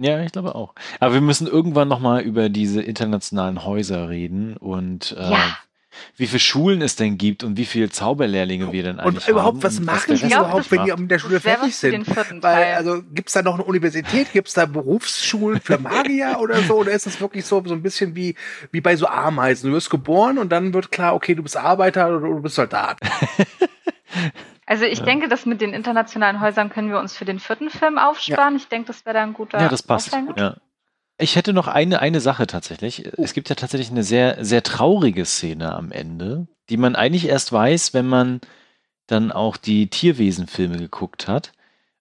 Ja, 0.00 0.20
ich 0.22 0.32
glaube 0.32 0.54
auch. 0.54 0.74
Aber 1.00 1.14
wir 1.14 1.20
müssen 1.20 1.46
irgendwann 1.48 1.88
nochmal 1.88 2.22
über 2.22 2.48
diese 2.48 2.80
internationalen 2.82 3.64
Häuser 3.64 4.08
reden 4.08 4.56
und 4.56 5.16
äh, 5.18 5.30
Ja. 5.30 5.58
wie 6.16 6.28
viele 6.28 6.38
Schulen 6.38 6.82
es 6.82 6.94
denn 6.94 7.18
gibt 7.18 7.42
und 7.42 7.56
wie 7.56 7.64
viele 7.64 7.90
Zauberlehrlinge 7.90 8.70
wir 8.70 8.84
denn 8.84 9.00
eigentlich 9.00 9.24
Und 9.26 9.28
überhaupt, 9.32 9.56
haben 9.56 9.62
was 9.64 9.78
und 9.78 9.86
machen 9.86 10.14
die 10.14 10.26
überhaupt, 10.26 10.70
wenn 10.70 10.84
die 10.84 10.90
in 10.90 11.08
der 11.08 11.18
Schule 11.18 11.40
fertig 11.40 11.74
sind? 11.74 12.06
Weil, 12.42 12.74
also, 12.74 13.02
gibt's 13.12 13.32
da 13.32 13.42
noch 13.42 13.54
eine 13.54 13.64
Universität? 13.64 14.32
Gibt's 14.32 14.54
da 14.54 14.66
Berufsschulen 14.66 15.60
für 15.60 15.78
Magier 15.78 16.38
oder 16.40 16.62
so? 16.62 16.74
Oder 16.76 16.92
ist 16.92 17.06
das 17.06 17.20
wirklich 17.20 17.44
so, 17.44 17.60
so 17.66 17.74
ein 17.74 17.82
bisschen 17.82 18.14
wie, 18.14 18.36
wie 18.70 18.80
bei 18.80 18.94
so 18.94 19.08
Ameisen? 19.08 19.70
Du 19.70 19.74
wirst 19.76 19.90
geboren 19.90 20.38
und 20.38 20.50
dann 20.52 20.72
wird 20.72 20.92
klar, 20.92 21.14
okay, 21.16 21.34
du 21.34 21.42
bist 21.42 21.56
Arbeiter 21.56 22.06
oder 22.16 22.20
du 22.28 22.40
bist 22.40 22.54
Soldat. 22.54 22.98
Also 24.70 24.84
ich 24.84 24.98
Ja. 24.98 25.04
denke, 25.06 25.28
das 25.28 25.46
mit 25.46 25.62
den 25.62 25.72
internationalen 25.72 26.40
Häusern 26.42 26.68
können 26.68 26.90
wir 26.90 26.98
uns 26.98 27.16
für 27.16 27.24
den 27.24 27.38
vierten 27.40 27.70
Film 27.70 27.96
aufsparen. 27.96 28.54
Ich 28.56 28.68
denke, 28.68 28.88
das 28.88 29.06
wäre 29.06 29.14
da 29.14 29.22
ein 29.22 29.32
guter 29.32 29.58
Ja, 29.60 29.68
das 29.68 29.82
passt. 29.82 30.12
Ja. 30.36 30.56
Ich 31.16 31.36
hätte 31.36 31.54
noch 31.54 31.68
eine, 31.68 32.00
eine 32.00 32.20
Sache 32.20 32.46
tatsächlich. 32.46 33.06
Es 33.16 33.32
gibt 33.32 33.48
ja 33.48 33.54
tatsächlich 33.56 33.90
eine 33.90 34.02
sehr, 34.04 34.44
sehr 34.44 34.62
traurige 34.62 35.24
Szene 35.24 35.74
am 35.74 35.90
Ende, 35.90 36.46
die 36.68 36.76
man 36.76 36.96
eigentlich 36.96 37.26
erst 37.28 37.50
weiß, 37.50 37.94
wenn 37.94 38.06
man 38.06 38.40
dann 39.06 39.32
auch 39.32 39.56
die 39.56 39.88
Tierwesenfilme 39.88 40.76
geguckt 40.76 41.28
hat. 41.28 41.52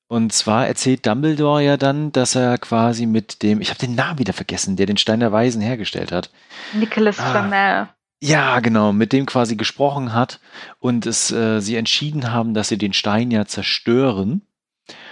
Und 0.09 0.34
zwar 0.34 0.68
erzählt 0.68 1.05
Dumbledore 1.05 1.63
ja 1.63 1.78
dann, 1.78 2.11
dass 2.11 2.36
er 2.36 2.57
quasi 2.57 3.05
mit 3.05 3.43
dem, 3.43 3.61
ich 3.61 3.70
habe 3.70 3.80
den 3.80 3.95
Namen 3.95 4.20
wieder 4.20 4.34
vergessen, 4.34 4.76
der 4.76 4.86
den 4.88 4.97
Stein 4.97 5.22
der 5.22 5.32
Weisen 5.32 5.61
hergestellt 5.61 6.11
hat. 6.11 6.30
Nicholas 6.74 7.18
Ah. 7.20 7.32
Flamel. 7.32 7.88
Ja, 8.22 8.59
genau, 8.61 8.93
mit 8.93 9.13
dem 9.13 9.26
quasi 9.28 9.55
gesprochen 9.55 10.13
hat 10.13 10.39
und 10.80 11.05
es 11.05 11.32
äh, 11.32 11.59
sie 11.59 11.76
entschieden 11.76 12.32
haben, 12.32 12.53
dass 12.53 12.70
sie 12.70 12.78
den 12.78 12.93
Stein 12.93 13.30
ja 13.30 13.45
zerstören. 13.45 14.41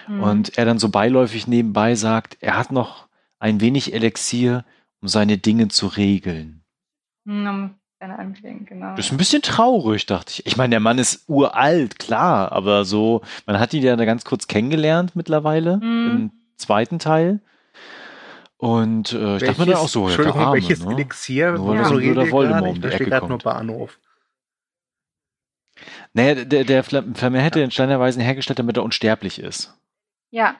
Mhm. 0.07 0.23
Und 0.23 0.57
er 0.57 0.65
dann 0.65 0.79
so 0.79 0.89
beiläufig 0.89 1.47
nebenbei 1.47 1.95
sagt, 1.95 2.37
er 2.41 2.57
hat 2.57 2.71
noch 2.71 3.07
ein 3.39 3.61
wenig 3.61 3.93
Elixier, 3.93 4.65
um 5.01 5.07
seine 5.07 5.37
Dinge 5.37 5.67
zu 5.67 5.87
regeln. 5.87 6.63
Hm, 7.27 7.47
um 7.47 7.75
Anklingen, 7.99 8.65
genau. 8.65 8.95
Das 8.95 9.07
ist 9.07 9.11
ein 9.11 9.17
bisschen 9.17 9.41
traurig, 9.41 10.05
dachte 10.05 10.31
ich. 10.31 10.45
Ich 10.45 10.57
meine, 10.57 10.71
der 10.71 10.79
Mann 10.79 10.99
ist 10.99 11.27
uralt, 11.27 11.97
klar, 11.97 12.51
aber 12.51 12.85
so, 12.85 13.21
man 13.47 13.59
hat 13.59 13.73
ihn 13.73 13.81
ja 13.83 13.95
da 13.95 14.05
ganz 14.05 14.25
kurz 14.25 14.47
kennengelernt 14.47 15.15
mittlerweile 15.15 15.77
Mhm. 15.77 16.07
im 16.11 16.31
zweiten 16.57 16.99
Teil. 16.99 17.39
Und 18.57 19.11
äh, 19.11 19.37
ich 19.37 19.43
dachte 19.43 19.61
mir 19.61 19.67
dann 19.67 19.75
auch 19.75 19.87
so, 19.89 20.07
ja, 20.09 20.15
der 20.15 20.25
Entschuldigung, 20.25 20.41
Arme, 20.41 20.53
welches 20.53 20.85
ne? 20.85 20.93
Elixier? 20.93 21.51
Nur 21.53 21.77
weil 21.77 21.85
so 21.85 21.99
wir 21.99 22.31
Voldemort 22.31 22.75
um 22.75 22.81
die 22.81 22.87
Ecke 22.87 23.05
gerade 23.05 23.27
nur 23.27 23.29
kommt. 23.31 23.43
Bahnhof. 23.43 23.99
Naja, 26.13 26.45
der, 26.45 26.63
der 26.63 26.83
Fla- 26.85 27.13
Flamme 27.13 27.41
hätte 27.41 27.59
den 27.59 27.71
Stein 27.71 27.89
der 27.89 27.99
Weisen 27.99 28.21
hergestellt, 28.21 28.59
damit 28.59 28.77
er 28.77 28.83
unsterblich 28.83 29.39
ist. 29.39 29.77
Ja. 30.31 30.55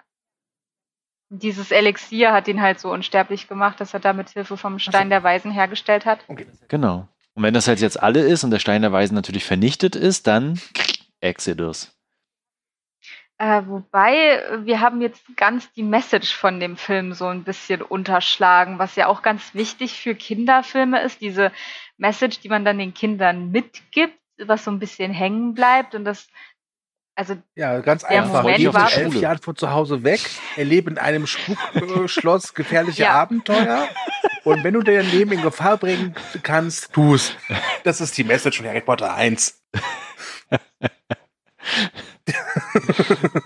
Dieses 1.30 1.72
Elixier 1.72 2.34
hat 2.34 2.48
ihn 2.50 2.62
halt 2.62 2.80
so 2.80 2.92
unsterblich 2.92 3.48
gemacht, 3.48 3.80
dass 3.80 3.94
er 3.94 4.02
da 4.02 4.12
mit 4.12 4.30
Hilfe 4.30 4.58
vom 4.58 4.78
Stein 4.78 5.10
der 5.10 5.24
Weisen 5.24 5.52
hergestellt 5.52 6.06
hat. 6.06 6.20
Okay. 6.28 6.48
Genau. 6.68 7.08
Und 7.34 7.44
wenn 7.44 7.54
das 7.54 7.68
halt 7.68 7.80
jetzt 7.80 8.02
alle 8.02 8.20
ist 8.22 8.44
und 8.44 8.52
der 8.52 8.60
Stein 8.60 8.82
der 8.82 8.92
Weisen 8.92 9.16
natürlich 9.16 9.46
vernichtet 9.46 9.96
ist, 9.96 10.28
dann 10.28 10.60
Exodus. 11.22 11.95
Äh, 13.38 13.64
wobei, 13.68 14.16
äh, 14.38 14.66
wir 14.66 14.80
haben 14.80 15.02
jetzt 15.02 15.22
ganz 15.36 15.70
die 15.74 15.84
Message 15.84 16.34
von 16.34 16.60
dem 16.62 16.78
Film 16.78 17.14
so 17.14 17.26
ein 17.28 17.44
bisschen 17.44 17.82
unterschlagen, 17.82 18.80
was 18.80 18.96
ja 18.96 19.08
auch 19.08 19.22
ganz 19.22 19.54
wichtig 19.54 20.00
für 20.00 20.16
Kinderfilme 20.16 21.02
ist, 21.02 21.20
diese 21.20 21.52
Message, 21.98 22.40
die 22.40 22.48
man 22.50 22.64
dann 22.64 22.78
den 22.78 22.94
Kindern 22.94 23.52
mitgibt, 23.52 24.18
was 24.38 24.64
so 24.64 24.72
ein 24.72 24.80
bisschen 24.80 25.12
hängen 25.12 25.54
bleibt 25.54 25.96
und 25.96 26.06
das, 26.06 26.30
also 27.16 27.36
Ja, 27.56 27.80
ganz 27.82 28.04
Der 28.04 28.24
einfach. 28.24 28.44
Moment 28.44 28.60
Die 28.60 28.74
war- 28.74 28.88
sind 28.90 29.04
elf 29.14 29.16
Jahre 29.16 29.40
von 29.40 29.56
zu 29.58 29.70
Hause 29.72 30.04
weg, 30.04 30.22
erleben 30.56 30.92
in 30.92 30.98
einem 30.98 31.28
Spukschloss 31.28 32.54
gefährliche 32.54 33.04
Ja. 33.04 33.12
Abenteuer. 33.16 33.88
Und 34.46 34.64
wenn 34.64 34.76
du 34.76 34.82
dein 34.82 35.10
Leben 35.12 35.32
in 35.34 35.42
Gefahr 35.42 35.76
bringen 35.78 36.16
kannst, 36.44 36.94
tu's. 36.94 37.36
Das 37.84 38.00
ist 38.00 38.18
die 38.18 38.24
Message 38.24 38.58
von 38.60 38.68
Harry 38.68 38.82
Potter 38.82 39.14
1. 39.14 39.62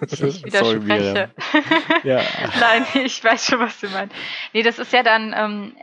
ich, 0.10 0.46
ich 0.46 0.54
Sorry, 0.54 0.84
widerspreche. 0.86 1.32
Ja. 2.04 2.22
Nein, 2.60 2.86
ich 3.04 3.24
weiß 3.24 3.46
schon, 3.46 3.60
was 3.60 3.80
du 3.80 3.90
meinst. 3.90 4.16
Nee, 4.54 4.64
das 4.64 4.80
ist 4.80 4.94
ja 4.94 5.04
dann, 5.04 5.34
ähm, 5.36 5.76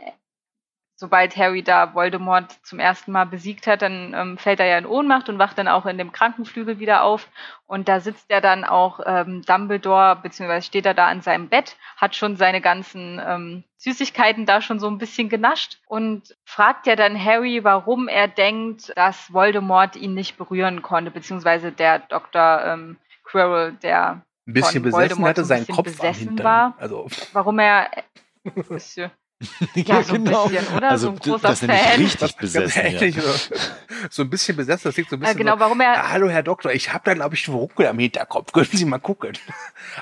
sobald 0.97 1.37
Harry 1.37 1.61
da 1.61 1.93
Voldemort 1.93 2.51
zum 2.63 2.79
ersten 2.79 3.11
Mal 3.11 3.25
besiegt 3.25 3.67
hat, 3.67 3.83
dann 3.83 4.15
ähm, 4.15 4.37
fällt 4.37 4.59
er 4.59 4.65
ja 4.65 4.79
in 4.79 4.87
Ohnmacht 4.87 5.29
und 5.29 5.37
wacht 5.37 5.57
dann 5.59 5.67
auch 5.67 5.85
in 5.85 5.99
dem 5.99 6.11
Krankenflügel 6.11 6.79
wieder 6.79 7.03
auf. 7.03 7.29
Und 7.67 7.87
da 7.87 7.99
sitzt 7.99 8.25
er 8.29 8.41
dann 8.41 8.63
auch 8.63 8.99
ähm, 9.05 9.43
Dumbledore, 9.43 10.17
beziehungsweise 10.21 10.65
steht 10.65 10.87
er 10.87 10.95
da 10.95 11.07
an 11.07 11.21
seinem 11.21 11.49
Bett, 11.49 11.77
hat 11.97 12.15
schon 12.15 12.35
seine 12.35 12.61
ganzen 12.61 13.21
ähm, 13.23 13.63
Süßigkeiten 13.77 14.47
da 14.47 14.59
schon 14.59 14.79
so 14.79 14.87
ein 14.87 14.97
bisschen 14.97 15.29
genascht 15.29 15.77
und 15.85 16.35
fragt 16.45 16.87
ja 16.87 16.95
dann 16.95 17.23
Harry, 17.23 17.63
warum 17.63 18.07
er 18.07 18.27
denkt, 18.27 18.91
dass 18.97 19.31
Voldemort 19.31 19.95
ihn 19.95 20.15
nicht 20.15 20.35
berühren 20.37 20.81
konnte, 20.81 21.11
beziehungsweise 21.11 21.71
der 21.71 21.99
Dr. 21.99 22.61
Ähm, 22.65 22.97
Quirrell, 23.27 23.73
der 23.81 24.23
Ein 24.47 24.53
bisschen 24.53 24.71
Von 24.73 24.81
besessen 24.83 25.01
Voldemort 25.01 25.29
hatte 25.29 25.45
so 25.45 25.53
ein 25.53 25.65
seinen 25.65 25.75
Kopf 25.75 25.85
besessen 25.85 26.39
war. 26.43 26.75
Also, 26.79 27.07
warum 27.33 27.59
er 27.59 27.91
bisschen, 28.69 29.11
ja, 29.75 30.01
so 30.03 30.15
ein 30.15 30.23
bisschen, 30.23 30.67
oder? 30.75 30.89
Also, 30.91 31.07
so 31.07 31.11
ein 31.11 31.19
großer 31.19 31.47
das 31.49 31.59
Fan. 31.59 31.69
richtig 31.69 32.37
besessen. 32.37 32.81
Ja. 32.81 32.87
ehrlich, 32.89 33.15
so, 33.15 33.55
so 34.09 34.21
ein 34.23 34.29
bisschen 34.29 34.55
besessen, 34.55 34.83
das 34.85 34.95
liegt 34.97 35.09
so 35.09 35.15
ein 35.17 35.19
Äh, 35.21 35.25
bisschen 35.25 35.37
genau, 35.39 35.53
so, 35.55 35.59
warum 35.59 35.79
er, 35.81 36.03
Ah, 36.03 36.09
hallo, 36.11 36.29
Herr 36.29 36.43
Doktor, 36.43 36.71
ich 36.71 36.91
habe 36.93 37.03
da, 37.05 37.13
glaube 37.13 37.35
ich, 37.35 37.47
einen 37.47 37.57
Ruckel 37.57 37.85
am 37.87 37.99
Hinterkopf. 37.99 38.51
Können 38.53 38.69
Sie 38.71 38.85
mal 38.85 38.99
gucken? 38.99 39.37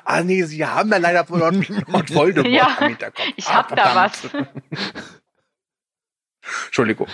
Ah, 0.06 0.22
nee, 0.22 0.44
Sie 0.44 0.64
haben 0.66 0.90
da 0.92 0.98
leider 0.98 1.26
von 1.26 1.40
Lord, 1.40 1.56
Lord 1.88 2.14
Voldemort 2.14 2.54
Ja, 2.54 2.78
am 2.80 2.88
Hinterkopf. 2.88 3.26
ich 3.36 3.48
Ah, 3.48 3.54
hab 3.56 3.76
da 3.76 4.10
verdammt. 4.22 4.32
Entschuldigung. 6.68 7.08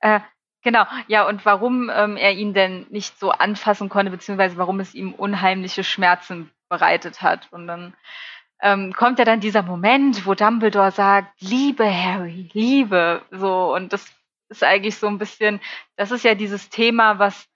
äh, 0.00 0.20
genau, 0.64 0.84
ja, 1.06 1.26
und 1.28 1.44
warum 1.44 1.90
ähm, 1.94 2.16
er 2.16 2.32
ihn 2.32 2.54
denn 2.54 2.86
nicht 2.90 3.18
so 3.18 3.30
anfassen 3.30 3.88
konnte, 3.88 4.10
beziehungsweise 4.10 4.56
warum 4.56 4.80
es 4.80 4.94
ihm 4.94 5.12
unheimliche 5.14 5.84
Schmerzen 5.84 6.50
bereitet 6.68 7.22
hat. 7.22 7.52
Und 7.52 7.68
dann 7.68 7.94
ähm, 8.60 8.92
kommt 8.92 9.18
ja 9.18 9.24
dann 9.24 9.40
dieser 9.40 9.62
Moment, 9.62 10.26
wo 10.26 10.34
Dumbledore 10.34 10.90
sagt, 10.90 11.40
liebe 11.40 11.84
Harry, 11.84 12.48
liebe, 12.52 13.22
so, 13.30 13.74
und 13.74 13.92
das 13.92 14.12
ist 14.48 14.64
eigentlich 14.64 14.96
so 14.96 15.06
ein 15.06 15.18
bisschen, 15.18 15.60
das 15.96 16.10
ist 16.10 16.24
ja 16.24 16.34
dieses 16.34 16.70
Thema, 16.70 17.18
was 17.18 17.46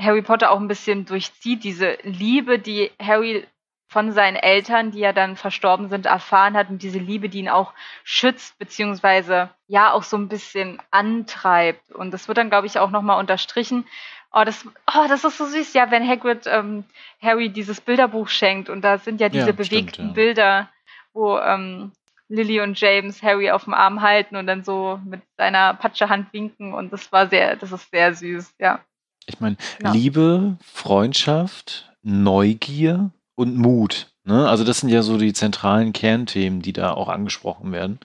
Harry 0.00 0.22
Potter 0.22 0.50
auch 0.50 0.58
ein 0.58 0.68
bisschen 0.68 1.04
durchzieht, 1.04 1.62
diese 1.62 1.98
Liebe, 2.02 2.58
die 2.58 2.90
Harry 3.00 3.46
von 3.90 4.12
seinen 4.12 4.36
Eltern, 4.36 4.92
die 4.92 5.00
ja 5.00 5.12
dann 5.12 5.34
verstorben 5.34 5.88
sind, 5.88 6.06
erfahren 6.06 6.54
hat 6.54 6.70
und 6.70 6.80
diese 6.80 7.00
Liebe, 7.00 7.28
die 7.28 7.40
ihn 7.40 7.48
auch 7.48 7.72
schützt, 8.04 8.56
beziehungsweise 8.56 9.50
ja 9.66 9.92
auch 9.92 10.04
so 10.04 10.16
ein 10.16 10.28
bisschen 10.28 10.80
antreibt. 10.92 11.90
Und 11.90 12.12
das 12.12 12.28
wird 12.28 12.38
dann, 12.38 12.50
glaube 12.50 12.68
ich, 12.68 12.78
auch 12.78 12.90
nochmal 12.90 13.18
unterstrichen, 13.18 13.84
Oh, 14.32 14.44
das, 14.44 14.64
oh, 14.64 15.06
das 15.08 15.24
ist 15.24 15.38
so 15.38 15.44
süß, 15.44 15.74
ja, 15.74 15.90
wenn 15.90 16.06
Hagrid 16.06 16.46
ähm, 16.46 16.84
Harry 17.20 17.48
dieses 17.48 17.80
Bilderbuch 17.80 18.28
schenkt 18.28 18.70
und 18.70 18.82
da 18.82 18.98
sind 18.98 19.20
ja 19.20 19.28
diese 19.28 19.46
Ja, 19.46 19.52
bewegten 19.52 19.88
stimmt, 19.88 19.98
ja. 19.98 20.12
Bilder, 20.12 20.68
wo 21.12 21.36
ähm, 21.38 21.90
Lily 22.28 22.60
und 22.60 22.80
James 22.80 23.24
Harry 23.24 23.50
auf 23.50 23.64
dem 23.64 23.74
Arm 23.74 24.02
halten 24.02 24.36
und 24.36 24.46
dann 24.46 24.62
so 24.62 25.00
mit 25.04 25.20
seiner 25.36 25.74
Patschehand 25.74 26.32
winken 26.32 26.74
und 26.74 26.92
das 26.92 27.10
war 27.10 27.26
sehr, 27.26 27.56
das 27.56 27.72
ist 27.72 27.90
sehr 27.90 28.14
süß, 28.14 28.54
ja. 28.60 28.78
Ich 29.26 29.40
meine, 29.40 29.56
Genau. 29.78 29.92
Liebe, 29.92 30.58
Freundschaft, 30.62 31.92
Neugier 32.02 33.10
und 33.40 33.56
Mut. 33.56 34.12
Ne? 34.24 34.48
Also 34.48 34.64
das 34.64 34.80
sind 34.80 34.90
ja 34.90 35.00
so 35.00 35.16
die 35.16 35.32
zentralen 35.32 35.94
Kernthemen, 35.94 36.60
die 36.60 36.74
da 36.74 36.92
auch 36.92 37.08
angesprochen 37.08 37.72
werden. 37.72 37.98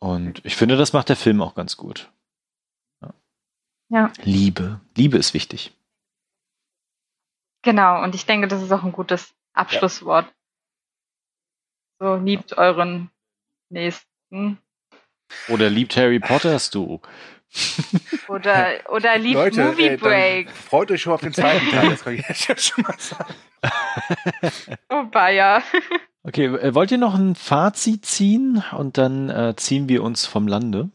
Und 0.00 0.44
ich 0.44 0.56
finde, 0.56 0.76
das 0.76 0.92
macht 0.92 1.08
der 1.08 1.16
Film 1.16 1.40
auch 1.40 1.54
ganz 1.54 1.76
gut. 1.76 2.10
Ja. 3.90 4.12
Liebe. 4.22 4.80
Liebe 4.96 5.18
ist 5.18 5.34
wichtig. 5.34 5.72
Genau, 7.62 8.02
und 8.02 8.14
ich 8.14 8.26
denke, 8.26 8.48
das 8.48 8.62
ist 8.62 8.72
auch 8.72 8.82
ein 8.82 8.92
gutes 8.92 9.34
Abschlusswort. 9.52 10.26
So, 11.98 12.16
liebt 12.16 12.56
euren 12.56 13.10
Nächsten. 13.68 14.58
Oder 15.48 15.70
liebt 15.70 15.96
Harry 15.96 16.18
Potters 16.18 16.70
du? 16.70 17.00
Oder, 18.28 18.78
oder 18.90 19.18
liebt 19.18 19.34
Leute, 19.34 19.64
Movie 19.64 19.86
äh, 19.86 19.96
dann 19.96 19.98
Break. 19.98 20.50
freut 20.50 20.90
euch 20.90 21.02
schon 21.02 21.12
auf 21.12 21.20
den 21.20 21.32
zweiten 21.32 21.68
Teil. 21.70 21.90
Das 21.90 22.04
kann 22.04 22.14
ich 22.14 22.48
jetzt 22.48 22.68
schon 22.68 22.84
mal 22.84 22.98
sagen. 22.98 23.34
Oh, 24.88 25.04
Bayer. 25.04 25.62
Okay, 26.22 26.46
äh, 26.46 26.74
wollt 26.74 26.92
ihr 26.92 26.98
noch 26.98 27.14
ein 27.14 27.34
Fazit 27.34 28.06
ziehen 28.06 28.62
und 28.76 28.98
dann 28.98 29.28
äh, 29.28 29.54
ziehen 29.56 29.88
wir 29.88 30.02
uns 30.02 30.26
vom 30.26 30.46
Lande? 30.46 30.90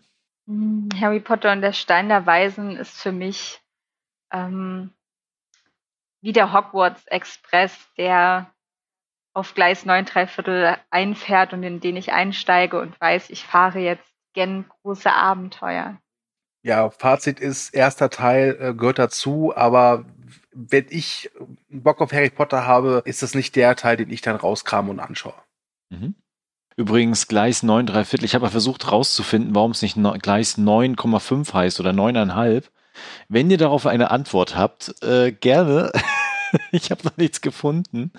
Hm, 0.47 0.89
Harry 0.99 1.19
Potter 1.19 1.51
und 1.51 1.61
der 1.61 1.73
Stein 1.73 2.09
der 2.09 2.25
Weisen 2.25 2.77
ist 2.77 2.97
für 3.01 3.11
mich 3.11 3.59
ähm, 4.31 4.91
wie 6.21 6.33
der 6.33 6.53
Hogwarts 6.53 7.05
Express, 7.07 7.77
der 7.97 8.51
auf 9.33 9.53
Gleis 9.53 9.85
9 9.85 10.05
3 10.05 10.27
Viertel 10.27 10.77
einfährt 10.89 11.53
und 11.53 11.63
in 11.63 11.81
den 11.81 11.97
ich 11.97 12.13
einsteige 12.13 12.79
und 12.79 12.99
weiß, 12.99 13.29
ich 13.29 13.43
fahre 13.43 13.79
jetzt 13.79 14.09
gen 14.33 14.65
große 14.81 15.11
Abenteuer. 15.11 15.99
Ja, 16.65 16.89
Fazit 16.89 17.39
ist, 17.39 17.75
erster 17.75 18.09
Teil 18.09 18.57
äh, 18.59 18.73
gehört 18.73 18.97
dazu, 18.97 19.53
aber 19.55 20.03
wenn 20.51 20.87
ich 20.89 21.29
Bock 21.69 22.01
auf 22.01 22.11
Harry 22.11 22.31
Potter 22.31 22.65
habe, 22.65 23.03
ist 23.05 23.21
das 23.21 23.35
nicht 23.35 23.55
der 23.55 23.75
Teil, 23.75 23.97
den 23.97 24.09
ich 24.09 24.21
dann 24.21 24.35
rauskram 24.35 24.89
und 24.89 24.99
anschaue. 24.99 25.35
Mhm. 25.91 26.15
Übrigens 26.75 27.27
Gleis 27.27 27.61
9 27.61 27.85
3 27.85 28.03
Viertel. 28.05 28.25
Ich 28.25 28.33
habe 28.33 28.49
versucht 28.49 28.91
rauszufinden, 28.91 29.53
warum 29.53 29.71
es 29.71 29.83
nicht 29.83 29.95
Gleis 30.23 30.57
9,5 30.57 31.53
heißt 31.53 31.79
oder 31.79 31.91
9,5. 31.91 32.63
Wenn 33.29 33.51
ihr 33.51 33.59
darauf 33.59 33.85
eine 33.85 34.09
Antwort 34.09 34.57
habt, 34.57 35.03
äh, 35.03 35.31
gerne. 35.33 35.91
ich 36.71 36.91
habe 36.91 37.03
noch 37.03 37.17
nichts 37.17 37.41
gefunden. 37.41 38.11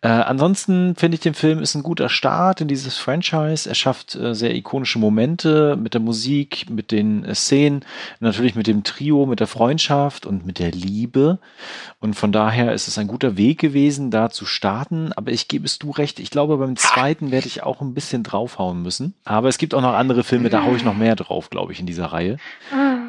Äh, 0.00 0.08
ansonsten 0.08 0.94
finde 0.96 1.16
ich, 1.16 1.20
den 1.20 1.34
Film 1.34 1.60
ist 1.60 1.74
ein 1.74 1.82
guter 1.82 2.08
Start 2.08 2.60
in 2.60 2.68
dieses 2.68 2.96
Franchise. 2.96 3.68
Er 3.68 3.74
schafft 3.74 4.14
äh, 4.14 4.34
sehr 4.34 4.54
ikonische 4.54 4.98
Momente 4.98 5.76
mit 5.76 5.94
der 5.94 6.00
Musik, 6.00 6.66
mit 6.70 6.92
den 6.92 7.24
äh, 7.24 7.34
Szenen, 7.34 7.84
natürlich 8.20 8.54
mit 8.54 8.66
dem 8.66 8.84
Trio, 8.84 9.26
mit 9.26 9.40
der 9.40 9.46
Freundschaft 9.46 10.26
und 10.26 10.46
mit 10.46 10.58
der 10.58 10.70
Liebe. 10.70 11.38
Und 12.00 12.14
von 12.14 12.32
daher 12.32 12.72
ist 12.72 12.88
es 12.88 12.98
ein 12.98 13.08
guter 13.08 13.36
Weg 13.36 13.58
gewesen, 13.58 14.10
da 14.10 14.30
zu 14.30 14.44
starten. 14.44 15.12
Aber 15.12 15.30
ich 15.30 15.48
gebe 15.48 15.66
es 15.66 15.78
du 15.78 15.90
recht. 15.90 16.20
Ich 16.20 16.30
glaube, 16.30 16.56
beim 16.56 16.76
zweiten 16.76 17.30
werde 17.30 17.46
ich 17.46 17.62
auch 17.62 17.80
ein 17.80 17.94
bisschen 17.94 18.22
draufhauen 18.22 18.82
müssen. 18.82 19.14
Aber 19.24 19.48
es 19.48 19.58
gibt 19.58 19.74
auch 19.74 19.82
noch 19.82 19.94
andere 19.94 20.24
Filme, 20.24 20.50
da 20.50 20.64
haue 20.64 20.76
ich 20.76 20.84
noch 20.84 20.96
mehr 20.96 21.16
drauf, 21.16 21.50
glaube 21.50 21.72
ich, 21.72 21.80
in 21.80 21.86
dieser 21.86 22.06
Reihe. 22.06 22.38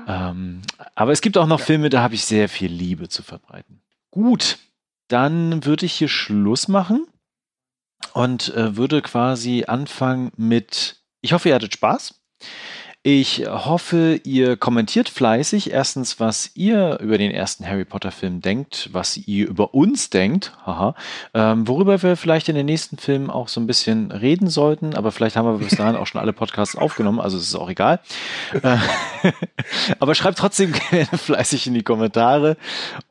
Ähm, 0.07 0.61
aber 0.95 1.11
es 1.11 1.21
gibt 1.21 1.37
auch 1.37 1.47
noch 1.47 1.59
Filme, 1.59 1.89
da 1.89 2.01
habe 2.01 2.15
ich 2.15 2.25
sehr 2.25 2.49
viel 2.49 2.71
Liebe 2.71 3.09
zu 3.09 3.23
verbreiten. 3.23 3.82
Gut, 4.13 4.59
dann 5.07 5.65
würde 5.65 5.87
ich 5.87 5.93
hier 5.93 6.07
Schluss 6.07 6.67
machen 6.67 7.07
und 8.13 8.53
äh, 8.53 8.77
würde 8.77 9.01
quasi 9.01 9.63
anfangen 9.65 10.31
mit, 10.37 11.03
ich 11.21 11.33
hoffe, 11.33 11.49
ihr 11.49 11.55
hattet 11.55 11.73
Spaß. 11.73 12.21
Ich 13.05 13.45
hoffe, 13.45 14.21
ihr 14.23 14.55
kommentiert 14.55 15.09
fleißig. 15.09 15.71
Erstens, 15.71 16.21
was 16.21 16.51
ihr 16.55 16.99
über 17.01 17.17
den 17.17 17.31
ersten 17.31 17.67
Harry 17.67 17.83
Potter 17.83 18.11
Film 18.11 18.39
denkt, 18.39 18.87
was 18.93 19.17
ihr 19.17 19.45
über 19.49 19.73
uns 19.73 20.09
denkt, 20.09 20.53
haha, 20.65 20.95
ähm, 21.33 21.67
worüber 21.67 22.01
wir 22.01 22.15
vielleicht 22.15 22.47
in 22.47 22.55
den 22.55 22.65
nächsten 22.65 22.95
Filmen 22.95 23.29
auch 23.29 23.49
so 23.49 23.59
ein 23.59 23.67
bisschen 23.67 24.13
reden 24.13 24.47
sollten, 24.47 24.95
aber 24.95 25.11
vielleicht 25.11 25.35
haben 25.35 25.45
wir 25.45 25.57
bis 25.57 25.75
dahin 25.75 25.97
auch 25.97 26.07
schon 26.07 26.21
alle 26.21 26.31
Podcasts 26.31 26.77
aufgenommen, 26.77 27.19
also 27.19 27.35
es 27.35 27.43
ist 27.43 27.55
auch 27.55 27.69
egal. 27.69 27.99
Äh, 28.53 28.77
aber 29.99 30.15
schreibt 30.15 30.37
trotzdem 30.37 30.71
gerne 30.71 31.17
fleißig 31.17 31.67
in 31.67 31.73
die 31.73 31.83
Kommentare. 31.83 32.55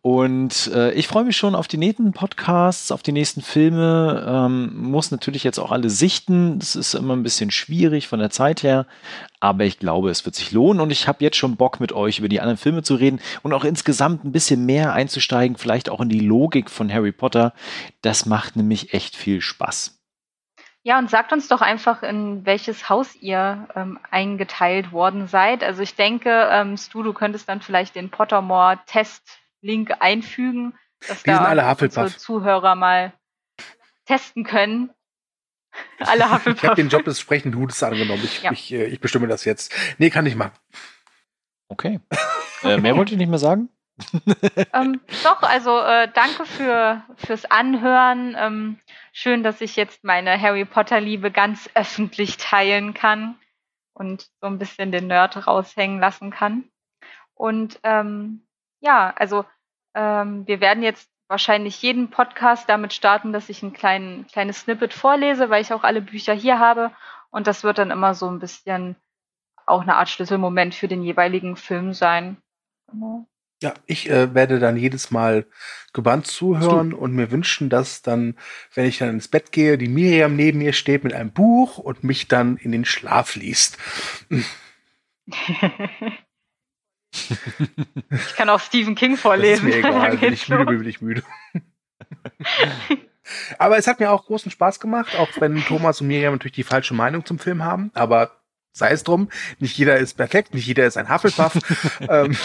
Und 0.01 0.71
äh, 0.75 0.93
ich 0.93 1.07
freue 1.07 1.25
mich 1.25 1.37
schon 1.37 1.55
auf 1.55 1.69
die 1.69 1.77
nächsten 1.77 2.13
Podcasts, 2.13 2.93
auf 2.93 3.03
die 3.03 3.13
nächsten 3.13 3.43
Filme, 3.43 4.25
ähm, 4.27 4.73
muss 4.75 5.11
natürlich 5.11 5.45
jetzt 5.45 5.59
auch 5.59 5.71
alle 5.71 5.91
sichten, 5.91 6.59
das 6.61 6.77
ist 6.77 6.95
immer 6.95 7.15
ein 7.15 7.23
bisschen 7.23 7.51
schwierig 7.51 8.09
von 8.09 8.21
der 8.21 8.31
Zeit 8.31 8.63
her, 8.63 8.87
aber 9.43 9.65
ich 9.65 9.81
glaube, 9.81 10.09
es 10.09 10.25
wird 10.25 10.37
sich 10.37 10.53
lohnen 10.53 10.81
und 10.81 10.93
ich 10.93 11.09
habe 11.09 11.25
jetzt 11.25 11.37
schon 11.37 11.57
Bock 11.57 11.81
mit 11.81 11.93
euch 11.93 12.21
über 12.21 12.29
die 12.29 12.41
anderen 12.41 12.57
Filme 12.57 12.85
zu 12.85 12.95
reden 12.95 13.21
und 13.43 13.53
auch 13.53 13.65
insgesamt 13.65 14.25
ein 14.25 14.31
bisschen 14.31 14.65
mehr 14.65 14.93
einzusteigen, 14.93 15.57
vielleicht 15.57 15.91
auch 15.91 16.01
in 16.01 16.09
die 16.09 16.21
Logik 16.21 16.71
von 16.71 16.93
Harry 16.93 17.11
Potter. 17.11 17.53
Das 18.03 18.25
macht 18.25 18.55
nämlich 18.55 18.95
echt 18.95 19.17
viel 19.17 19.41
Spaß. 19.41 20.01
Ja, 20.85 20.97
und 20.97 21.11
sagt 21.11 21.33
uns 21.33 21.49
doch 21.49 21.61
einfach, 21.61 22.05
in 22.05 22.47
welches 22.47 22.89
Haus 22.89 23.17
ihr 23.17 23.67
ähm, 23.75 23.99
eingeteilt 24.13 24.93
worden 24.93 25.27
seid. 25.27 25.65
Also 25.65 25.83
ich 25.83 25.97
denke, 25.97 26.49
ähm, 26.53 26.77
Stu, 26.77 27.03
du 27.03 27.13
könntest 27.13 27.49
dann 27.49 27.61
vielleicht 27.61 27.97
den 27.97 28.11
Pottermore-Test-Link 28.11 29.97
einfügen, 29.99 30.75
dass 31.01 31.23
sind 31.23 31.35
da 31.35 31.45
alle 31.47 31.67
unsere. 31.67 32.17
Zuhörer 32.17 32.77
mal 32.77 33.13
testen 34.07 34.45
können. 34.45 34.91
alle 36.01 36.19
Ich 36.19 36.23
habe 36.25 36.35
Hufflepuff. 36.35 36.75
den 36.75 36.89
Job 36.89 37.05
des 37.05 37.21
sprechenden 37.21 37.61
Hutes 37.61 37.83
angenommen. 37.83 38.23
Ich, 38.25 38.43
Ja. 38.43 38.53
ich, 38.53 38.73
äh, 38.73 38.87
ich 38.87 39.01
bestimme 39.01 39.29
das 39.29 39.45
jetzt. 39.45 39.75
Nee, 39.99 40.11
kann 40.11 40.27
ich 40.27 40.35
machen. 40.37 40.53
Okay. 41.69 42.01
Äh, 42.63 42.79
mehr 42.79 42.97
wollt 42.97 43.11
ihr 43.11 43.17
nicht 43.17 43.29
mehr 43.31 43.39
sagen? 43.39 43.69
ähm, 44.73 45.01
doch, 45.23 45.43
also 45.43 45.79
äh, 45.81 46.09
danke 46.13 46.45
für, 46.47 47.03
fürs 47.17 47.45
Anhören. 47.45 48.35
Ähm, 48.39 48.79
schön, 49.13 49.43
dass 49.43 49.61
ich 49.61 49.77
jetzt 49.77 50.03
meine 50.05 50.41
Harry 50.41 50.65
Potter-Liebe 50.65 51.31
ganz 51.31 51.69
öffentlich 51.75 52.37
teilen 52.37 52.95
kann 52.95 53.37
und 53.95 54.29
so 54.41 54.47
ein 54.47 54.59
bisschen 54.59 54.93
den 54.93 55.07
Nerd 55.09 55.47
raushängen 55.47 56.01
lassen 56.01 56.31
kann. 56.31 56.65
Und 57.35 57.81
ähm, 57.83 58.47
ja, 58.81 59.13
also 59.17 59.45
ähm, 59.95 60.47
wir 60.47 60.61
werden 60.61 60.83
jetzt 60.83 61.11
wahrscheinlich 61.33 61.83
jeden 61.83 62.11
Podcast 62.11 62.69
damit 62.69 62.93
starten, 62.93 63.33
dass 63.33 63.49
ich 63.49 63.63
ein 63.63 63.73
klein, 63.73 64.27
kleines 64.31 64.61
Snippet 64.61 64.93
vorlese, 64.93 65.51
weil 65.51 65.63
ich 65.63 65.73
auch 65.73 65.83
alle 65.83 66.03
Bücher 66.03 66.35
hier 66.35 66.61
habe. 66.61 66.93
Und 67.31 67.49
das 67.49 67.65
wird 67.65 67.79
dann 67.79 67.91
immer 67.91 68.15
so 68.15 68.29
ein 68.29 68.39
bisschen 68.39 68.95
auch 69.67 69.83
eine 69.83 69.97
Art 69.97 70.11
Schlüsselmoment 70.11 70.75
für 70.75 70.89
den 70.89 71.03
jeweiligen 71.03 71.57
Film 71.57 71.95
sein. 71.95 72.37
Genau. 72.91 73.27
Ja, 73.63 73.73
ich 73.87 74.11
äh, 74.11 74.35
werde 74.35 74.59
dann 74.59 74.77
jedes 74.77 75.11
Mal 75.11 75.47
gebannt 75.93 76.27
zuhören 76.27 76.93
und 76.93 77.15
mir 77.15 77.31
wünschen, 77.31 77.71
dass 77.71 78.03
dann, 78.03 78.37
wenn 78.75 78.87
ich 78.87 78.99
dann 78.99 79.11
ins 79.11 79.29
Bett 79.29 79.53
gehe, 79.53 79.79
die 79.79 79.89
Miriam 79.89 80.37
neben 80.37 80.59
mir 80.59 80.73
steht 80.73 81.05
mit 81.05 81.15
einem 81.15 81.33
Buch 81.33 81.79
und 81.79 82.05
mich 82.05 82.29
dann 82.29 82.57
in 82.57 82.73
den 82.73 82.85
Schlaf 82.85 83.37
liest. 83.37 83.79
Ich 88.11 88.37
kann 88.37 88.49
auch 88.49 88.61
Stephen 88.61 88.95
King 88.95 89.13
Das 89.13 89.19
ist 89.19 89.23
vorlesen. 89.23 89.65
mir 89.67 89.77
egal. 89.79 90.11
Dann 90.11 90.21
Bin 90.21 90.33
ich 90.33 90.49
müde, 90.49 90.65
bin 90.65 90.89
ich 90.89 91.01
müde. 91.01 91.23
Aber 93.59 93.79
es 93.79 93.87
hat 93.87 94.01
mir 94.01 94.11
auch 94.11 94.27
großen 94.27 94.51
Spaß 94.51 94.81
gemacht, 94.81 95.17
auch 95.17 95.29
wenn 95.39 95.63
Thomas 95.65 96.01
und 96.01 96.09
Miriam 96.09 96.35
natürlich 96.35 96.55
die 96.55 96.63
falsche 96.63 96.95
Meinung 96.95 97.25
zum 97.25 97.39
Film 97.39 97.65
haben. 97.65 97.91
Aber 97.95 98.33
sei 98.73 98.91
es 98.91 99.05
drum, 99.05 99.29
nicht 99.59 99.77
jeder 99.79 99.99
ist 99.99 100.15
perfekt, 100.15 100.55
nicht 100.55 100.67
jeder 100.67 100.87
ist 100.87 100.97
ein 100.97 101.09
Hufflepuff. 101.09 101.59
ähm, 102.09 102.37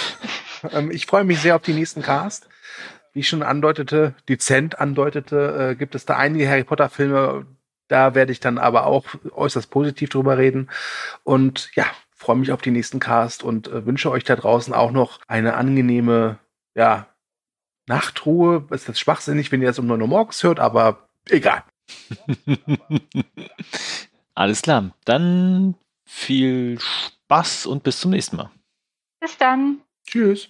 ähm, 0.72 0.92
ich 0.92 1.06
freue 1.06 1.24
mich 1.24 1.40
sehr 1.40 1.56
auf 1.56 1.62
die 1.62 1.74
nächsten 1.74 2.02
Cast. 2.02 2.48
Wie 3.14 3.22
ich 3.22 3.30
schon 3.30 3.44
andeutete, 3.44 4.14
dezent 4.30 4.80
andeutete, 4.80 5.72
äh, 5.72 5.76
gibt 5.76 5.96
es 5.96 6.06
da 6.06 6.18
einige 6.18 6.48
Harry 6.48 6.64
Potter 6.64 6.90
Filme. 6.90 7.46
Da 7.88 8.16
werde 8.16 8.32
ich 8.32 8.40
dann 8.40 8.58
aber 8.58 8.86
auch 8.86 9.06
äußerst 9.32 9.72
positiv 9.72 10.10
drüber 10.10 10.38
reden. 10.38 10.70
Und 11.24 11.72
ja, 11.74 11.86
freue 12.18 12.36
mich 12.36 12.52
auf 12.52 12.62
die 12.62 12.72
nächsten 12.72 13.00
Cast 13.00 13.44
und 13.44 13.68
äh, 13.68 13.86
wünsche 13.86 14.12
euch 14.12 14.24
da 14.24 14.36
draußen 14.36 14.74
auch 14.74 14.92
noch 14.92 15.22
eine 15.28 15.54
angenehme, 15.54 16.40
ja, 16.76 17.08
Nachtruhe. 17.88 18.68
Ist 18.72 18.88
jetzt 18.88 19.00
schwachsinnig, 19.00 19.52
wenn 19.52 19.62
ihr 19.62 19.68
das 19.68 19.80
um 19.80 19.88
9 19.88 20.02
Uhr 20.02 20.08
morgens 20.08 20.44
hört, 20.44 20.60
aber 20.60 21.08
egal. 21.30 21.64
Alles 24.36 24.62
klar. 24.62 24.92
Dann 25.06 25.76
viel 26.06 26.80
Spaß 26.80 27.66
und 27.68 27.84
bis 27.84 28.00
zum 28.00 28.12
nächsten 28.12 28.36
Mal. 28.36 28.52
Bis 29.20 29.38
dann. 29.38 29.82
Tschüss. 30.06 30.50